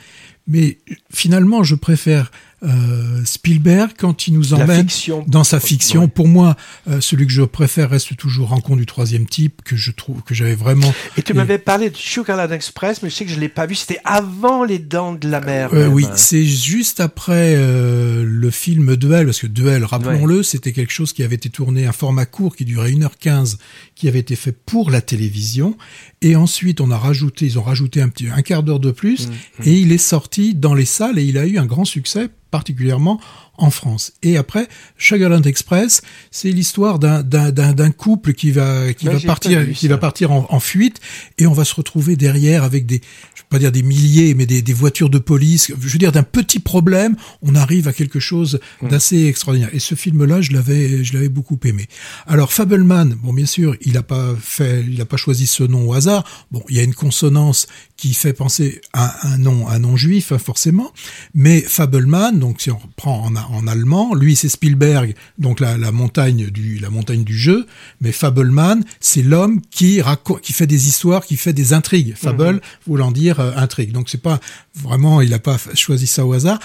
mais 0.47 0.79
finalement, 1.13 1.63
je 1.63 1.75
préfère 1.75 2.31
euh, 2.65 3.25
Spielberg 3.25 3.93
quand 3.99 4.27
il 4.27 4.35
nous 4.35 4.55
emmène 4.55 4.87
dans 5.27 5.45
sa 5.45 5.61
fiction. 5.61 6.09
Pour 6.09 6.29
moi, 6.29 6.57
euh, 6.89 7.01
celui 7.01 7.27
que 7.27 7.33
je 7.33 7.43
préfère 7.43 7.91
reste 7.91 8.17
toujours 8.17 8.49
Rencontre 8.49 8.79
du 8.79 8.87
troisième 8.87 9.27
type 9.27 9.63
que 9.65 9.77
je 9.77 9.91
trouve 9.91 10.23
que 10.23 10.35
j'avais 10.35 10.55
vraiment. 10.55 10.93
Et 11.17 11.23
tu 11.23 11.35
m'avais 11.35 11.59
parlé 11.59 11.91
de 11.91 11.97
Sugarland 11.97 12.51
Express, 12.51 13.03
mais 13.03 13.11
je 13.11 13.15
sais 13.15 13.25
que 13.25 13.31
je 13.31 13.41
l'ai 13.41 13.49
pas 13.49 13.67
vu. 13.67 13.75
C'était 13.75 14.01
avant 14.05 14.65
Les 14.65 14.79
Dents 14.79 15.13
de 15.13 15.29
la 15.29 15.41
Mer. 15.41 15.71
Euh, 15.73 15.89
oui, 15.89 16.07
c'est 16.15 16.45
juste 16.45 17.01
après 17.01 17.55
euh, 17.57 18.25
le 18.27 18.51
film 18.51 18.97
Duel, 18.97 19.27
parce 19.27 19.41
que 19.41 19.47
Duel, 19.47 19.85
rappelons-le, 19.85 20.43
c'était 20.43 20.73
quelque 20.73 20.93
chose 20.93 21.13
qui 21.13 21.23
avait 21.23 21.37
été 21.37 21.51
tourné 21.51 21.87
un 21.87 21.93
format 21.93 22.27
court 22.27 22.57
qui 22.57 22.65
durait 22.65 22.93
1h15, 22.93 23.59
qui 23.95 24.09
avait 24.09 24.21
été 24.21 24.37
fait 24.37 24.53
pour 24.53 24.91
la 24.91 25.01
télévision, 25.01 25.77
et 26.25 26.37
ensuite 26.37 26.81
on 26.81 26.91
a 26.91 26.97
rajouté, 26.97 27.45
ils 27.45 27.59
ont 27.59 27.63
rajouté 27.63 28.01
un 28.01 28.09
petit 28.09 28.29
un 28.29 28.43
quart 28.43 28.63
d'heure 28.63 28.81
de 28.81 28.91
plus, 28.91 29.29
mmh, 29.29 29.31
mmh. 29.31 29.69
et 29.69 29.73
il 29.79 29.93
est 29.93 29.99
sorti 29.99 30.55
dans 30.55 30.75
les 30.75 30.87
salles 30.87 31.19
et 31.19 31.25
il 31.25 31.39
a 31.39 31.47
eu 31.47 31.59
un 31.59 31.67
grand 31.67 31.85
succès 31.85 32.29
particulièrement 32.51 33.21
en 33.57 33.71
France. 33.71 34.13
Et 34.23 34.37
après, 34.37 34.69
Sugarland 34.99 35.43
Express, 35.43 36.03
c'est 36.31 36.51
l'histoire 36.51 36.99
d'un 36.99 37.91
couple 37.91 38.33
qui 38.33 38.51
va 38.51 38.93
qui 38.93 39.07
va 39.07 39.21
partir 39.21 39.71
qui 39.73 39.89
va 39.89 39.99
partir 39.99 40.33
en, 40.33 40.47
en, 40.51 40.61
fuite 40.61 41.01
et 41.39 41.47
on 41.47 41.53
va 41.53 41.65
se 41.65 41.75
retrouver 41.75 42.17
derrière 42.17 42.65
avec 42.65 42.87
des 42.87 43.01
je 43.35 43.43
vais 43.43 43.47
pas 43.51 43.59
dire 43.59 43.73
des 43.73 43.83
milliers 43.83 44.35
mais 44.35 44.47
des, 44.47 44.63
des 44.63 44.73
voitures 44.73 45.11
de 45.11 45.19
police. 45.19 45.73
Je 45.79 45.89
veux 45.89 45.99
dire 45.99 46.13
d'un 46.13 46.23
petit 46.23 46.59
problème, 46.59 47.17
on 47.43 47.55
arrive 47.55 47.89
à 47.89 47.93
quelque 47.93 48.21
chose 48.21 48.61
mmh. 48.83 48.89
d'assez 48.89 49.27
extraordinaire. 49.27 49.71
Et 49.73 49.79
ce 49.79 49.95
film-là, 49.95 50.41
je 50.41 50.53
l'avais 50.53 51.05
je 51.05 51.15
l'avais 51.15 51.29
beaucoup 51.29 51.59
aimé. 51.65 51.87
Alors 52.27 52.53
Fableman, 52.53 53.15
bon 53.23 53.33
bien 53.33 53.47
sûr, 53.47 53.77
il 53.83 53.97
a 53.97 54.03
pas 54.03 54.35
fait 54.41 54.85
il 54.89 55.01
a 55.01 55.07
pas 55.07 55.17
choisi 55.17 55.47
ce 55.47 55.63
nom 55.63 55.89
au 55.89 55.95
hasard. 55.95 56.25
Bon, 56.51 56.63
il 56.69 56.77
y 56.77 56.81
a 56.81 56.83
une 56.83 56.95
consonance 56.95 57.67
qui 57.97 58.15
fait 58.15 58.33
penser 58.33 58.81
à 58.93 59.29
un 59.29 59.39
nom 59.39 59.69
un 59.69 59.79
nom 59.79 59.97
juif 59.97 60.35
forcément, 60.37 60.93
mais 61.35 61.61
Fableman, 61.61 62.39
donc 62.39 62.61
si 62.61 62.71
on 62.71 62.79
reprend 62.79 63.25
en 63.25 63.35
en 63.37 63.67
allemand. 63.67 64.15
Lui, 64.15 64.37
c'est 64.37 64.49
Spielberg, 64.49 65.15
donc 65.39 65.61
la, 65.61 65.77
la, 65.79 65.93
montagne 65.93 66.51
du 66.51 66.79
la 66.79 66.91
montagne 66.91 67.25
du 67.25 67.37
jeu. 67.37 67.67
Mais 68.01 68.13
Fableman, 68.13 68.85
c'est 69.01 69.23
l'homme 69.23 69.61
qui 69.71 70.01
qui 70.43 70.53
fait 70.53 70.67
des 70.67 70.89
histoires, 70.89 71.25
qui 71.25 71.37
fait 71.37 71.53
des 71.53 71.73
intrigues. 71.73 72.15
Fable 72.17 72.55
mhm. 72.55 72.61
voulant 72.87 73.13
dire 73.13 73.41
euh, 73.41 73.53
intrigue. 73.57 73.93
Donc 73.93 74.09
c'est 74.09 74.23
pas 74.23 74.41
vraiment, 74.75 75.21
il 75.21 75.31
n'a 75.31 75.39
pas 75.39 75.59
choisi 75.75 76.07
ça 76.07 76.27
au 76.27 76.33
hasard 76.33 76.59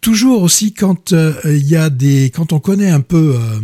toujours 0.00 0.42
aussi 0.42 0.72
quand 0.72 1.12
euh, 1.12 1.34
il 1.44 1.66
y 1.66 1.76
a 1.76 1.90
des 1.90 2.30
quand 2.30 2.52
on 2.52 2.60
connaît 2.60 2.90
un 2.90 3.00
peu 3.00 3.36
euh, 3.36 3.60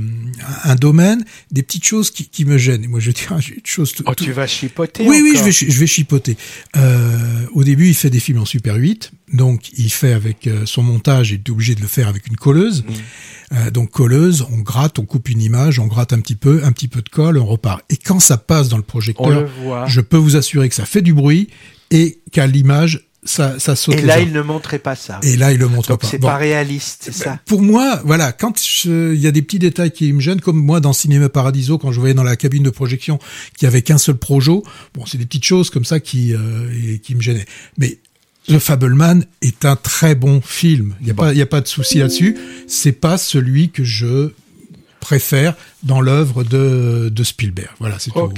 un 0.64 0.74
domaine 0.74 1.24
des 1.50 1.62
petites 1.62 1.84
choses 1.84 2.10
qui, 2.10 2.28
qui 2.28 2.44
me 2.44 2.58
gênent. 2.58 2.84
Et 2.84 2.88
moi 2.88 3.00
je 3.00 3.10
dis 3.10 3.22
une 3.30 3.60
chose 3.64 3.92
tout, 3.92 4.04
oh, 4.06 4.14
tu 4.14 4.32
vas 4.32 4.46
chipoter 4.46 5.06
oui 5.06 5.20
oui 5.22 5.32
je 5.36 5.44
vais 5.44 5.52
je 5.52 5.78
vais 5.80 5.86
chipoter. 5.86 6.36
Euh, 6.76 7.46
au 7.52 7.64
début 7.64 7.88
il 7.88 7.94
fait 7.94 8.10
des 8.10 8.20
films 8.20 8.40
en 8.40 8.44
super 8.44 8.74
8 8.76 9.12
donc 9.32 9.70
il 9.76 9.90
fait 9.90 10.12
avec 10.12 10.48
son 10.64 10.82
montage 10.82 11.30
il 11.30 11.36
est 11.36 11.50
obligé 11.50 11.74
de 11.74 11.80
le 11.80 11.88
faire 11.88 12.08
avec 12.08 12.26
une 12.26 12.36
colleuse. 12.36 12.84
Mmh. 12.84 13.70
donc 13.70 13.90
colleuse 13.90 14.44
on 14.50 14.58
gratte 14.58 14.98
on 14.98 15.04
coupe 15.04 15.28
une 15.28 15.40
image 15.40 15.78
on 15.78 15.86
gratte 15.86 16.12
un 16.12 16.20
petit 16.20 16.34
peu 16.34 16.62
un 16.64 16.72
petit 16.72 16.88
peu 16.88 17.02
de 17.02 17.08
colle 17.08 17.38
on 17.38 17.46
repart. 17.46 17.82
Et 17.90 17.96
quand 17.96 18.20
ça 18.20 18.36
passe 18.36 18.68
dans 18.68 18.76
le 18.76 18.82
projecteur 18.82 19.48
je 19.86 20.00
peux 20.00 20.16
vous 20.16 20.36
assurer 20.36 20.68
que 20.68 20.74
ça 20.74 20.86
fait 20.86 21.02
du 21.02 21.14
bruit 21.14 21.48
et 21.90 22.18
qu'à 22.32 22.46
l'image 22.46 23.08
ça, 23.24 23.58
ça 23.58 23.76
saute. 23.76 23.96
Et 23.96 24.02
là, 24.02 24.20
il 24.20 24.32
ne 24.32 24.42
montrait 24.42 24.78
pas 24.78 24.94
ça. 24.94 25.20
Et 25.22 25.36
là, 25.36 25.52
il 25.52 25.58
le 25.58 25.68
montre 25.68 25.96
pas. 25.96 26.06
C'est 26.06 26.18
pas 26.18 26.36
réaliste, 26.36 27.02
c'est 27.04 27.14
ça. 27.14 27.38
Pour 27.46 27.62
moi, 27.62 28.00
voilà, 28.04 28.32
quand 28.32 28.84
il 28.84 29.16
y 29.16 29.26
a 29.26 29.30
des 29.30 29.42
petits 29.42 29.58
détails 29.58 29.90
qui 29.90 30.12
me 30.12 30.20
gênent, 30.20 30.40
comme 30.40 30.58
moi 30.58 30.80
dans 30.80 30.92
Cinéma 30.92 31.28
Paradiso, 31.28 31.78
quand 31.78 31.92
je 31.92 32.00
voyais 32.00 32.14
dans 32.14 32.22
la 32.22 32.36
cabine 32.36 32.62
de 32.62 32.70
projection 32.70 33.18
qu'il 33.56 33.66
y 33.66 33.68
avait 33.68 33.82
qu'un 33.82 33.98
seul 33.98 34.16
projo, 34.16 34.62
bon, 34.94 35.06
c'est 35.06 35.18
des 35.18 35.26
petites 35.26 35.44
choses 35.44 35.70
comme 35.70 35.84
ça 35.84 36.00
qui 36.00 36.34
euh, 36.34 36.98
qui 37.02 37.14
me 37.14 37.20
gênaient. 37.20 37.46
Mais 37.78 37.98
The 38.48 38.58
Fableman 38.58 39.24
est 39.40 39.64
un 39.64 39.76
très 39.76 40.14
bon 40.14 40.40
film. 40.42 40.94
Il 41.00 41.08
y 41.08 41.10
a 41.10 41.14
pas, 41.14 41.32
il 41.32 41.38
y 41.38 41.42
a 41.42 41.46
pas 41.46 41.62
de 41.62 41.66
souci 41.66 41.98
là-dessus. 41.98 42.36
C'est 42.68 42.92
pas 42.92 43.16
celui 43.16 43.70
que 43.70 43.84
je 43.84 44.32
préfère 45.04 45.54
dans 45.82 46.00
l'œuvre 46.00 46.44
de, 46.44 47.10
de, 47.12 47.24
Spielberg. 47.24 47.68
Voilà, 47.78 47.98
c'est 47.98 48.10
tout. 48.10 48.32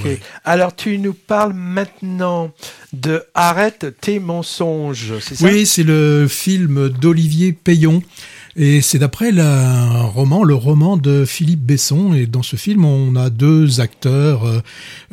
Alors, 0.45 0.75
tu 0.75 0.99
nous 0.99 1.15
parles 1.15 1.53
maintenant 1.53 2.51
de 2.93 3.23
Arrête 3.35 3.87
tes 4.01 4.19
mensonges, 4.19 5.15
c'est 5.21 5.37
ça? 5.37 5.47
Oui, 5.47 5.65
c'est 5.65 5.85
le 5.85 6.27
film 6.29 6.89
d'Olivier 6.89 7.53
Payon. 7.53 8.03
Et 8.59 8.81
c'est 8.81 8.99
d'après 8.99 9.39
un 9.39 10.03
roman, 10.03 10.43
le 10.43 10.55
roman 10.55 10.97
de 10.97 11.25
Philippe 11.25 11.61
Besson. 11.61 12.15
Et 12.15 12.27
dans 12.27 12.43
ce 12.43 12.57
film, 12.57 12.85
on 12.85 13.15
a 13.15 13.31
deux 13.31 13.81
acteurs, 13.81 14.45
euh, 14.45 14.61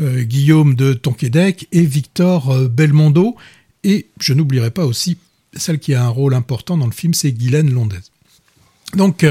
euh, 0.02 0.24
Guillaume 0.24 0.76
de 0.76 0.94
Tonquédec 0.94 1.68
et 1.72 1.82
Victor 1.82 2.52
euh, 2.52 2.68
Belmondo. 2.68 3.36
Et 3.84 4.08
je 4.20 4.34
n'oublierai 4.34 4.72
pas 4.72 4.86
aussi 4.86 5.18
celle 5.56 5.78
qui 5.78 5.94
a 5.94 6.04
un 6.04 6.10
rôle 6.10 6.34
important 6.34 6.78
dans 6.78 6.88
le 6.88 6.94
film, 6.94 7.14
c'est 7.14 7.32
Guylaine 7.32 7.72
Londez. 7.72 8.00
Donc, 8.96 9.26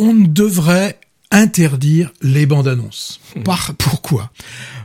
on 0.00 0.14
devrait 0.14 0.98
interdire 1.30 2.10
les 2.22 2.46
bandes 2.46 2.66
annonces. 2.66 3.20
Hmm. 3.36 3.42
Par, 3.42 3.74
pourquoi? 3.78 4.30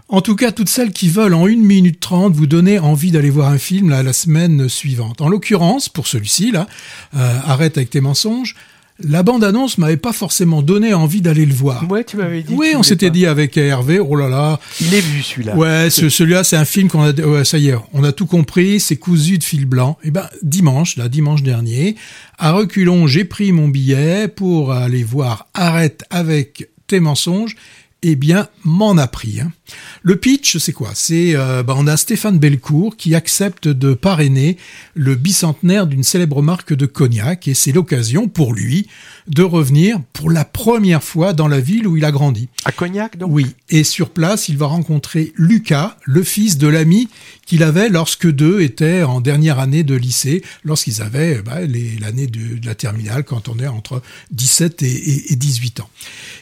En 0.08 0.22
tout 0.22 0.36
cas, 0.36 0.52
toutes 0.52 0.70
celles 0.70 0.92
qui 0.92 1.10
veulent 1.10 1.34
en 1.34 1.48
1 1.48 1.56
minute 1.56 2.00
30 2.00 2.34
vous 2.34 2.46
donner 2.46 2.78
envie 2.78 3.12
d'aller 3.12 3.32
voir 3.32 3.50
un 3.50 3.58
film 3.58 3.90
la 3.90 4.14
semaine 4.14 4.70
suivante. 4.70 5.22
En 5.22 5.30
l'occurrence, 5.30 5.90
pour 5.90 6.06
celui-ci, 6.06 6.52
là, 6.52 6.68
euh, 7.16 7.40
Arrête 7.46 7.78
avec 7.78 7.90
tes 7.90 8.02
mensonges, 8.02 8.56
la 9.00 9.24
bande-annonce 9.24 9.78
m'avait 9.78 9.98
pas 9.98 10.14
forcément 10.14 10.62
donné 10.62 10.94
envie 10.94 11.22
d'aller 11.22 11.46
le 11.46 11.54
voir. 11.54 11.90
Ouais, 11.90 12.04
tu 12.04 12.16
m'avais 12.16 12.44
dit. 12.44 12.54
Oui, 12.54 12.74
on 12.76 12.84
s'était 12.84 13.10
dit 13.10 13.26
avec 13.26 13.58
Hervé, 13.58 14.00
oh 14.00 14.16
là 14.16 14.30
là. 14.30 14.60
Il 14.80 14.94
est 14.94 15.02
vu 15.02 15.22
celui-là. 15.22 15.56
Ouais, 15.56 15.90
ce, 15.90 16.08
celui-là, 16.10 16.44
c'est 16.44 16.56
un 16.56 16.66
film 16.66 16.88
qu'on 16.88 17.04
a, 17.04 17.12
ouais, 17.12 17.44
ça 17.44 17.58
y 17.58 17.70
est, 17.70 17.76
on 17.94 18.04
a 18.04 18.12
tout 18.12 18.26
compris, 18.26 18.80
c'est 18.80 18.96
cousu 18.96 19.38
de 19.38 19.44
fil 19.44 19.66
blanc. 19.66 19.98
Et 20.04 20.08
eh 20.08 20.12
ben, 20.12 20.28
dimanche, 20.42 20.96
là, 20.96 21.10
dimanche 21.10 21.44
dernier, 21.44 21.96
à 22.38 22.54
reculons, 22.54 23.08
j'ai 23.08 23.26
pris 23.26 23.52
mon 23.52 23.68
billet 23.68 24.28
pour 24.28 24.72
aller 24.72 25.04
voir 25.04 25.48
Arrête 25.54 26.06
avec 26.10 26.70
tes 26.88 27.00
mensonges 27.00 27.56
eh 28.08 28.16
bien, 28.16 28.48
m'en 28.64 28.96
a 28.98 29.08
pris. 29.08 29.40
Hein. 29.42 29.52
Le 30.04 30.16
pitch, 30.16 30.58
c'est 30.58 30.74
quoi? 30.74 30.92
C'est 30.94 31.36
euh, 31.36 31.64
bah, 31.64 31.76
on 31.78 31.88
a 31.88 31.98
Stéphane 31.98 32.38
Belcourt 32.38 32.96
qui 32.98 33.16
accepte 33.16 33.68
de 33.68 33.94
parrainer 33.94 34.58
le 34.94 35.16
bicentenaire 35.16 35.88
d'une 35.88 36.04
célèbre 36.04 36.42
marque 36.42 36.74
de 36.74 36.86
cognac 36.86 37.48
et 37.48 37.54
c'est 37.54 37.72
l'occasion 37.72 38.28
pour 38.28 38.54
lui 38.54 38.88
de 39.28 39.42
revenir 39.42 40.00
pour 40.14 40.30
la 40.30 40.46
première 40.46 41.04
fois 41.04 41.34
dans 41.34 41.48
la 41.48 41.60
ville 41.60 41.88
où 41.88 41.98
il 41.98 42.06
a 42.06 42.12
grandi. 42.12 42.48
À 42.64 42.72
Cognac, 42.72 43.18
donc? 43.18 43.30
Oui. 43.32 43.48
Et 43.70 43.84
sur 43.84 44.10
place, 44.10 44.50
il 44.50 44.58
va 44.58 44.68
rencontrer 44.68 45.34
Lucas, 45.36 45.98
le 46.04 46.24
fils 46.24 46.58
de 46.58 46.68
l'ami 46.68 47.10
qu'il 47.46 47.64
avait 47.64 47.90
lorsque 47.90 48.30
deux 48.30 48.62
étaient 48.62 49.04
en 49.04 49.22
dernière 49.22 49.60
année 49.60 49.84
de 49.84 49.96
lycée, 49.96 50.44
lorsqu'ils 50.64 51.02
avaient 51.02 51.42
bah, 51.42 51.62
l'année 51.62 52.28
de, 52.28 52.58
de, 52.58 52.66
la 52.66 52.76
terminale, 52.76 53.24
quand 53.24 53.50
on 53.50 53.60
est 53.60 53.68
entre 53.68 54.02
17 54.32 54.84
et, 54.84 54.88
et, 54.88 55.34
et 55.34 55.36
18 55.36 55.80
ans. 55.80 55.90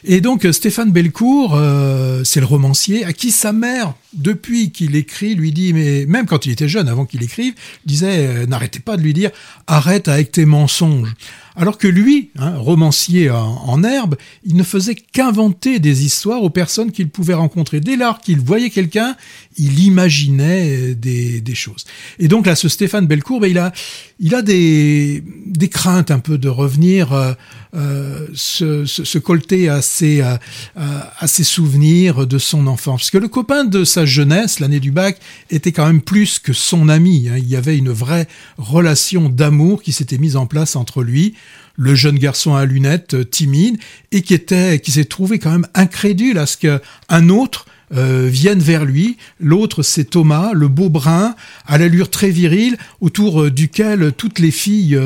Et 0.04 0.20
donc, 0.20 0.46
Stéphane 0.50 0.92
Belcourt, 0.92 1.54
euh, 1.54 2.22
c'est 2.24 2.40
le 2.40 2.46
romancier 2.46 3.04
qui 3.16 3.30
sa 3.30 3.52
mère, 3.52 3.94
depuis 4.12 4.70
qu'il 4.70 4.96
écrit, 4.96 5.34
lui 5.34 5.52
dit, 5.52 5.72
mais 5.72 6.06
même 6.06 6.26
quand 6.26 6.46
il 6.46 6.52
était 6.52 6.68
jeune, 6.68 6.88
avant 6.88 7.06
qu'il 7.06 7.22
écrive, 7.22 7.54
disait, 7.84 8.26
euh, 8.26 8.46
n'arrêtez 8.46 8.80
pas 8.80 8.96
de 8.96 9.02
lui 9.02 9.12
dire, 9.12 9.30
arrête 9.66 10.08
avec 10.08 10.32
tes 10.32 10.44
mensonges. 10.44 11.14
Alors 11.56 11.78
que 11.78 11.86
lui, 11.86 12.30
hein, 12.36 12.56
romancier 12.56 13.30
en, 13.30 13.84
herbe, 13.84 14.16
il 14.44 14.56
ne 14.56 14.64
faisait 14.64 14.96
qu'inventer 14.96 15.78
des 15.78 16.04
histoires 16.04 16.42
aux 16.42 16.50
personnes 16.50 16.90
qu'il 16.90 17.08
pouvait 17.08 17.34
rencontrer. 17.34 17.78
Dès 17.78 17.96
lors 17.96 18.18
qu'il 18.18 18.40
voyait 18.40 18.70
quelqu'un, 18.70 19.14
il 19.56 19.78
imaginait 19.78 20.96
des, 20.96 21.40
des, 21.40 21.54
choses. 21.54 21.84
Et 22.18 22.26
donc 22.26 22.46
là, 22.46 22.56
ce 22.56 22.68
Stéphane 22.68 23.06
Belcourt, 23.06 23.38
ben, 23.38 23.46
il 23.46 23.58
a, 23.58 23.72
il 24.18 24.34
a 24.34 24.42
des, 24.42 25.22
des 25.46 25.68
craintes 25.68 26.10
un 26.10 26.18
peu 26.18 26.38
de 26.38 26.48
revenir 26.48 27.12
euh, 27.12 27.34
euh 27.74 28.26
se, 28.34 28.84
se, 28.84 29.04
se, 29.04 29.18
colter 29.18 29.68
à 29.68 29.82
ses, 29.82 30.20
à, 30.20 30.40
à 30.76 31.26
ses 31.26 31.44
souvenirs 31.44 32.26
de 32.26 32.38
son 32.38 32.66
enfance. 32.66 33.02
parce 33.02 33.10
que 33.10 33.18
le 33.18 33.28
copain 33.28 33.64
de 33.64 33.84
sa 33.84 34.04
jeunesse, 34.04 34.60
l'année 34.60 34.80
du 34.80 34.90
bac, 34.90 35.18
était 35.50 35.72
quand 35.72 35.86
même 35.86 36.00
plus 36.00 36.38
que 36.38 36.52
son 36.52 36.88
ami. 36.88 37.28
Hein. 37.28 37.36
Il 37.38 37.48
y 37.48 37.56
avait 37.56 37.76
une 37.76 37.90
vraie 37.90 38.28
relation 38.58 39.28
d'amour 39.28 39.82
qui 39.82 39.92
s'était 39.92 40.18
mise 40.18 40.36
en 40.36 40.46
place 40.46 40.76
entre 40.76 41.02
lui, 41.02 41.34
le 41.76 41.94
jeune 41.94 42.18
garçon 42.18 42.54
à 42.54 42.64
lunettes, 42.64 43.14
euh, 43.14 43.24
timide, 43.24 43.78
et 44.12 44.22
qui 44.22 44.34
était, 44.34 44.78
qui 44.78 44.92
s'est 44.92 45.04
trouvé 45.04 45.38
quand 45.38 45.50
même 45.50 45.66
incrédule 45.74 46.38
à 46.38 46.46
ce 46.46 46.56
qu'un 46.56 47.28
autre 47.28 47.66
euh, 47.94 48.28
vienne 48.30 48.60
vers 48.60 48.84
lui. 48.84 49.16
L'autre, 49.40 49.82
c'est 49.82 50.04
Thomas, 50.04 50.52
le 50.52 50.68
beau 50.68 50.88
brun, 50.88 51.34
à 51.66 51.78
l'allure 51.78 52.10
très 52.10 52.30
virile, 52.30 52.76
autour 53.00 53.42
euh, 53.42 53.50
duquel 53.50 54.12
toutes 54.16 54.38
les 54.38 54.50
filles 54.50 54.98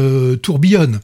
tourbillonnent. 0.43 1.01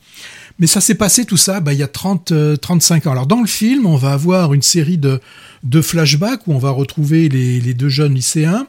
Mais 0.58 0.66
ça 0.66 0.80
s'est 0.80 0.94
passé 0.94 1.24
tout 1.24 1.36
ça 1.36 1.60
bah, 1.60 1.72
il 1.72 1.78
y 1.78 1.82
a 1.82 1.88
30, 1.88 2.32
35 2.60 3.06
ans. 3.06 3.12
Alors 3.12 3.26
dans 3.26 3.40
le 3.40 3.46
film, 3.46 3.86
on 3.86 3.96
va 3.96 4.12
avoir 4.12 4.54
une 4.54 4.62
série 4.62 4.98
de, 4.98 5.20
de 5.64 5.80
flashbacks 5.80 6.46
où 6.46 6.52
on 6.52 6.58
va 6.58 6.70
retrouver 6.70 7.28
les, 7.28 7.60
les 7.60 7.74
deux 7.74 7.88
jeunes 7.88 8.14
lycéens. 8.14 8.66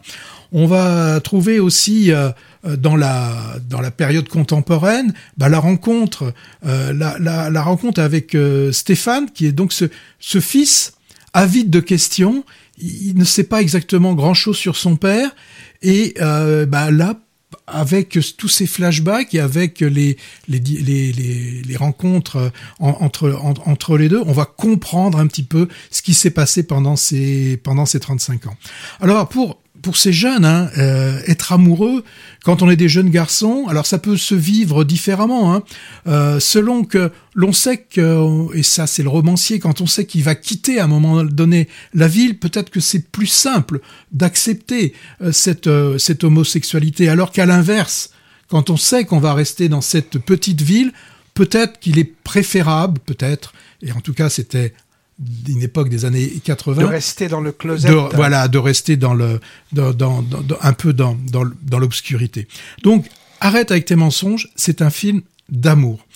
On 0.51 0.67
va 0.67 1.19
trouver 1.19 1.59
aussi 1.59 2.11
euh, 2.11 2.29
euh, 2.65 2.77
dans 2.77 2.95
la 2.95 3.57
dans 3.67 3.81
la 3.81 3.91
période 3.91 4.29
contemporaine 4.29 5.13
bah, 5.37 5.49
la 5.49 5.59
rencontre 5.59 6.33
euh, 6.65 6.93
la, 6.93 7.17
la, 7.19 7.49
la, 7.49 7.61
rencontre 7.61 7.99
avec 8.01 8.37
Stéphane 8.71 9.29
qui 9.31 9.47
est 9.47 9.51
donc 9.51 9.73
ce, 9.73 9.85
ce 10.19 10.39
fils 10.39 10.93
avide 11.33 11.69
de 11.69 11.81
questions. 11.81 12.45
Il, 12.77 13.17
ne 13.17 13.25
sait 13.25 13.43
pas 13.43 13.61
exactement 13.61 14.13
grand 14.13 14.33
chose 14.33 14.57
sur 14.57 14.75
son 14.75 14.95
père 14.95 15.35
et 15.81 16.15
bah, 16.17 16.91
là 16.91 17.19
avec 17.67 18.17
tous 18.37 18.47
ces 18.47 18.67
flashbacks 18.67 19.33
et 19.33 19.39
avec 19.39 19.79
les, 19.79 20.17
les, 20.47 20.59
les, 20.59 21.11
les, 21.11 21.77
rencontres 21.77 22.51
entre, 22.79 23.39
entre 23.65 23.97
les 23.97 24.09
deux, 24.09 24.21
on 24.25 24.33
va 24.33 24.45
comprendre 24.45 25.17
un 25.17 25.27
petit 25.27 25.43
peu 25.43 25.67
ce 25.89 26.01
qui 26.01 26.13
s'est 26.13 26.29
passé 26.31 26.63
pendant 26.63 26.95
ces, 26.95 27.57
pendant 27.57 27.85
ces 27.85 27.99
35 27.99 28.47
ans. 28.47 28.55
Alors, 29.01 29.27
pour 29.27 29.59
pour 29.85 29.97
ces 29.97 30.11
jeunes, 30.11 30.45
hein, 30.45 30.71
euh, 30.79 31.19
être 31.27 31.53
amoureux 31.53 32.03
quand 32.43 32.63
on 32.63 32.71
est 32.71 32.75
des 32.75 32.89
jeunes 32.89 33.11
garçons, 33.11 33.67
alors 33.69 33.85
ça 33.85 33.99
peut 33.99 34.17
se 34.17 34.33
vivre 34.33 34.83
différemment, 34.83 35.53
hein, 35.53 35.61
euh, 36.07 36.39
selon 36.39 36.83
que 36.83 37.11
l'on 37.35 37.53
sait 37.53 37.77
que, 37.77 38.51
et 38.55 38.63
ça 38.63 38.87
c'est 38.87 39.03
le 39.03 39.09
romancier, 39.09 39.59
quand 39.59 39.81
on 39.81 39.85
sait 39.85 40.05
qu'il 40.05 40.23
va 40.23 40.33
quitter 40.33 40.79
à 40.79 40.85
un 40.85 40.87
moment 40.87 41.23
donné 41.23 41.67
la 41.93 42.07
ville, 42.07 42.39
peut-être 42.39 42.71
que 42.71 42.79
c'est 42.79 43.11
plus 43.11 43.27
simple 43.27 43.79
d'accepter 44.11 44.93
euh, 45.21 45.31
cette, 45.31 45.69
cette 45.99 46.23
homosexualité, 46.23 47.07
alors 47.07 47.31
qu'à 47.31 47.45
l'inverse, 47.45 48.09
quand 48.49 48.71
on 48.71 48.77
sait 48.77 49.05
qu'on 49.05 49.19
va 49.19 49.35
rester 49.35 49.69
dans 49.69 49.81
cette 49.81 50.17
petite 50.17 50.63
ville, 50.63 50.93
peut-être 51.35 51.79
qu'il 51.79 51.99
est 51.99 52.11
préférable, 52.23 52.99
peut-être, 53.05 53.53
et 53.83 53.91
en 53.91 54.01
tout 54.01 54.15
cas 54.15 54.29
c'était 54.31 54.73
d'une 55.17 55.61
époque 55.61 55.89
des 55.89 56.05
années 56.05 56.27
80. 56.43 56.81
De 56.81 56.85
rester 56.85 57.27
dans 57.27 57.41
le 57.41 57.51
closet. 57.51 57.89
voilà, 58.13 58.47
de 58.47 58.57
rester 58.57 58.97
dans 58.97 59.13
le, 59.13 59.39
dans, 59.71 59.93
dans, 59.93 60.21
dans, 60.21 60.57
un 60.61 60.73
peu 60.73 60.93
dans, 60.93 61.17
dans, 61.31 61.79
l'obscurité. 61.79 62.47
Donc, 62.83 63.05
Arrête 63.41 63.71
avec 63.71 63.85
tes 63.85 63.95
mensonges, 63.95 64.49
c'est 64.55 64.81
un 64.81 64.89
film 64.89 65.21
d'amour. 65.49 66.07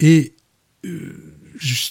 Et 0.00 0.32
euh, 0.86 1.28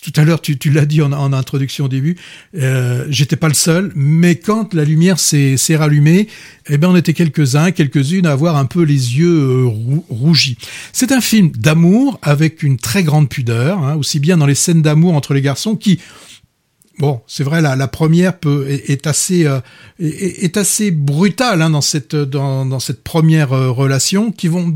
tout 0.01 0.13
à 0.15 0.23
l'heure, 0.23 0.41
tu, 0.41 0.57
tu 0.57 0.71
l'as 0.71 0.85
dit 0.85 1.01
en, 1.01 1.11
en, 1.11 1.33
introduction 1.33 1.85
au 1.85 1.87
début, 1.87 2.15
euh, 2.55 3.05
j'étais 3.09 3.35
pas 3.35 3.49
le 3.49 3.53
seul, 3.53 3.91
mais 3.95 4.35
quand 4.35 4.73
la 4.73 4.85
lumière 4.85 5.19
s'est 5.19 5.57
rallumée, 5.75 6.27
eh 6.69 6.77
ben 6.77 6.89
on 6.89 6.95
était 6.95 7.13
quelques-uns, 7.13 7.71
quelques-unes 7.71 8.25
à 8.25 8.31
avoir 8.31 8.55
un 8.55 8.65
peu 8.65 8.83
les 8.83 9.17
yeux 9.17 9.27
euh, 9.27 9.69
rougis. 10.09 10.57
C'est 10.93 11.11
un 11.11 11.21
film 11.21 11.51
d'amour 11.51 12.17
avec 12.21 12.63
une 12.63 12.77
très 12.77 13.03
grande 13.03 13.29
pudeur, 13.29 13.79
hein, 13.79 13.95
aussi 13.95 14.19
bien 14.19 14.37
dans 14.37 14.45
les 14.45 14.55
scènes 14.55 14.81
d'amour 14.81 15.15
entre 15.15 15.33
les 15.33 15.41
garçons 15.41 15.75
qui 15.75 15.99
Bon, 16.99 17.21
c'est 17.27 17.43
vrai, 17.43 17.61
la, 17.61 17.75
la 17.75 17.87
première 17.87 18.39
peut, 18.39 18.67
est, 18.69 19.05
assez 19.05 19.45
euh, 19.45 19.59
est, 19.99 20.57
assez 20.57 20.89
brutale 20.89 21.61
hein, 21.61 21.69
dans 21.69 21.81
cette 21.81 22.15
dans, 22.15 22.65
dans 22.65 22.79
cette 22.79 23.03
première 23.03 23.53
euh, 23.53 23.69
relation, 23.69 24.31
qui 24.31 24.47
vont 24.47 24.73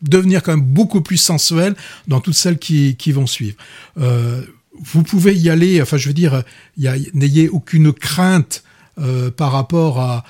devenir 0.00 0.42
quand 0.42 0.52
même 0.52 0.64
beaucoup 0.64 1.00
plus 1.00 1.16
sensuelles 1.16 1.74
dans 2.06 2.20
toutes 2.20 2.34
celles 2.34 2.58
qui, 2.58 2.96
qui 2.96 3.10
vont 3.10 3.26
suivre. 3.26 3.56
Euh, 3.98 4.42
vous 4.80 5.02
pouvez 5.02 5.34
y 5.34 5.50
aller, 5.50 5.82
enfin 5.82 5.96
je 5.96 6.08
veux 6.08 6.14
dire, 6.14 6.42
n'ayez 6.76 7.48
aucune 7.48 7.92
crainte 7.92 8.62
euh, 8.98 9.30
par 9.30 9.50
rapport 9.50 10.00
à, 10.00 10.24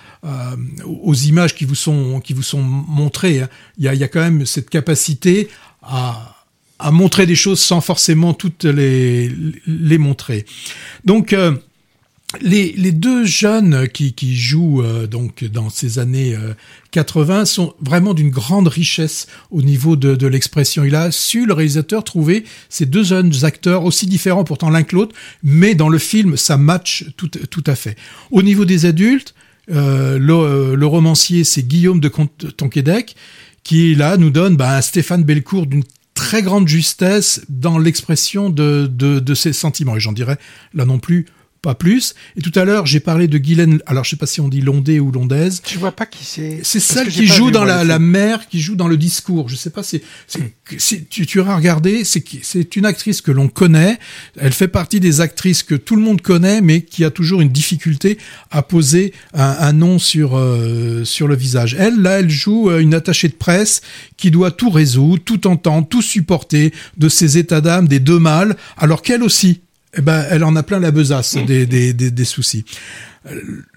aux 0.86 1.14
images 1.14 1.55
qui 1.55 1.64
vous 1.66 1.74
sont 1.74 2.20
qui 2.20 2.32
vous 2.32 2.42
sont 2.42 2.62
montrées. 2.62 3.40
Hein. 3.42 3.49
Il, 3.78 3.84
y 3.84 3.88
a, 3.88 3.95
y 3.95 4.05
a 4.05 4.09
quand 4.09 4.20
même 4.20 4.47
cette 4.47 4.70
capacité 4.70 5.49
à 5.82 6.34
à 6.85 6.91
montrer 6.91 7.24
des 7.24 7.35
choses 7.35 7.61
sans 7.61 7.80
forcément 7.80 8.35
toutes 8.35 8.64
les, 8.64 9.32
les 9.66 9.97
montrer. 9.97 10.45
Donc 11.07 11.32
euh, 11.32 11.57
les, 12.43 12.72
les, 12.72 12.93
deux 12.93 13.24
jeunes 13.24 13.89
qui, 13.89 14.12
qui 14.12 14.37
jouent 14.37 14.82
euh, 14.82 15.07
donc 15.07 15.45
dans 15.45 15.70
ces 15.70 15.99
années 15.99 16.37
80 16.91 17.41
euh, 17.41 17.45
sont 17.47 17.74
vraiment 17.80 18.12
d'une 18.12 18.28
grande 18.28 18.68
richesse 18.68 19.28
au 19.51 19.62
niveau 19.62 19.97
de, 19.97 20.14
de 20.14 20.26
l'expression. 20.26 20.85
Il 20.85 20.95
a 20.95 21.11
su, 21.11 21.47
le 21.47 21.55
réalisateur, 21.55 22.05
trouver 22.05 22.45
ces 22.68 22.85
deux 22.85 23.03
jeunes 23.03 23.32
acteurs 23.47 23.85
aussi 23.85 24.07
différents 24.07 24.45
pourtant 24.45 24.68
l'un 24.68 24.82
que 24.82 24.95
l'autre, 24.95 25.16
mais 25.43 25.74
dans 25.74 25.89
le 25.89 25.99
film, 25.99 26.37
ça 26.37 26.59
match 26.59 27.07
tout, 27.16 27.28
tout 27.28 27.64
à 27.66 27.76
fait. 27.76 27.97
Au 28.30 28.43
niveau 28.43 28.66
des 28.66 28.85
adultes, 28.85 29.35
le, 29.68 30.85
romancier, 30.85 31.45
c'est 31.45 31.66
Guillaume 31.66 32.01
de 32.01 32.09
Tonquédec, 32.09 33.16
qui 33.62 33.95
là 33.95 34.18
nous 34.18 34.28
donne 34.28 34.57
bah, 34.57 34.76
un 34.76 34.82
Stéphane 34.82 35.24
Belcourt 35.24 35.66
d'une 35.66 35.85
très 36.25 36.43
grande 36.43 36.66
justesse 36.66 37.43
dans 37.51 37.79
l'expression 37.79 38.49
de, 38.49 39.35
ses 39.35 39.53
sentiments. 39.53 39.97
Et 39.97 40.01
j'en 40.01 40.12
dirais 40.12 40.39
là 40.72 40.87
non 40.87 40.99
plus 40.99 41.27
pas 41.64 41.74
plus. 41.74 42.14
Et 42.36 42.42
tout 42.42 42.52
à 42.54 42.66
l'heure, 42.66 42.84
j'ai 42.84 43.00
parlé 43.00 43.26
de 43.26 43.38
Guylaine, 43.38 43.80
alors 43.86 44.04
je 44.04 44.10
sais 44.10 44.16
pas 44.16 44.26
si 44.26 44.42
on 44.42 44.48
dit 44.48 44.60
Londé 44.60 45.00
ou 45.00 45.10
Londaise. 45.10 45.62
Tu 45.64 45.78
vois 45.78 45.92
pas 45.92 46.04
qui 46.04 46.22
c'est 46.22 46.60
C'est 46.62 46.78
celle 46.78 47.08
qui 47.08 47.26
joue 47.26 47.50
dans 47.50 47.64
la, 47.64 47.84
la 47.84 47.98
mère, 47.98 48.48
qui 48.48 48.60
joue 48.60 48.76
dans 48.76 48.86
le 48.86 48.98
discours. 48.98 49.48
Je 49.48 49.56
sais 49.56 49.70
pas, 49.70 49.82
c'est, 49.82 50.02
tu, 51.08 51.26
tu 51.26 51.40
auras 51.40 51.56
regardé, 51.56 52.04
c'est, 52.04 52.22
c'est 52.42 52.76
une 52.76 52.84
actrice 52.84 53.22
que 53.22 53.32
l'on 53.32 53.48
connaît. 53.48 53.98
Elle 54.38 54.52
fait 54.52 54.68
partie 54.68 55.00
des 55.00 55.22
actrices 55.22 55.62
que 55.62 55.74
tout 55.74 55.96
le 55.96 56.02
monde 56.02 56.20
connaît, 56.20 56.60
mais 56.60 56.82
qui 56.82 57.02
a 57.02 57.10
toujours 57.10 57.40
une 57.40 57.48
difficulté 57.48 58.18
à 58.50 58.62
poser 58.62 59.14
un, 59.32 59.56
un 59.58 59.72
nom 59.72 59.98
sur, 59.98 60.36
euh, 60.36 61.04
sur 61.04 61.26
le 61.28 61.34
visage. 61.34 61.74
Elle, 61.78 62.02
là, 62.02 62.20
elle 62.20 62.30
joue 62.30 62.68
euh, 62.68 62.80
une 62.80 62.92
attachée 62.92 63.28
de 63.28 63.34
presse 63.34 63.80
qui 64.18 64.30
doit 64.30 64.50
tout 64.50 64.70
résoudre, 64.70 65.22
tout 65.24 65.46
entendre, 65.46 65.88
tout 65.88 66.02
supporter 66.02 66.74
de 66.98 67.08
ses 67.08 67.38
états 67.38 67.62
d'âme 67.62 67.88
des 67.88 68.00
deux 68.00 68.18
mâles, 68.18 68.54
alors 68.76 69.00
qu'elle 69.00 69.22
aussi, 69.22 69.62
eh 69.97 70.01
ben, 70.01 70.24
elle 70.30 70.45
en 70.45 70.57
a 70.57 70.62
plein 70.62 70.80
la 70.80 70.90
besace 70.90 71.36
des, 71.47 71.66
des, 71.66 71.92
des, 71.92 72.11
des 72.11 72.24
soucis. 72.24 72.64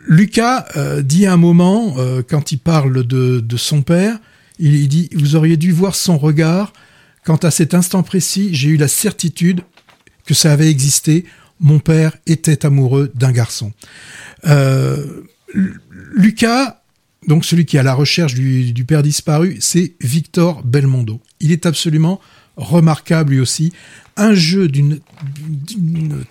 Lucas 0.07 0.65
euh, 0.75 1.01
dit 1.01 1.25
à 1.25 1.33
un 1.33 1.37
moment, 1.37 1.95
euh, 1.97 2.21
quand 2.27 2.51
il 2.51 2.59
parle 2.59 3.05
de, 3.05 3.39
de 3.39 3.57
son 3.57 3.81
père, 3.81 4.19
il, 4.59 4.75
il, 4.75 4.87
dit, 4.87 5.09
vous 5.15 5.35
auriez 5.35 5.57
dû 5.57 5.71
voir 5.71 5.95
son 5.95 6.17
regard. 6.17 6.73
Quant 7.23 7.37
à 7.37 7.51
cet 7.51 7.73
instant 7.73 8.03
précis, 8.03 8.49
j'ai 8.53 8.69
eu 8.69 8.77
la 8.77 8.87
certitude 8.87 9.61
que 10.25 10.33
ça 10.33 10.51
avait 10.51 10.69
existé. 10.69 11.25
Mon 11.59 11.79
père 11.79 12.15
était 12.25 12.65
amoureux 12.65 13.11
d'un 13.15 13.31
garçon. 13.31 13.73
Euh, 14.45 15.23
Lucas, 16.13 16.81
donc 17.27 17.45
celui 17.45 17.65
qui 17.65 17.77
est 17.77 17.79
à 17.79 17.83
la 17.83 17.93
recherche 17.93 18.33
du, 18.33 18.71
du 18.73 18.85
père 18.85 19.03
disparu, 19.03 19.57
c'est 19.59 19.93
Victor 20.01 20.63
Belmondo. 20.63 21.21
Il 21.39 21.51
est 21.51 21.65
absolument 21.65 22.21
remarquable 22.57 23.33
lui 23.33 23.39
aussi, 23.39 23.71
un 24.17 24.33
jeu 24.33 24.67
d'une 24.67 24.99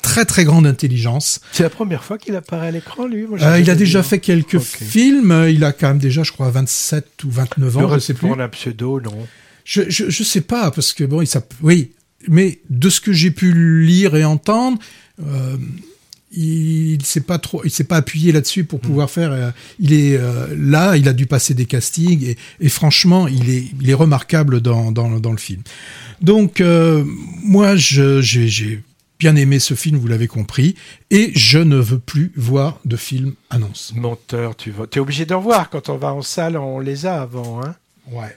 très 0.02 0.24
très 0.24 0.44
grande 0.44 0.66
intelligence. 0.66 1.40
C'est 1.52 1.62
la 1.62 1.70
première 1.70 2.04
fois 2.04 2.18
qu'il 2.18 2.34
apparaît 2.36 2.68
à 2.68 2.70
l'écran, 2.72 3.06
lui 3.06 3.24
euh, 3.24 3.60
Il 3.60 3.70
a 3.70 3.74
déjà 3.74 4.02
fait 4.02 4.18
quelques 4.18 4.58
films, 4.58 5.46
il 5.48 5.64
a 5.64 5.72
quand 5.72 5.88
même 5.88 5.98
déjà, 5.98 6.22
je 6.22 6.32
crois, 6.32 6.50
27 6.50 7.24
ou 7.24 7.30
29 7.30 7.76
ans, 7.78 7.94
je 7.94 7.98
sais 8.00 8.14
plus. 8.14 8.30
un 8.30 8.48
pseudo, 8.48 9.00
non. 9.00 9.16
Je, 9.64 9.82
je, 9.88 10.10
je 10.10 10.22
sais 10.22 10.42
pas, 10.42 10.70
parce 10.70 10.92
que 10.92 11.04
bon, 11.04 11.22
il 11.22 11.28
oui, 11.62 11.92
mais 12.28 12.60
de 12.70 12.90
ce 12.90 13.00
que 13.00 13.12
j'ai 13.12 13.30
pu 13.30 13.52
lire 13.84 14.16
et 14.16 14.24
entendre, 14.24 14.78
euh, 15.24 15.56
il 16.36 17.04
s'est 17.04 17.20
pas 17.20 17.38
trop, 17.38 17.62
il 17.64 17.70
s'est 17.70 17.84
pas 17.84 17.96
appuyé 17.96 18.32
là-dessus 18.32 18.64
pour 18.64 18.80
pouvoir 18.80 19.10
faire. 19.10 19.32
Euh, 19.32 19.50
il 19.78 19.92
est 19.92 20.16
euh, 20.16 20.54
là, 20.56 20.96
il 20.96 21.08
a 21.08 21.12
dû 21.12 21.26
passer 21.26 21.54
des 21.54 21.66
castings 21.66 22.24
et, 22.24 22.36
et, 22.60 22.68
franchement, 22.68 23.26
il 23.26 23.50
est, 23.50 23.64
il 23.80 23.90
est 23.90 23.94
remarquable 23.94 24.60
dans, 24.60 24.92
dans, 24.92 25.18
dans 25.18 25.32
le 25.32 25.38
film. 25.38 25.62
Donc 26.20 26.60
euh, 26.60 27.04
moi, 27.42 27.76
j'ai 27.76 28.82
bien 29.18 29.34
aimé 29.34 29.58
ce 29.58 29.74
film, 29.74 29.96
vous 29.96 30.08
l'avez 30.08 30.28
compris, 30.28 30.74
et 31.10 31.32
je 31.34 31.58
ne 31.58 31.76
veux 31.76 31.98
plus 31.98 32.32
voir 32.36 32.80
de 32.84 32.96
film 32.96 33.34
annonce. 33.48 33.94
Menteur, 33.96 34.54
tu 34.56 34.70
vas, 34.70 34.84
es 34.92 34.98
obligé 34.98 35.24
d'en 35.24 35.40
voir 35.40 35.70
quand 35.70 35.88
on 35.88 35.96
va 35.96 36.12
en 36.12 36.20
salle, 36.20 36.58
on 36.58 36.80
les 36.80 37.06
a 37.06 37.22
avant, 37.22 37.62
hein. 37.64 37.74
Ouais. 38.12 38.36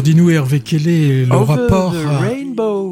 Alors 0.00 0.14
dis-nous 0.14 0.30
Hervé, 0.30 0.60
quel 0.60 0.88
est 0.88 1.26
le 1.26 1.34
Over 1.34 1.44
rapport 1.52 1.94
à-. 1.94 2.39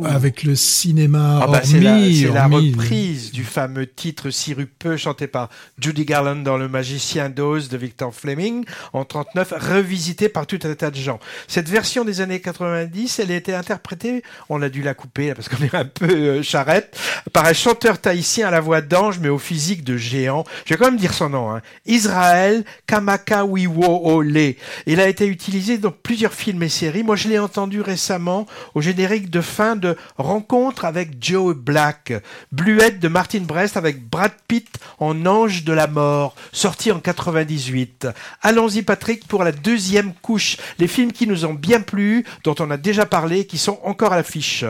Avec 0.08 0.42
le 0.42 0.54
cinéma 0.56 1.40
Ah 1.42 1.46
bah, 1.46 1.60
c'est 1.64 1.80
la, 1.80 1.96
hormis- 1.96 2.72
reprise 2.72 3.32
du 3.32 3.44
fameux 3.44 3.86
titre 3.86 4.30
sirupeux 4.30 4.96
chanté 4.96 5.26
par 5.26 5.48
Judy 5.78 6.04
Garland 6.04 6.36
dans 6.42 6.56
Le 6.56 6.68
Magicien 6.68 7.28
d'Oz 7.28 7.68
de 7.68 7.76
Victor 7.76 8.14
Fleming 8.14 8.64
en 8.92 9.04
39, 9.04 9.54
revisité 9.58 10.28
par 10.28 10.46
tout 10.46 10.58
un 10.64 10.74
tas 10.74 10.90
de 10.90 10.96
gens. 10.96 11.18
Cette 11.46 11.68
version 11.68 12.04
des 12.04 12.20
années 12.20 12.40
90, 12.40 13.18
elle 13.18 13.30
a 13.32 13.36
été 13.36 13.54
interprétée, 13.54 14.22
on 14.48 14.62
a 14.62 14.68
dû 14.68 14.82
la 14.82 14.94
couper 14.94 15.34
parce 15.34 15.48
qu'on 15.48 15.62
est 15.64 15.74
un 15.74 15.84
peu 15.84 16.06
euh, 16.10 16.42
charrette, 16.42 16.96
par 17.32 17.44
un 17.46 17.52
chanteur 17.52 17.98
tahitien 18.00 18.48
à 18.48 18.50
la 18.50 18.60
voix 18.60 18.80
d'ange 18.80 19.18
mais 19.20 19.28
au 19.28 19.38
physique 19.38 19.84
de 19.84 19.96
géant. 19.96 20.44
Je 20.64 20.74
vais 20.74 20.78
quand 20.78 20.86
même 20.86 20.96
dire 20.98 21.14
son 21.14 21.28
nom, 21.30 21.50
hein. 21.54 21.60
Israël 21.86 22.64
Kamakawiwoole. 22.86 24.54
Il 24.86 25.00
a 25.00 25.08
été 25.08 25.26
utilisé 25.26 25.78
dans 25.78 25.90
plusieurs 25.90 26.32
films 26.32 26.62
et 26.62 26.68
séries. 26.68 27.02
Moi, 27.02 27.16
je 27.16 27.28
l'ai 27.28 27.38
entendu 27.38 27.80
récemment 27.80 28.46
au 28.74 28.80
générique 28.80 29.30
de 29.30 29.40
fin 29.40 29.76
de 29.76 29.96
Rencontre 30.16 30.84
avec 30.84 31.22
Joe 31.22 31.54
Black, 31.54 32.12
Bluette 32.52 33.00
de 33.00 33.08
Martin 33.08 33.40
Brest 33.40 33.76
avec 33.76 34.08
Brad 34.08 34.32
Pitt 34.46 34.68
en 34.98 35.26
Ange 35.26 35.64
de 35.64 35.72
la 35.72 35.86
mort, 35.86 36.34
sorti 36.52 36.92
en 36.92 37.00
98. 37.00 38.08
Allons-y 38.42 38.82
Patrick 38.82 39.26
pour 39.26 39.44
la 39.44 39.52
deuxième 39.52 40.12
couche, 40.14 40.56
les 40.78 40.88
films 40.88 41.12
qui 41.12 41.26
nous 41.26 41.44
ont 41.44 41.54
bien 41.54 41.80
plu, 41.80 42.24
dont 42.44 42.54
on 42.58 42.70
a 42.70 42.76
déjà 42.76 43.06
parlé, 43.06 43.46
qui 43.46 43.58
sont 43.58 43.78
encore 43.84 44.12
à 44.12 44.16
l'affiche. 44.16 44.64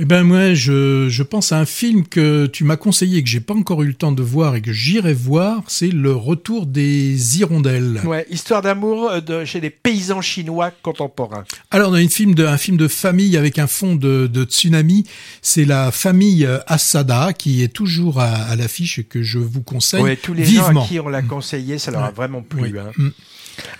Eh 0.00 0.04
ben 0.04 0.22
moi, 0.22 0.54
je, 0.54 1.08
je 1.08 1.22
pense 1.24 1.50
à 1.50 1.58
un 1.58 1.64
film 1.64 2.06
que 2.06 2.46
tu 2.46 2.62
m'as 2.62 2.76
conseillé 2.76 3.18
et 3.18 3.22
que 3.24 3.28
j'ai 3.28 3.40
pas 3.40 3.54
encore 3.54 3.82
eu 3.82 3.88
le 3.88 3.94
temps 3.94 4.12
de 4.12 4.22
voir 4.22 4.54
et 4.54 4.60
que 4.62 4.72
j'irai 4.72 5.12
voir. 5.12 5.64
C'est 5.66 5.88
le 5.88 6.12
Retour 6.12 6.66
des 6.66 7.40
hirondelles. 7.40 8.00
Ouais, 8.04 8.24
histoire 8.30 8.62
d'amour 8.62 9.10
euh, 9.10 9.20
de, 9.20 9.44
chez 9.44 9.60
les 9.60 9.70
paysans 9.70 10.20
chinois 10.20 10.70
contemporains. 10.82 11.42
Alors, 11.72 11.94
a 11.94 12.00
une 12.00 12.10
film 12.10 12.34
de, 12.36 12.46
un 12.46 12.58
film 12.58 12.76
de 12.76 12.86
famille 12.86 13.36
avec 13.36 13.58
un 13.58 13.66
fond 13.66 13.96
de, 13.96 14.28
de 14.32 14.44
tsunami. 14.44 15.02
C'est 15.42 15.64
la 15.64 15.90
famille 15.90 16.46
euh, 16.46 16.58
Asada 16.68 17.32
qui 17.32 17.64
est 17.64 17.72
toujours 17.72 18.20
à, 18.20 18.28
à 18.34 18.54
l'affiche 18.54 19.00
et 19.00 19.04
que 19.04 19.22
je 19.24 19.40
vous 19.40 19.62
conseille 19.62 20.00
Ouais, 20.02 20.14
tous 20.16 20.32
les 20.32 20.44
vivement. 20.44 20.72
gens 20.74 20.84
à 20.84 20.86
qui 20.86 21.00
on 21.00 21.08
l'a 21.08 21.22
conseillé, 21.22 21.78
ça 21.78 21.90
leur 21.90 22.02
a 22.04 22.08
Ouais. 22.08 22.14
vraiment 22.14 22.42
plu. 22.42 22.62
Oui. 22.62 22.72
hein. 22.78 23.10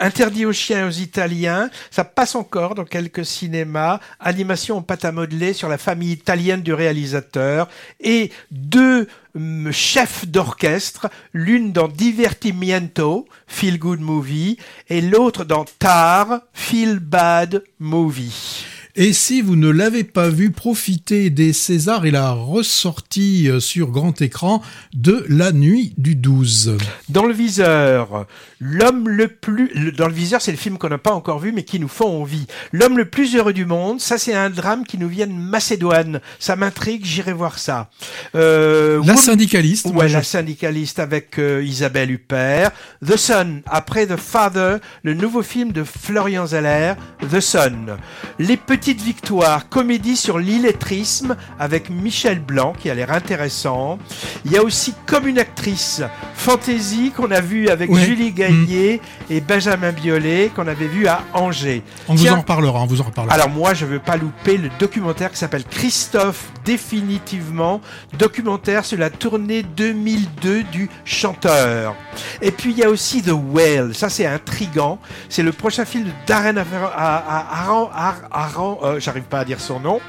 Interdit 0.00 0.46
aux 0.46 0.52
chiens 0.52 0.80
et 0.80 0.88
aux 0.88 0.90
Italiens, 0.90 1.70
ça 1.90 2.04
passe 2.04 2.34
encore 2.34 2.74
dans 2.74 2.84
quelques 2.84 3.24
cinémas. 3.24 4.00
Animation 4.20 4.78
en 4.78 4.82
pâte 4.82 5.04
à 5.04 5.12
modeler 5.12 5.52
sur 5.52 5.68
la 5.68 5.78
famille 5.78 6.12
italienne 6.12 6.62
du 6.62 6.72
réalisateur 6.72 7.68
et 8.00 8.30
deux 8.50 9.08
hum, 9.34 9.70
chefs 9.72 10.26
d'orchestre, 10.26 11.08
l'une 11.32 11.72
dans 11.72 11.88
Divertimiento, 11.88 13.26
Feel 13.46 13.78
Good 13.78 14.00
Movie, 14.00 14.58
et 14.88 15.00
l'autre 15.00 15.44
dans 15.44 15.64
Tar, 15.78 16.40
Feel 16.52 16.98
Bad 16.98 17.62
Movie. 17.78 18.77
Et 19.00 19.12
si 19.12 19.42
vous 19.42 19.54
ne 19.54 19.68
l'avez 19.70 20.02
pas 20.02 20.28
vu, 20.28 20.50
profitez 20.50 21.30
des 21.30 21.52
Césars 21.52 22.04
et 22.04 22.10
la 22.10 22.32
ressortie 22.32 23.48
euh, 23.48 23.60
sur 23.60 23.92
grand 23.92 24.20
écran 24.20 24.60
de 24.92 25.24
La 25.28 25.52
Nuit 25.52 25.94
du 25.98 26.16
12. 26.16 26.76
Dans 27.08 27.24
le 27.24 27.32
viseur, 27.32 28.26
l'homme 28.58 29.08
le 29.08 29.28
plus. 29.28 29.92
Dans 29.96 30.08
le 30.08 30.12
viseur, 30.12 30.42
c'est 30.42 30.50
le 30.50 30.56
film 30.56 30.78
qu'on 30.78 30.88
n'a 30.88 30.98
pas 30.98 31.12
encore 31.12 31.38
vu, 31.38 31.52
mais 31.52 31.62
qui 31.62 31.78
nous 31.78 31.86
font 31.86 32.22
envie. 32.22 32.48
L'homme 32.72 32.96
le 32.98 33.04
plus 33.04 33.36
heureux 33.36 33.52
du 33.52 33.66
monde, 33.66 34.00
ça 34.00 34.18
c'est 34.18 34.34
un 34.34 34.50
drame 34.50 34.84
qui 34.84 34.98
nous 34.98 35.08
vient 35.08 35.28
de 35.28 35.32
Macédoine. 35.32 36.20
Ça 36.40 36.56
m'intrigue, 36.56 37.04
j'irai 37.04 37.32
voir 37.32 37.60
ça. 37.60 37.90
Euh, 38.34 39.00
La 39.06 39.14
syndicaliste. 39.16 39.86
Ouais, 39.94 40.08
je- 40.08 40.14
la 40.14 40.24
syndicaliste 40.24 40.98
avec 40.98 41.38
euh, 41.38 41.62
Isabelle 41.64 42.10
Huppert. 42.10 42.72
The 43.06 43.16
Sun, 43.16 43.62
après 43.66 44.08
The 44.08 44.16
Father, 44.16 44.78
le 45.04 45.14
nouveau 45.14 45.42
film 45.44 45.70
de 45.70 45.84
Florian 45.84 46.48
Zeller, 46.48 46.94
The 47.30 47.38
Sun. 47.38 47.96
Les 48.40 48.56
Petites 48.88 49.04
Victoires, 49.04 49.68
comédie 49.68 50.16
sur 50.16 50.38
l'illettrisme 50.38 51.36
avec 51.58 51.90
Michel 51.90 52.40
Blanc 52.40 52.72
qui 52.72 52.88
a 52.88 52.94
l'air 52.94 53.12
intéressant. 53.12 53.98
Il 54.46 54.52
y 54.52 54.56
a 54.56 54.62
aussi 54.62 54.94
Comme 55.04 55.28
une 55.28 55.38
actrice, 55.38 56.00
Fantasy 56.32 57.12
qu'on 57.14 57.30
a 57.30 57.42
vu 57.42 57.68
avec 57.68 57.90
Ouais. 57.90 58.00
Mm. 58.00 58.04
Julie 58.04 58.32
Gaillet 58.32 59.00
et 59.28 59.42
Benjamin 59.42 59.92
Biolay 59.92 60.50
qu'on 60.56 60.66
avait 60.66 60.86
vu 60.86 61.06
à 61.06 61.20
Angers. 61.34 61.82
On 62.08 62.14
vous 62.14 62.28
en 62.28 62.38
reparlera, 62.38 62.80
on 62.80 62.86
vous 62.86 63.02
en 63.02 63.04
reparlera. 63.04 63.34
alors 63.34 63.50
moi, 63.50 63.74
je 63.74 63.84
veux 63.84 63.98
pas 63.98 64.16
louper 64.16 64.56
le 64.56 64.70
documentaire 64.78 65.32
qui 65.32 65.36
s'appelle 65.36 65.64
Christophe 65.64 66.50
définitivement, 66.64 67.82
documentaire 68.18 68.84
sur 68.84 68.98
la 68.98 69.10
tournée 69.10 69.62
2002 69.62 70.62
du 70.64 70.88
chanteur. 71.04 71.94
Et 72.40 72.50
puis 72.50 72.72
il 72.72 72.78
y 72.78 72.84
a 72.84 72.90
aussi 72.90 73.22
The 73.22 73.32
Whale, 73.32 73.94
ça 73.94 74.08
c'est 74.08 74.26
intrigant, 74.26 74.98
c'est 75.28 75.42
le 75.42 75.52
prochain 75.52 75.84
film 75.84 76.04
de 76.04 76.10
Darren 76.26 76.56
Aron, 76.96 78.77
Euh, 78.82 79.00
j'arrive 79.00 79.24
pas 79.24 79.40
à 79.40 79.44
dire 79.44 79.60
son 79.60 79.80
nom. 79.80 80.00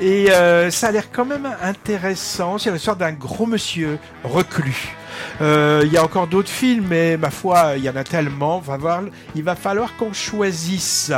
Et 0.00 0.30
euh, 0.30 0.70
ça 0.70 0.88
a 0.88 0.92
l'air 0.92 1.10
quand 1.12 1.24
même 1.24 1.48
intéressant, 1.62 2.58
c'est 2.58 2.70
l'histoire 2.70 2.96
d'un 2.96 3.12
gros 3.12 3.46
monsieur 3.46 3.98
reclus. 4.22 4.94
Euh, 5.40 5.82
Il 5.84 5.92
y 5.92 5.96
a 5.96 6.04
encore 6.04 6.26
d'autres 6.26 6.50
films, 6.50 6.86
mais 6.88 7.16
ma 7.16 7.30
foi, 7.30 7.74
il 7.76 7.84
y 7.84 7.90
en 7.90 7.96
a 7.96 8.04
tellement. 8.04 8.58
Va 8.60 8.76
voir, 8.76 9.02
il 9.34 9.42
va 9.42 9.56
falloir 9.56 9.96
qu'on 9.96 10.12
choisisse. 10.12 11.10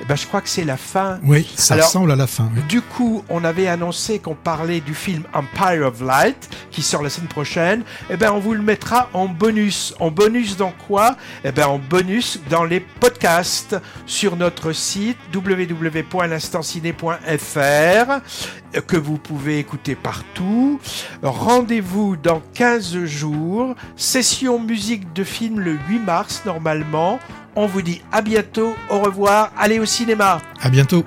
Eh 0.00 0.04
ben, 0.04 0.16
je 0.16 0.26
crois 0.26 0.40
que 0.40 0.48
c'est 0.48 0.64
la 0.64 0.76
fin. 0.76 1.18
oui, 1.24 1.48
ça 1.56 1.74
Alors- 1.74 1.86
ressemble 1.86 2.12
à 2.12 2.16
la 2.16 2.26
fin. 2.26 2.50
oui. 2.54 2.62
Du 2.68 2.80
coup, 2.82 3.24
on 3.28 3.44
avait 3.44 3.68
annoncé 3.68 4.18
qu'on 4.18 4.34
parlait 4.34 4.80
du 4.80 4.94
film 4.94 5.22
Empire 5.34 5.86
of 5.86 6.00
Light 6.00 6.48
qui 6.70 6.82
sort 6.82 7.02
la 7.02 7.10
semaine 7.10 7.28
prochaine. 7.28 7.82
Eh 8.10 8.16
ben, 8.16 8.32
on 8.32 8.38
vous 8.38 8.54
le 8.54 8.62
mettra 8.62 9.08
en 9.12 9.26
bonus. 9.26 9.94
En 10.00 10.10
bonus 10.10 10.56
dans 10.56 10.72
quoi? 10.86 11.16
Eh 11.44 11.52
ben, 11.52 11.66
en 11.66 11.78
bonus 11.78 12.40
dans 12.50 12.64
les 12.64 12.80
podcasts 12.80 13.76
sur 14.06 14.36
notre 14.36 14.72
site 14.72 15.18
www.l'instanciné.fr 15.34 17.58
euh, 18.67 18.67
que 18.86 18.96
vous 18.96 19.18
pouvez 19.18 19.58
écouter 19.58 19.94
partout. 19.94 20.80
Rendez-vous 21.22 22.16
dans 22.16 22.42
15 22.54 23.04
jours. 23.04 23.74
Session 23.96 24.58
musique 24.58 25.12
de 25.12 25.24
film 25.24 25.60
le 25.60 25.78
8 25.88 25.98
mars 26.00 26.42
normalement. 26.44 27.18
On 27.56 27.66
vous 27.66 27.82
dit 27.82 28.02
à 28.12 28.22
bientôt, 28.22 28.74
au 28.90 29.00
revoir, 29.00 29.52
allez 29.58 29.80
au 29.80 29.84
cinéma. 29.84 30.40
À 30.60 30.68
bientôt. 30.68 31.04